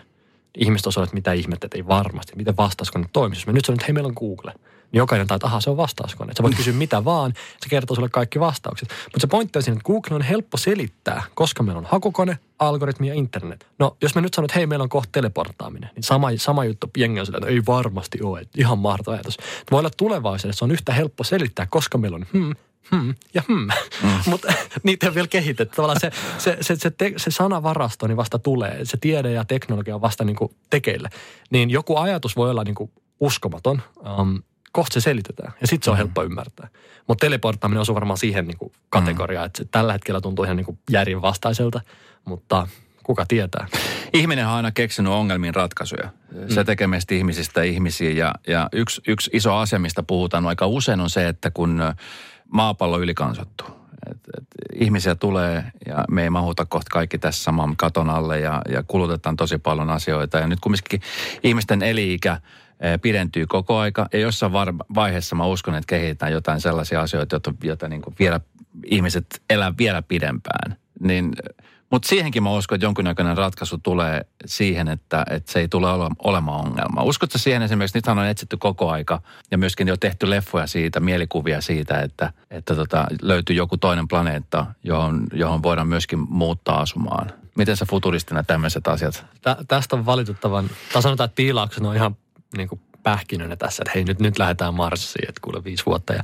Ihmiset 0.58 0.88
osaavat, 0.88 1.08
että 1.08 1.15
mitä 1.15 1.34
ihmettä, 1.34 1.65
että 1.65 1.77
ei 1.77 1.88
varmasti, 1.88 2.34
miten 2.36 2.58
vastauskone 2.58 3.05
toimisi. 3.13 3.45
Mä 3.45 3.53
nyt 3.53 3.65
sanon, 3.65 3.75
että 3.75 3.86
hei, 3.86 3.93
meillä 3.93 4.08
on 4.08 4.13
Google– 4.19 4.53
niin 4.91 4.97
jokainen 4.97 5.27
tai 5.27 5.36
että 5.36 5.60
se 5.60 5.69
on 5.69 5.77
vastauskone. 5.77 6.34
Sä 6.38 6.43
voit 6.43 6.55
kysyä 6.55 6.73
mitä 6.73 7.05
vaan, 7.05 7.34
se 7.60 7.69
kertoo 7.69 7.95
sulle 7.95 8.10
kaikki 8.10 8.39
vastaukset. 8.39 8.89
Mutta 8.89 9.19
se 9.19 9.27
pointti 9.27 9.60
on 9.60 9.63
siinä, 9.63 9.77
että 9.77 9.88
Google 9.88 10.15
on 10.15 10.21
helppo 10.21 10.58
selittää, 10.58 11.23
koska 11.34 11.63
meillä 11.63 11.79
on 11.79 11.88
hakukone, 11.91 12.39
algoritmi 12.60 13.08
ja 13.08 13.13
internet. 13.13 13.67
No, 13.79 13.97
jos 14.01 14.15
me 14.15 14.21
nyt 14.21 14.34
sanon, 14.34 14.45
että 14.45 14.55
hei, 14.55 14.67
meillä 14.67 14.84
on 14.84 14.89
kohta 14.89 15.10
teleportaaminen, 15.12 15.89
niin 15.95 16.03
sama, 16.03 16.27
sama 16.38 16.65
juttu 16.65 16.89
jengi 16.97 17.19
on 17.19 17.25
sillä, 17.25 17.38
että 17.38 17.49
ei 17.49 17.62
varmasti 17.67 18.21
ole, 18.23 18.39
että 18.39 18.62
ihan 18.62 18.79
mahtava 18.79 19.15
ajatus. 19.15 19.38
Voi 19.71 19.79
olla 19.79 19.91
tulevaisuudessa, 19.97 20.60
se 20.60 20.65
on 20.65 20.71
yhtä 20.71 20.93
helppo 20.93 21.23
selittää, 21.23 21.67
koska 21.69 21.97
meillä 21.97 22.15
on 22.15 22.25
hmm, 22.34 22.55
hmm 22.91 23.15
ja 23.33 23.41
hmm. 23.47 23.67
Mm. 24.03 24.09
Mutta 24.25 24.53
niitä 24.83 25.07
ei 25.07 25.15
vielä 25.15 25.27
kehitetty. 25.27 25.75
Tavallaan 25.75 25.99
se, 25.99 26.11
se, 26.37 26.57
se, 26.61 26.75
se, 26.75 26.91
te, 26.91 27.13
se 27.17 27.31
sanavarasto 27.31 28.07
niin 28.07 28.17
vasta 28.17 28.39
tulee. 28.39 28.85
Se 28.85 28.97
tiede 29.01 29.31
ja 29.31 29.45
teknologia 29.45 29.95
on 29.95 30.01
vasta 30.01 30.23
niin 30.23 30.35
kuin 30.35 30.55
tekeille. 30.69 31.09
Niin 31.49 31.69
joku 31.69 31.97
ajatus 31.97 32.35
voi 32.35 32.49
olla 32.49 32.63
niin 32.63 32.75
kuin 32.75 32.91
uskomaton. 33.19 33.81
Um, 34.19 34.43
kohta 34.71 34.93
se 34.93 35.01
selitetään. 35.01 35.53
Ja 35.61 35.67
sitten 35.67 35.85
se 35.85 35.89
on 35.89 35.95
mm. 35.95 35.97
helppo 35.97 36.23
ymmärtää. 36.23 36.67
Mutta 37.07 37.25
teleporttaaminen 37.25 37.81
osuu 37.81 37.95
varmaan 37.95 38.17
siihen 38.17 38.47
niin 38.47 38.57
kuin 38.57 38.71
kategoriaan, 38.89 39.43
mm. 39.43 39.47
että 39.47 39.65
tällä 39.71 39.93
hetkellä 39.93 40.21
tuntuu 40.21 40.45
ihan 40.45 40.57
niin 40.57 40.65
kuin 40.65 40.79
järjenvastaiselta, 40.91 41.81
mutta 42.25 42.67
kuka 43.03 43.25
tietää. 43.27 43.67
Ihminen 44.13 44.47
on 44.47 44.53
aina 44.53 44.71
keksinyt 44.71 45.11
ongelmiin 45.11 45.55
ratkaisuja. 45.55 46.09
Se 46.47 46.59
mm. 46.59 46.65
tekee 46.65 46.87
meistä 46.87 47.15
ihmisistä 47.15 47.63
ihmisiä 47.63 48.11
ja, 48.11 48.35
ja 48.47 48.69
yksi, 48.71 49.01
yksi 49.07 49.29
iso 49.33 49.55
asia, 49.55 49.79
mistä 49.79 50.03
puhutaan 50.03 50.47
aika 50.47 50.67
usein 50.67 50.99
on 50.99 51.09
se, 51.09 51.27
että 51.27 51.51
kun 51.51 51.81
maapallo 52.53 52.99
ylikansattuu. 52.99 53.67
Et, 54.12 54.17
et 54.38 54.47
ihmisiä 54.75 55.15
tulee 55.15 55.63
ja 55.85 56.05
me 56.12 56.23
ei 56.23 56.29
mahuta 56.29 56.65
kohta 56.65 56.89
kaikki 56.91 57.17
tässä 57.17 57.43
saman 57.43 57.77
katon 57.77 58.09
alle 58.09 58.39
ja, 58.39 58.62
ja 58.69 58.83
kulutetaan 58.83 59.35
tosi 59.35 59.57
paljon 59.57 59.89
asioita. 59.89 60.38
Ja 60.38 60.47
nyt 60.47 60.59
kumminkin 60.59 61.01
ihmisten 61.43 61.83
eli-ikä 61.83 62.41
pidentyy 63.01 63.47
koko 63.47 63.77
aika. 63.77 64.07
Ja 64.13 64.19
jossain 64.19 64.53
vaiheessa 64.95 65.35
mä 65.35 65.45
uskon, 65.45 65.75
että 65.75 65.88
kehitetään 65.88 66.31
jotain 66.31 66.62
sellaisia 66.62 67.01
asioita, 67.01 67.35
joita, 67.35 67.53
joita 67.63 67.88
niin 67.88 68.01
kuin 68.01 68.15
vielä 68.19 68.39
ihmiset 68.85 69.41
elää 69.49 69.73
vielä 69.77 70.01
pidempään. 70.01 70.77
Niin, 70.99 71.33
mutta 71.91 72.08
siihenkin 72.08 72.43
mä 72.43 72.52
uskon, 72.52 72.75
että 72.75 72.86
jonkinnäköinen 72.86 73.38
ratkaisu 73.38 73.78
tulee 73.78 74.25
siihen, 74.45 74.88
että, 74.88 75.25
että 75.30 75.52
se 75.52 75.60
ei 75.60 75.67
tule 75.67 75.91
ole, 75.91 76.10
olemaan 76.23 76.65
ongelma. 76.65 77.04
Uskotko 77.04 77.38
siihen 77.38 77.62
esimerkiksi, 77.62 77.97
nythän 77.97 78.19
on 78.19 78.25
etsitty 78.25 78.58
koko 78.58 78.89
aika 78.89 79.21
ja 79.52 79.58
myöskin 79.58 79.88
jo 79.88 79.97
tehty 79.97 80.30
leffoja 80.30 80.67
siitä, 80.67 80.99
mielikuvia 80.99 81.62
siitä, 81.62 82.02
että, 82.02 82.34
että 82.52 82.75
tota, 82.75 83.08
löytyy 83.21 83.56
joku 83.56 83.78
toinen 83.78 84.08
planeetta, 84.08 84.65
johon, 84.84 85.28
johon 85.34 85.63
voidaan 85.63 85.88
myöskin 85.88 86.19
muuttaa 86.30 86.82
asumaan. 86.82 87.32
Miten 87.56 87.78
sä 87.78 87.86
futuristina 87.89 88.43
tämmöiset 88.43 88.88
asiat? 88.88 89.25
Tä, 89.41 89.58
tästä 89.67 89.95
on 89.95 90.06
valitettavan, 90.06 90.69
tai 90.93 91.02
sanotaan, 91.02 91.25
että 91.25 91.36
piilauksen 91.36 91.86
on 91.86 91.95
ihan 91.95 92.17
niin 92.58 92.69
pähkinönä 93.04 93.56
tässä, 93.56 93.84
että 93.84 93.91
hei 93.95 94.04
nyt, 94.04 94.19
nyt 94.19 94.39
lähdetään 94.39 94.73
Marsiin, 94.73 95.30
että 95.30 95.41
kuule 95.41 95.63
viisi 95.63 95.86
vuotta. 95.86 96.13
Ja 96.13 96.23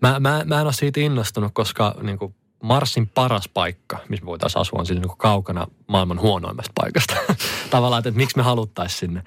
mä, 0.00 0.20
mä, 0.20 0.42
mä 0.44 0.60
en 0.60 0.66
ole 0.66 0.72
siitä 0.72 1.00
innostunut, 1.00 1.52
koska 1.54 1.94
niin 2.02 2.18
kuin 2.18 2.34
Marsin 2.66 3.08
paras 3.14 3.48
paikka, 3.48 3.98
missä 4.08 4.24
me 4.24 4.26
voitaisiin 4.26 4.60
asua, 4.60 4.78
on 4.78 4.86
siis 4.86 5.00
niin 5.00 5.16
kaukana 5.16 5.66
maailman 5.86 6.20
huonoimmasta 6.20 6.72
paikasta. 6.74 7.14
Tavallaan, 7.70 8.00
että, 8.00 8.08
että 8.08 8.18
miksi 8.18 8.36
me 8.36 8.42
haluttaisiin 8.42 8.98
sinne. 8.98 9.22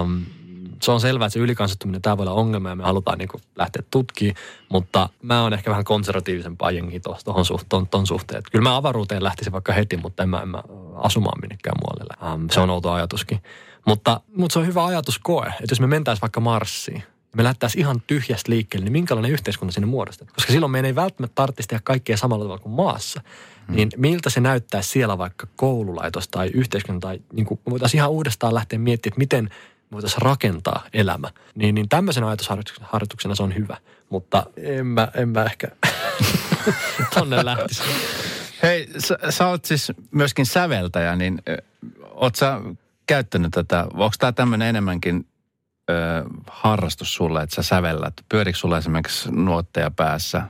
Um, 0.00 0.20
se 0.82 0.90
on 0.90 1.00
selvää, 1.00 1.26
että 1.26 1.32
se 1.32 1.38
ylikansattuminen, 1.38 2.02
tämä 2.02 2.16
voi 2.16 2.26
olla 2.26 2.40
ongelma 2.40 2.68
ja 2.68 2.74
me 2.74 2.84
halutaan 2.84 3.18
niin 3.18 3.28
kuin 3.28 3.42
lähteä 3.56 3.82
tutkimaan, 3.90 4.36
mutta 4.68 5.08
mä 5.22 5.42
oon 5.42 5.52
ehkä 5.52 5.70
vähän 5.70 5.84
konservatiivisempaa 5.84 6.70
jengiä 6.70 7.00
tuohon 7.24 7.44
suhteen, 7.44 7.86
ton 7.86 8.06
suhteen. 8.06 8.42
Kyllä 8.52 8.62
mä 8.62 8.76
avaruuteen 8.76 9.24
lähtisin 9.24 9.52
vaikka 9.52 9.72
heti, 9.72 9.96
mutta 9.96 10.22
en 10.22 10.28
mä, 10.28 10.40
en 10.40 10.48
mä 10.48 10.62
asumaan 10.94 11.40
minnekään 11.40 11.76
muualle. 11.80 12.34
Um, 12.34 12.48
se 12.50 12.60
on 12.60 12.70
outo 12.70 12.92
ajatuskin. 12.92 13.42
Mutta, 13.86 14.20
mutta 14.36 14.52
se 14.52 14.58
on 14.58 14.66
hyvä 14.66 14.84
ajatus 14.84 15.18
koe, 15.18 15.46
että 15.46 15.70
jos 15.70 15.80
me 15.80 15.86
mentäisiin 15.86 16.20
vaikka 16.20 16.40
Marsiin, 16.40 17.02
me 17.36 17.44
lähtäisiin 17.44 17.80
ihan 17.80 18.02
tyhjästä 18.06 18.50
liikkeelle, 18.50 18.84
niin 18.84 18.92
minkälainen 18.92 19.30
yhteiskunta 19.30 19.72
sinne 19.72 19.86
muodostetaan? 19.86 20.34
Koska 20.34 20.52
silloin 20.52 20.72
meidän 20.72 20.86
ei 20.86 20.94
välttämättä 20.94 21.34
tarvitsisi 21.34 21.68
tehdä 21.68 21.80
kaikkea 21.84 22.16
samalla 22.16 22.44
tavalla 22.44 22.62
kuin 22.62 22.72
maassa. 22.72 23.20
Hmm. 23.66 23.76
Niin 23.76 23.90
miltä 23.96 24.30
se 24.30 24.40
näyttää 24.40 24.82
siellä 24.82 25.18
vaikka 25.18 25.46
koululaitos 25.56 26.28
tai 26.28 26.50
yhteiskunta 26.54 27.08
tai 27.08 27.20
niin 27.32 27.46
kuin 27.46 27.60
voitaisiin 27.70 27.98
ihan 27.98 28.10
uudestaan 28.10 28.54
lähteä 28.54 28.78
miettimään, 28.78 29.12
että 29.12 29.18
miten 29.18 29.50
voitaisiin 29.92 30.22
rakentaa 30.22 30.86
elämä. 30.92 31.30
Niin, 31.54 31.74
niin 31.74 31.88
tämmöisen 31.88 32.24
ajatusharjoituksena 32.24 33.34
se 33.34 33.42
on 33.42 33.54
hyvä, 33.54 33.76
mutta 34.08 34.46
en 34.56 34.86
mä, 34.86 35.08
en 35.14 35.28
mä 35.28 35.44
ehkä 35.44 35.68
tonne 37.14 37.44
lähtisi. 37.44 37.82
Hei, 38.62 38.88
sä, 38.98 39.18
sä 39.30 39.46
oot 39.46 39.64
siis 39.64 39.92
myöskin 40.10 40.46
säveltäjä, 40.46 41.16
niin 41.16 41.42
oot 42.10 42.34
sä 42.34 42.60
käyttänyt 43.06 43.50
tätä, 43.50 43.86
onko 43.94 44.14
tämä 44.18 44.32
tämmöinen 44.32 44.68
enemmänkin 44.68 45.26
ö, 45.90 46.24
harrastus 46.50 47.14
sulle, 47.14 47.42
että 47.42 47.54
sä 47.54 47.62
sävellät? 47.62 48.14
Pyörikö 48.28 48.58
sulle 48.58 48.78
esimerkiksi 48.78 49.30
nuotteja 49.32 49.90
päässä? 49.90 50.42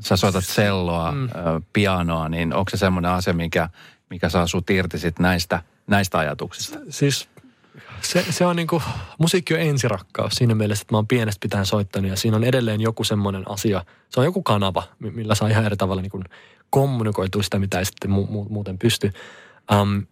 Sä 0.00 0.16
soitat 0.16 0.44
selloa, 0.44 1.12
mm. 1.12 1.24
ö, 1.24 1.28
pianoa, 1.72 2.28
niin 2.28 2.54
onko 2.54 2.70
se 2.70 2.76
semmoinen 2.76 3.10
asia, 3.10 3.32
mikä, 3.32 3.68
mikä 4.10 4.28
saa 4.28 4.46
sut 4.46 4.70
irti 4.70 4.98
sit 4.98 5.18
näistä, 5.18 5.62
näistä 5.86 6.18
ajatuksista? 6.18 6.78
Siis 6.88 7.28
se, 8.02 8.24
se 8.30 8.46
on 8.46 8.56
niinku, 8.56 8.82
musiikki 9.18 9.54
on 9.54 9.60
ensirakkaus 9.60 10.32
siinä 10.32 10.54
mielessä, 10.54 10.82
että 10.82 10.94
mä 10.94 10.98
oon 10.98 11.06
pienestä 11.06 11.40
pitäen 11.42 11.66
soittanut 11.66 12.10
ja 12.10 12.16
siinä 12.16 12.36
on 12.36 12.44
edelleen 12.44 12.80
joku 12.80 13.04
semmoinen 13.04 13.50
asia. 13.50 13.84
Se 14.08 14.20
on 14.20 14.26
joku 14.26 14.42
kanava, 14.42 14.82
millä 14.98 15.34
saa 15.34 15.48
ihan 15.48 15.64
eri 15.64 15.76
tavalla 15.76 16.02
niinku 16.02 16.22
kommunikoitua 16.70 17.42
sitä, 17.42 17.58
mitä 17.58 17.78
ei 17.78 17.84
sitten 17.84 18.10
mu- 18.10 18.28
mu- 18.28 18.52
muuten 18.52 18.78
pysty. 18.78 19.12
Um, 19.72 20.06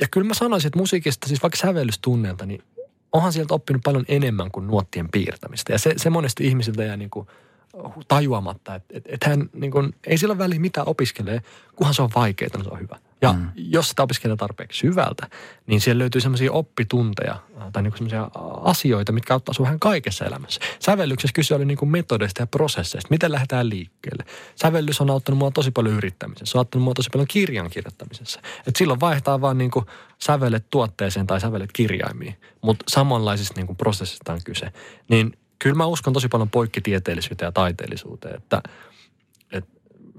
ja 0.00 0.08
kyllä 0.10 0.26
mä 0.26 0.34
sanoisin, 0.34 0.66
että 0.66 0.78
musiikista, 0.78 1.28
siis 1.28 1.42
vaikka 1.42 1.56
sävellystunnelta, 1.56 2.46
niin 2.46 2.62
onhan 3.12 3.32
sieltä 3.32 3.54
oppinut 3.54 3.82
paljon 3.82 4.04
enemmän 4.08 4.50
kuin 4.50 4.66
nuottien 4.66 5.08
piirtämistä. 5.12 5.72
Ja 5.72 5.78
se, 5.78 5.94
se 5.96 6.10
monesti 6.10 6.46
ihmisiltä 6.46 6.84
jää 6.84 6.96
niin 6.96 7.10
kuin 7.10 7.26
tajuamatta, 8.08 8.74
että, 8.74 8.96
että, 8.96 9.10
että 9.12 9.30
hän 9.30 9.50
niin 9.52 9.70
kuin, 9.70 9.94
ei 10.06 10.18
sillä 10.18 10.38
väliä 10.38 10.60
mitä 10.60 10.84
opiskelee, 10.84 11.42
kunhan 11.76 11.94
se 11.94 12.02
on 12.02 12.10
vaikeaa, 12.14 12.50
niin 12.54 12.64
se 12.64 12.70
on 12.70 12.80
hyvä. 12.80 12.98
Ja 13.22 13.32
mm. 13.32 13.50
jos 13.54 13.88
sitä 13.88 14.02
opiskelee 14.02 14.36
tarpeeksi 14.36 14.78
syvältä, 14.78 15.28
niin 15.66 15.80
siellä 15.80 15.98
löytyy 15.98 16.20
semmoisia 16.20 16.52
oppitunteja 16.52 17.36
tai 17.72 17.82
niin 17.82 17.92
semmoisia 17.92 18.30
asioita, 18.62 19.12
mitkä 19.12 19.34
auttaa 19.34 19.54
sinua 19.54 19.64
vähän 19.64 19.80
kaikessa 19.80 20.24
elämässä. 20.24 20.60
Sävellyksessä 20.78 21.34
kyse 21.34 21.54
oli 21.54 21.64
niin 21.64 21.78
kuin 21.78 21.88
metodeista 21.88 22.42
ja 22.42 22.46
prosesseista, 22.46 23.10
miten 23.10 23.32
lähdetään 23.32 23.68
liikkeelle. 23.68 24.24
Sävellys 24.56 25.00
on 25.00 25.10
auttanut 25.10 25.38
mua 25.38 25.50
tosi 25.50 25.70
paljon 25.70 25.94
yrittämisessä, 25.94 26.52
se 26.52 26.58
on 26.58 26.60
auttanut 26.60 26.84
mua 26.84 26.94
tosi 26.94 27.10
paljon 27.12 27.28
kirjan 27.28 27.70
kirjoittamisessa. 27.70 28.40
Et 28.66 28.76
silloin 28.76 29.00
vaihtaa 29.00 29.40
vaan 29.40 29.58
niin 29.58 29.70
kuin 29.70 29.86
sävelet 30.18 30.64
tuotteeseen 30.70 31.26
tai 31.26 31.40
sävelet 31.40 31.72
kirjaimiin, 31.72 32.34
mutta 32.62 32.84
samanlaisista 32.88 33.54
niin 33.56 33.66
kuin 33.66 33.76
prosessista 33.76 34.32
on 34.32 34.40
kyse. 34.44 34.72
Niin 35.08 35.32
kyllä 35.58 35.76
mä 35.76 35.86
uskon 35.86 36.12
tosi 36.12 36.28
paljon 36.28 36.50
poikkitieteellisyyteen 36.50 37.46
ja 37.46 37.52
taiteellisuuteen, 37.52 38.36
että, 38.36 38.62
että 39.52 39.70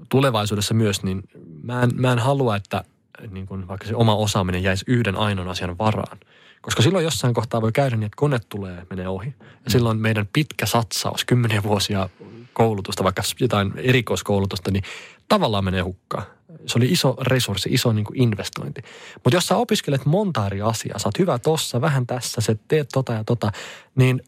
tulevaisuudessa 0.08 0.74
myös, 0.74 1.02
niin 1.02 1.22
mä 1.62 1.82
en, 1.82 1.90
mä 1.94 2.12
en 2.12 2.18
halua, 2.18 2.56
että 2.56 2.84
niin 3.30 3.46
kuin 3.46 3.68
vaikka 3.68 3.86
se 3.86 3.94
oma 3.94 4.14
osaaminen 4.14 4.62
jäisi 4.62 4.84
yhden 4.88 5.16
ainoan 5.16 5.48
asian 5.48 5.78
varaan. 5.78 6.18
Koska 6.62 6.82
silloin 6.82 7.04
jossain 7.04 7.34
kohtaa 7.34 7.62
voi 7.62 7.72
käydä 7.72 7.96
niin, 7.96 8.06
että 8.06 8.16
kone 8.16 8.38
tulee 8.48 8.86
menee 8.90 9.08
ohi. 9.08 9.34
Ja 9.40 9.46
mm. 9.46 9.70
silloin 9.70 9.98
meidän 9.98 10.28
pitkä 10.32 10.66
satsaus, 10.66 11.24
kymmeniä 11.24 11.62
vuosia 11.62 12.08
koulutusta, 12.52 13.04
vaikka 13.04 13.22
jotain 13.40 13.72
erikoiskoulutusta, 13.76 14.70
niin 14.70 14.84
tavallaan 15.28 15.64
menee 15.64 15.80
hukkaan. 15.80 16.24
Se 16.66 16.78
oli 16.78 16.86
iso 16.86 17.16
resurssi, 17.20 17.68
iso 17.72 17.92
niin 17.92 18.04
kuin 18.04 18.22
investointi. 18.22 18.82
Mutta 19.24 19.36
jos 19.36 19.46
sä 19.46 19.56
opiskelet 19.56 20.06
monta 20.06 20.46
eri 20.46 20.62
asiaa, 20.62 20.98
sä 20.98 21.08
oot 21.08 21.18
hyvä 21.18 21.38
tossa, 21.38 21.80
vähän 21.80 22.06
tässä, 22.06 22.40
se 22.40 22.56
teet 22.68 22.88
tota 22.92 23.12
ja 23.12 23.24
tota, 23.24 23.52
niin 23.94 24.22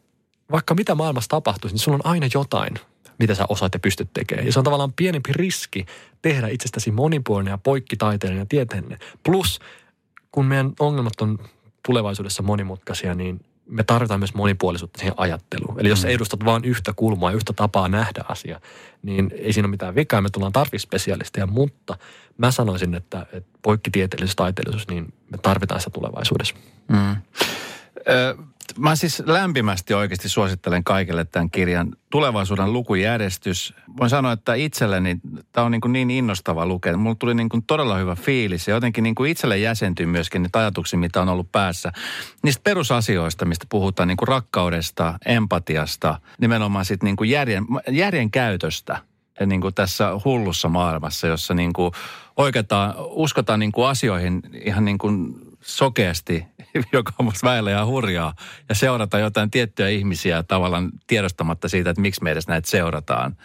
vaikka 0.52 0.74
mitä 0.74 0.94
maailmassa 0.94 1.28
tapahtuisi, 1.28 1.74
niin 1.74 1.80
sulla 1.80 1.98
on 2.04 2.10
aina 2.10 2.26
jotain, 2.34 2.74
mitä 3.18 3.34
sä 3.34 3.44
osaat 3.48 3.74
ja 3.74 3.80
pystyt 3.80 4.08
tekemään. 4.14 4.46
Ja 4.46 4.52
se 4.52 4.58
on 4.58 4.64
tavallaan 4.64 4.92
pienempi 4.92 5.32
riski 5.32 5.86
tehdä 6.22 6.48
itsestäsi 6.48 6.90
monipuolinen 6.90 7.50
ja 7.50 7.58
poikkitaiteellinen 7.58 8.42
ja 8.42 8.46
tieteellinen. 8.46 8.98
Plus, 9.22 9.60
kun 10.32 10.46
meidän 10.46 10.72
ongelmat 10.78 11.20
on 11.20 11.38
tulevaisuudessa 11.86 12.42
monimutkaisia, 12.42 13.14
niin 13.14 13.40
me 13.66 13.84
tarvitaan 13.84 14.20
myös 14.20 14.34
monipuolisuutta 14.34 14.98
siihen 14.98 15.14
ajatteluun. 15.16 15.80
Eli 15.80 15.88
jos 15.88 16.04
mm. 16.04 16.10
edustat 16.10 16.44
vain 16.44 16.64
yhtä 16.64 16.92
kulmaa, 16.96 17.32
yhtä 17.32 17.52
tapaa 17.52 17.88
nähdä 17.88 18.24
asia, 18.28 18.60
niin 19.02 19.30
ei 19.38 19.52
siinä 19.52 19.66
ole 19.66 19.70
mitään 19.70 19.94
vikaa. 19.94 20.20
Me 20.20 20.30
tullaan 20.30 20.52
tarvitsespesialisteja, 20.52 21.46
mutta 21.46 21.98
mä 22.38 22.50
sanoisin, 22.50 22.94
että, 22.94 23.26
että 23.32 23.58
poikkitieteellisyys, 23.62 24.36
taiteellisuus, 24.36 24.88
niin 24.88 25.14
me 25.30 25.38
tarvitaan 25.38 25.80
sitä 25.80 25.90
tulevaisuudessa. 25.90 26.54
Mm. 26.88 27.16
Ö, 28.08 28.36
Mä 28.78 28.96
siis 28.96 29.22
lämpimästi 29.26 29.94
oikeasti 29.94 30.28
suosittelen 30.28 30.84
kaikille 30.84 31.24
tämän 31.24 31.50
kirjan 31.50 31.96
tulevaisuuden 32.10 32.72
lukujärjestys. 32.72 33.74
Voin 34.00 34.10
sanoa, 34.10 34.32
että 34.32 34.54
itselleni 34.54 35.16
tämä 35.52 35.64
on 35.64 35.70
niin, 35.70 35.92
niin 35.92 36.10
innostava 36.10 36.66
lukea. 36.66 36.96
Mulla 36.96 37.16
tuli 37.18 37.34
niin 37.34 37.48
kuin 37.48 37.62
todella 37.62 37.96
hyvä 37.96 38.14
fiilis 38.14 38.68
ja 38.68 38.74
jotenkin 38.74 39.04
niin 39.04 39.14
kuin 39.14 39.30
itselle 39.30 39.58
jäsentyy 39.58 40.06
myöskin 40.06 40.42
niitä 40.42 40.58
ajatuksia, 40.58 40.98
mitä 40.98 41.22
on 41.22 41.28
ollut 41.28 41.52
päässä. 41.52 41.92
Niistä 42.42 42.60
perusasioista, 42.64 43.44
mistä 43.44 43.66
puhutaan 43.68 44.08
niin 44.08 44.16
kuin 44.16 44.28
rakkaudesta, 44.28 45.18
empatiasta, 45.26 46.20
nimenomaan 46.40 46.84
sitten 46.84 47.06
niin 47.06 47.16
kuin 47.16 47.30
järjen, 47.30 47.64
järjen 47.90 48.30
käytöstä 48.30 48.98
niin 49.46 49.60
kuin 49.60 49.74
tässä 49.74 50.10
hullussa 50.24 50.68
maailmassa, 50.68 51.26
jossa 51.26 51.54
niin 51.54 51.72
kuin 51.72 51.92
oikeastaan 52.36 52.94
uskotaan 52.98 53.60
niin 53.60 53.72
kuin 53.72 53.88
asioihin 53.88 54.42
ihan 54.64 54.84
niin 54.84 54.98
kuin 54.98 55.34
sokeasti, 55.64 56.46
joka 56.92 57.12
on 57.18 57.24
musta 57.24 57.48
väillä 57.48 57.70
ja 57.70 57.86
hurjaa, 57.86 58.34
ja 58.68 58.74
seurata 58.74 59.18
jotain 59.18 59.50
tiettyjä 59.50 59.88
ihmisiä 59.88 60.42
tavallaan 60.42 60.90
tiedostamatta 61.06 61.68
siitä, 61.68 61.90
että 61.90 62.00
miksi 62.00 62.22
me 62.22 62.30
edes 62.30 62.48
näitä 62.48 62.70
seurataan. 62.70 63.36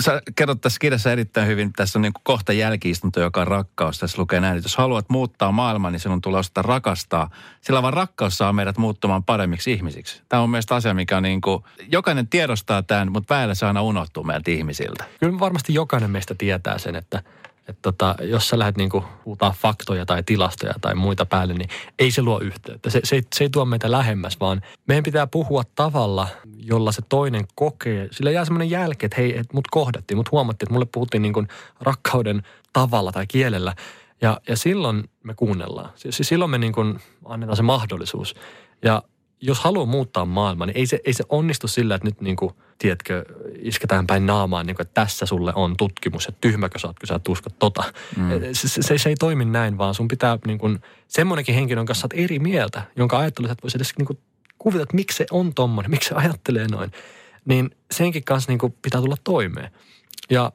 Sä 0.00 0.22
kerrot 0.36 0.60
tässä 0.60 0.78
kirjassa 0.78 1.12
erittäin 1.12 1.46
hyvin, 1.46 1.72
tässä 1.72 1.98
on 1.98 2.02
niin 2.02 2.12
kuin 2.12 2.22
kohta 2.24 2.52
jälkiistunto, 2.52 3.20
joka 3.20 3.40
on 3.40 3.46
rakkaus. 3.46 3.98
Tässä 3.98 4.20
lukee 4.22 4.40
näin, 4.40 4.56
että 4.56 4.66
jos 4.66 4.76
haluat 4.76 5.08
muuttaa 5.08 5.52
maailmaa, 5.52 5.90
niin 5.90 6.00
sinun 6.00 6.20
tulee 6.20 6.38
osata 6.38 6.62
rakastaa. 6.62 7.30
Sillä 7.60 7.82
vaan 7.82 7.94
rakkaus 7.94 8.38
saa 8.38 8.52
meidät 8.52 8.78
muuttumaan 8.78 9.24
paremmiksi 9.24 9.72
ihmisiksi. 9.72 10.22
Tämä 10.28 10.42
on 10.42 10.50
mielestäni 10.50 10.76
asia, 10.76 10.94
mikä 10.94 11.16
on 11.16 11.22
niin 11.22 11.40
kuin, 11.40 11.64
jokainen 11.88 12.28
tiedostaa 12.28 12.82
tämän, 12.82 13.12
mutta 13.12 13.34
väillä 13.34 13.54
se 13.54 13.66
aina 13.66 13.82
unohtuu 13.82 14.24
meiltä 14.24 14.50
ihmisiltä. 14.50 15.04
Kyllä 15.20 15.40
varmasti 15.40 15.74
jokainen 15.74 16.10
meistä 16.10 16.34
tietää 16.38 16.78
sen, 16.78 16.96
että 16.96 17.22
että 17.70 17.82
tota, 17.82 18.14
jos 18.22 18.48
sä 18.48 18.58
lähdet 18.58 18.76
niinku 18.76 19.04
huutaa 19.24 19.54
faktoja 19.58 20.06
tai 20.06 20.22
tilastoja 20.22 20.74
tai 20.80 20.94
muita 20.94 21.26
päälle, 21.26 21.54
niin 21.54 21.68
ei 21.98 22.10
se 22.10 22.22
luo 22.22 22.40
yhteyttä. 22.40 22.90
Se, 22.90 23.00
se, 23.04 23.22
se 23.34 23.44
ei 23.44 23.50
tuo 23.50 23.64
meitä 23.64 23.90
lähemmäs, 23.90 24.40
vaan 24.40 24.62
meidän 24.88 25.04
pitää 25.04 25.26
puhua 25.26 25.62
tavalla, 25.74 26.28
jolla 26.58 26.92
se 26.92 27.02
toinen 27.08 27.44
kokee. 27.54 28.08
Sillä 28.10 28.30
jää 28.30 28.44
semmoinen 28.44 28.70
jälki, 28.70 29.06
että 29.06 29.20
hei, 29.20 29.38
et 29.38 29.52
mut 29.52 29.68
kohdattiin, 29.70 30.18
mut 30.18 30.32
huomattiin, 30.32 30.66
että 30.66 30.72
mulle 30.72 30.86
puhuttiin 30.92 31.22
niinku 31.22 31.44
rakkauden 31.80 32.42
tavalla 32.72 33.12
tai 33.12 33.26
kielellä. 33.26 33.74
Ja, 34.22 34.40
ja 34.48 34.56
silloin 34.56 35.04
me 35.24 35.34
kuunnellaan. 35.34 35.90
Silloin 36.10 36.50
me 36.50 36.58
niinku 36.58 36.80
annetaan 37.24 37.56
se 37.56 37.62
mahdollisuus. 37.62 38.34
Ja 38.84 39.02
jos 39.40 39.60
haluaa 39.60 39.86
muuttaa 39.86 40.24
maailmaa, 40.24 40.66
niin 40.66 40.76
ei 40.76 40.86
se, 40.86 41.00
ei 41.04 41.12
se 41.12 41.24
onnistu 41.28 41.68
sillä, 41.68 41.94
että 41.94 42.08
nyt 42.08 42.20
niin 42.20 42.36
kuin, 42.36 42.54
tiedätkö, 42.78 43.24
isketään 43.58 44.06
päin 44.06 44.26
naamaan, 44.26 44.66
niin 44.66 44.76
kuin, 44.76 44.86
että 44.86 45.00
tässä 45.00 45.26
sulle 45.26 45.52
on 45.54 45.76
tutkimus, 45.76 46.26
että 46.26 46.38
tyhmäkö 46.40 46.78
sä 46.78 46.86
oot, 46.86 46.98
kun 46.98 47.06
sä 47.06 47.20
uskot 47.28 47.58
tota. 47.58 47.84
Mm. 48.16 48.30
Se, 48.52 48.68
se, 48.68 48.98
se, 48.98 49.08
ei 49.08 49.16
toimi 49.16 49.44
näin, 49.44 49.78
vaan 49.78 49.94
sun 49.94 50.08
pitää 50.08 50.38
niin 50.46 50.58
kuin, 50.58 50.78
semmoinenkin 51.08 51.54
henkilö, 51.54 51.78
jonka 51.78 51.94
sä 51.94 52.04
oot 52.04 52.24
eri 52.24 52.38
mieltä, 52.38 52.82
jonka 52.96 53.18
ajattelut, 53.18 53.50
että 53.50 53.62
voisi 53.62 53.78
edes 53.78 53.92
niin 53.98 54.06
kuin, 54.06 54.18
kuvitella, 54.58 54.82
että 54.82 54.96
miksi 54.96 55.16
se 55.16 55.26
on 55.30 55.54
tommonen, 55.54 55.90
miksi 55.90 56.08
se 56.08 56.14
ajattelee 56.14 56.68
noin. 56.68 56.90
Niin 57.44 57.70
senkin 57.92 58.24
kanssa 58.24 58.52
niin 58.52 58.58
kuin 58.58 58.74
pitää 58.82 59.00
tulla 59.00 59.16
toimeen. 59.24 59.70
Ja 60.30 60.52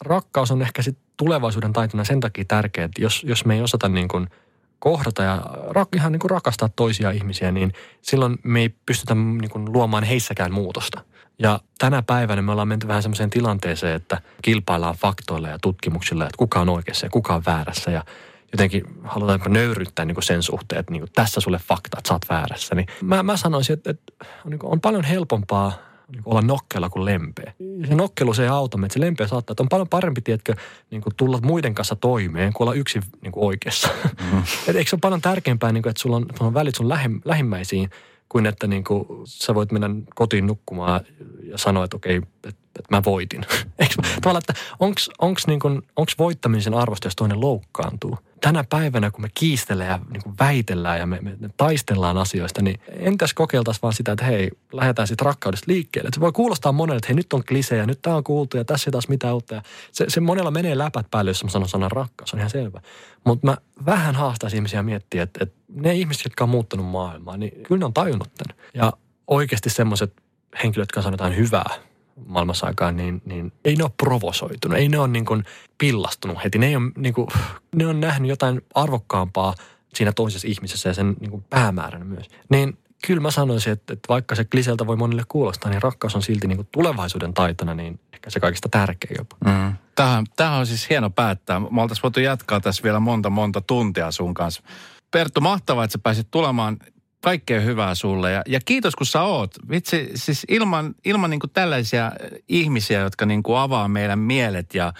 rakkaus 0.00 0.50
on 0.50 0.62
ehkä 0.62 0.82
sit 0.82 0.98
tulevaisuuden 1.16 1.72
taitona 1.72 2.04
sen 2.04 2.20
takia 2.20 2.44
tärkeä, 2.48 2.84
että 2.84 3.02
jos, 3.02 3.24
jos 3.24 3.44
me 3.44 3.54
ei 3.54 3.62
osata 3.62 3.88
niin 3.88 4.08
kuin 4.08 4.28
kohdata 4.82 5.22
ja 5.22 5.42
rak, 5.70 5.88
ihan 5.96 6.12
niin 6.12 6.20
kuin 6.20 6.30
rakastaa 6.30 6.68
toisia 6.76 7.10
ihmisiä, 7.10 7.52
niin 7.52 7.72
silloin 8.02 8.38
me 8.42 8.60
ei 8.60 8.68
pystytä 8.86 9.14
niin 9.14 9.50
kuin 9.50 9.72
luomaan 9.72 10.04
heissäkään 10.04 10.52
muutosta. 10.52 11.00
Ja 11.38 11.60
tänä 11.78 12.02
päivänä 12.02 12.42
me 12.42 12.52
ollaan 12.52 12.68
menty 12.68 12.88
vähän 12.88 13.02
semmoiseen 13.02 13.30
tilanteeseen, 13.30 13.96
että 13.96 14.20
kilpaillaan 14.42 14.94
faktoilla 14.94 15.48
ja 15.48 15.58
tutkimuksilla, 15.62 16.24
että 16.24 16.38
kuka 16.38 16.60
on 16.60 16.68
oikeassa 16.68 17.06
ja 17.06 17.10
kuka 17.10 17.34
on 17.34 17.42
väärässä. 17.46 17.90
Ja 17.90 18.04
jotenkin 18.52 18.84
halutaanpa 19.04 19.48
nöyryttää 19.48 20.04
niin 20.04 20.14
kuin 20.14 20.24
sen 20.24 20.42
suhteen, 20.42 20.80
että 20.80 20.92
niin 20.92 21.00
kuin 21.00 21.12
tässä 21.14 21.40
sulle 21.40 21.58
fakta, 21.58 21.98
että 21.98 22.08
sä 22.08 22.14
oot 22.14 22.28
väärässä. 22.28 22.74
Niin 22.74 22.86
mä, 23.02 23.22
mä 23.22 23.36
sanoisin, 23.36 23.74
että, 23.74 23.90
että 23.90 24.12
on, 24.44 24.50
niin 24.50 24.58
kuin, 24.58 24.72
on 24.72 24.80
paljon 24.80 25.04
helpompaa 25.04 25.72
niin 26.08 26.22
olla 26.24 26.42
nokkela 26.42 26.88
kuin 26.88 27.04
lempeä. 27.04 27.52
Se 27.88 27.94
nokkelu 27.94 28.34
se 28.34 28.42
ei 28.42 28.48
auta, 28.48 28.78
että 28.84 28.94
se 28.94 29.00
lempeä 29.00 29.26
saattaa, 29.26 29.52
että 29.52 29.62
on 29.62 29.68
paljon 29.68 29.88
parempi, 29.88 30.20
tiedätkö, 30.20 30.54
niin 30.90 31.02
kuin 31.02 31.16
tulla 31.16 31.40
muiden 31.42 31.74
kanssa 31.74 31.96
toimeen, 31.96 32.52
kuin 32.52 32.68
olla 32.68 32.74
yksin 32.74 33.02
niin 33.20 33.32
kuin 33.32 33.44
oikeassa. 33.44 33.88
Mm. 34.32 34.42
Et 34.68 34.76
eikö 34.76 34.90
se 34.90 34.96
ole 34.96 35.00
paljon 35.00 35.20
tärkeämpää, 35.20 35.72
niin 35.72 35.82
kuin, 35.82 35.90
että 35.90 36.02
sulla 36.02 36.16
on, 36.16 36.26
sulla 36.38 36.48
on 36.48 36.54
välit 36.54 36.74
sun 36.74 36.88
lähim, 36.88 37.20
lähimmäisiin, 37.24 37.90
kuin 38.28 38.46
että 38.46 38.66
niin 38.66 38.84
kuin, 38.84 39.06
sä 39.24 39.54
voit 39.54 39.72
mennä 39.72 39.90
kotiin 40.14 40.46
nukkumaan 40.46 41.00
ja 41.42 41.58
sanoa, 41.58 41.84
että 41.84 41.96
okei, 41.96 42.16
että, 42.16 42.48
että 42.48 42.86
mä 42.90 43.02
voitin. 43.04 43.46
Eikö, 43.78 43.94
tavallaan, 44.22 44.42
että 44.48 44.62
onks, 45.18 45.46
niin 45.46 45.60
kuin, 45.60 45.82
onks 45.96 46.18
voittamisen 46.18 46.74
arvosta, 46.74 47.06
jos 47.06 47.16
toinen 47.16 47.40
loukkaantuu? 47.40 48.18
Tänä 48.42 48.64
päivänä, 48.70 49.10
kun 49.10 49.22
me 49.22 49.28
kiistellään 49.34 49.90
ja 49.90 49.98
niin 50.12 50.22
kuin 50.22 50.34
väitellään 50.40 50.98
ja 50.98 51.06
me, 51.06 51.18
me, 51.22 51.36
taistellaan 51.56 52.18
asioista, 52.18 52.62
niin 52.62 52.80
entäs 52.88 53.34
kokeiltaisiin 53.34 53.82
vaan 53.82 53.94
sitä, 53.94 54.12
että 54.12 54.24
hei, 54.24 54.50
lähdetään 54.72 55.08
sitten 55.08 55.24
rakkaudesta 55.24 55.72
liikkeelle. 55.72 56.08
Että 56.08 56.16
se 56.16 56.20
voi 56.20 56.32
kuulostaa 56.32 56.72
monelle, 56.72 56.96
että 56.96 57.08
hei, 57.08 57.16
nyt 57.16 57.32
on 57.32 57.44
klisejä, 57.44 57.86
nyt 57.86 58.02
tämä 58.02 58.16
on 58.16 58.24
kuultu 58.24 58.56
ja 58.56 58.64
tässä 58.64 58.88
ei 58.88 58.92
taas 58.92 59.08
mitään 59.08 59.34
uutta. 59.34 59.54
Ja 59.54 59.62
se, 59.92 60.04
se 60.08 60.20
monella 60.20 60.50
menee 60.50 60.78
läpät 60.78 61.06
päälle, 61.10 61.30
jos 61.30 61.44
mä 61.44 61.50
sanon 61.50 61.68
sanan 61.68 61.90
rakkaus, 61.90 62.32
on 62.32 62.38
ihan 62.38 62.50
selvä. 62.50 62.80
Mutta 63.24 63.46
mä 63.46 63.56
vähän 63.86 64.14
haastaisin 64.14 64.56
ihmisiä 64.56 64.82
miettiä, 64.82 65.22
että, 65.22 65.38
että 65.42 65.56
ne 65.68 65.94
ihmiset, 65.94 66.24
jotka 66.24 66.44
on 66.44 66.50
muuttanut 66.50 66.86
maailmaa, 66.86 67.36
niin 67.36 67.62
kyllä 67.62 67.78
ne 67.78 67.84
on 67.84 67.94
tajunnut 67.94 68.34
tämän. 68.34 68.62
Ja 68.74 68.92
oikeasti 69.26 69.70
semmoiset 69.70 70.22
henkilöt, 70.62 70.82
jotka 70.82 71.02
sanotaan 71.02 71.36
hyvää, 71.36 71.70
maailmassa 72.26 72.66
aikaan, 72.66 72.96
niin, 72.96 73.22
niin 73.24 73.52
ei 73.64 73.76
ne 73.76 73.84
ole 73.84 73.92
provosoitunut. 74.02 74.78
Ei 74.78 74.88
ne 74.88 74.98
ole 74.98 75.08
niin 75.08 75.24
kuin 75.24 75.44
pillastunut 75.78 76.44
heti. 76.44 76.58
Ne, 76.58 76.66
ei 76.66 76.76
ole, 76.76 76.90
niin 76.96 77.14
kuin, 77.14 77.28
ne 77.74 77.86
on 77.86 78.00
nähnyt 78.00 78.28
jotain 78.28 78.60
arvokkaampaa 78.74 79.54
siinä 79.94 80.12
toisessa 80.12 80.48
ihmisessä 80.48 80.88
ja 80.88 80.94
sen 80.94 81.16
niin 81.20 81.30
kuin 81.30 81.44
päämääränä 81.50 82.04
myös. 82.04 82.26
Niin 82.50 82.78
kyllä 83.06 83.20
mä 83.20 83.30
sanoisin, 83.30 83.72
että, 83.72 83.92
että 83.92 84.08
vaikka 84.08 84.34
se 84.34 84.44
kliseltä 84.44 84.86
voi 84.86 84.96
monille 84.96 85.22
kuulostaa, 85.28 85.70
niin 85.70 85.82
rakkaus 85.82 86.16
on 86.16 86.22
silti 86.22 86.46
niin 86.46 86.56
kuin 86.56 86.68
tulevaisuuden 86.72 87.34
taitona, 87.34 87.74
niin 87.74 88.00
ehkä 88.12 88.30
se 88.30 88.40
kaikista 88.40 88.68
tärkein 88.68 89.14
jopa. 89.18 89.36
Mm. 89.44 89.76
Tähän, 89.94 90.26
tähän 90.36 90.58
on 90.58 90.66
siis 90.66 90.90
hieno 90.90 91.10
päättää. 91.10 91.60
Me 91.60 91.82
oltaisiin 91.82 92.02
voitu 92.02 92.20
jatkaa 92.20 92.60
tässä 92.60 92.82
vielä 92.82 93.00
monta, 93.00 93.30
monta 93.30 93.60
tuntia 93.60 94.10
sun 94.10 94.34
kanssa. 94.34 94.62
Perttu, 95.10 95.40
mahtavaa, 95.40 95.84
että 95.84 95.92
sä 95.92 95.98
pääsit 96.02 96.28
tulemaan 96.30 96.76
kaikkea 97.22 97.60
hyvää 97.60 97.94
sulle 97.94 98.32
ja, 98.32 98.42
ja 98.46 98.60
kiitos 98.64 98.96
kun 98.96 99.06
sä 99.06 99.22
oot. 99.22 99.54
Vitsi, 99.70 100.10
siis 100.14 100.46
ilman, 100.48 100.94
ilman 101.04 101.30
niin 101.30 101.40
kuin 101.40 101.50
tällaisia 101.50 102.12
ihmisiä, 102.48 103.00
jotka 103.00 103.26
niin 103.26 103.42
kuin 103.42 103.58
avaa 103.58 103.88
meidän 103.88 104.18
mielet 104.18 104.74
ja 104.74 104.92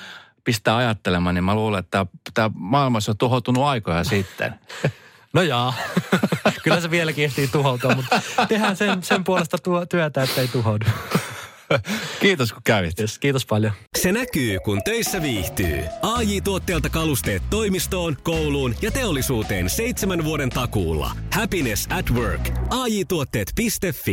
pistää 0.44 0.76
ajattelemaan, 0.76 1.34
niin 1.34 1.44
mä 1.44 1.54
luulen, 1.54 1.80
että 1.80 2.06
tämä 2.34 2.50
maailmassa 2.54 3.12
on 3.12 3.18
tuhoutunut 3.18 3.64
aikoja 3.64 4.04
sitten. 4.04 4.54
No 5.32 5.42
jaa, 5.42 5.74
kyllä 6.64 6.80
se 6.80 6.90
vieläkin 6.90 7.24
ehtii 7.24 7.48
tuhoutua, 7.48 7.94
mutta 7.94 8.20
tehdään 8.48 8.76
sen, 8.76 9.02
sen 9.02 9.24
puolesta 9.24 9.58
tuo 9.58 9.86
työtä, 9.86 10.22
että 10.22 10.40
ei 10.40 10.48
tuhoudu. 10.48 10.84
Kiitos 12.20 12.52
kun 12.52 12.62
kävit. 12.64 13.00
Yes, 13.00 13.18
kiitos 13.18 13.46
paljon. 13.46 13.72
Se 13.98 14.12
näkyy, 14.12 14.58
kun 14.64 14.82
töissä 14.84 15.22
viihtyy. 15.22 15.78
ai 16.02 16.40
tuotteelta 16.40 16.88
kalusteet 16.88 17.42
toimistoon, 17.50 18.16
kouluun 18.22 18.74
ja 18.82 18.90
teollisuuteen 18.90 19.70
seitsemän 19.70 20.24
vuoden 20.24 20.50
takuulla. 20.50 21.10
Happiness 21.32 21.86
at 21.90 22.10
work. 22.10 22.50
AJ-tuotteet.fi 22.70 24.10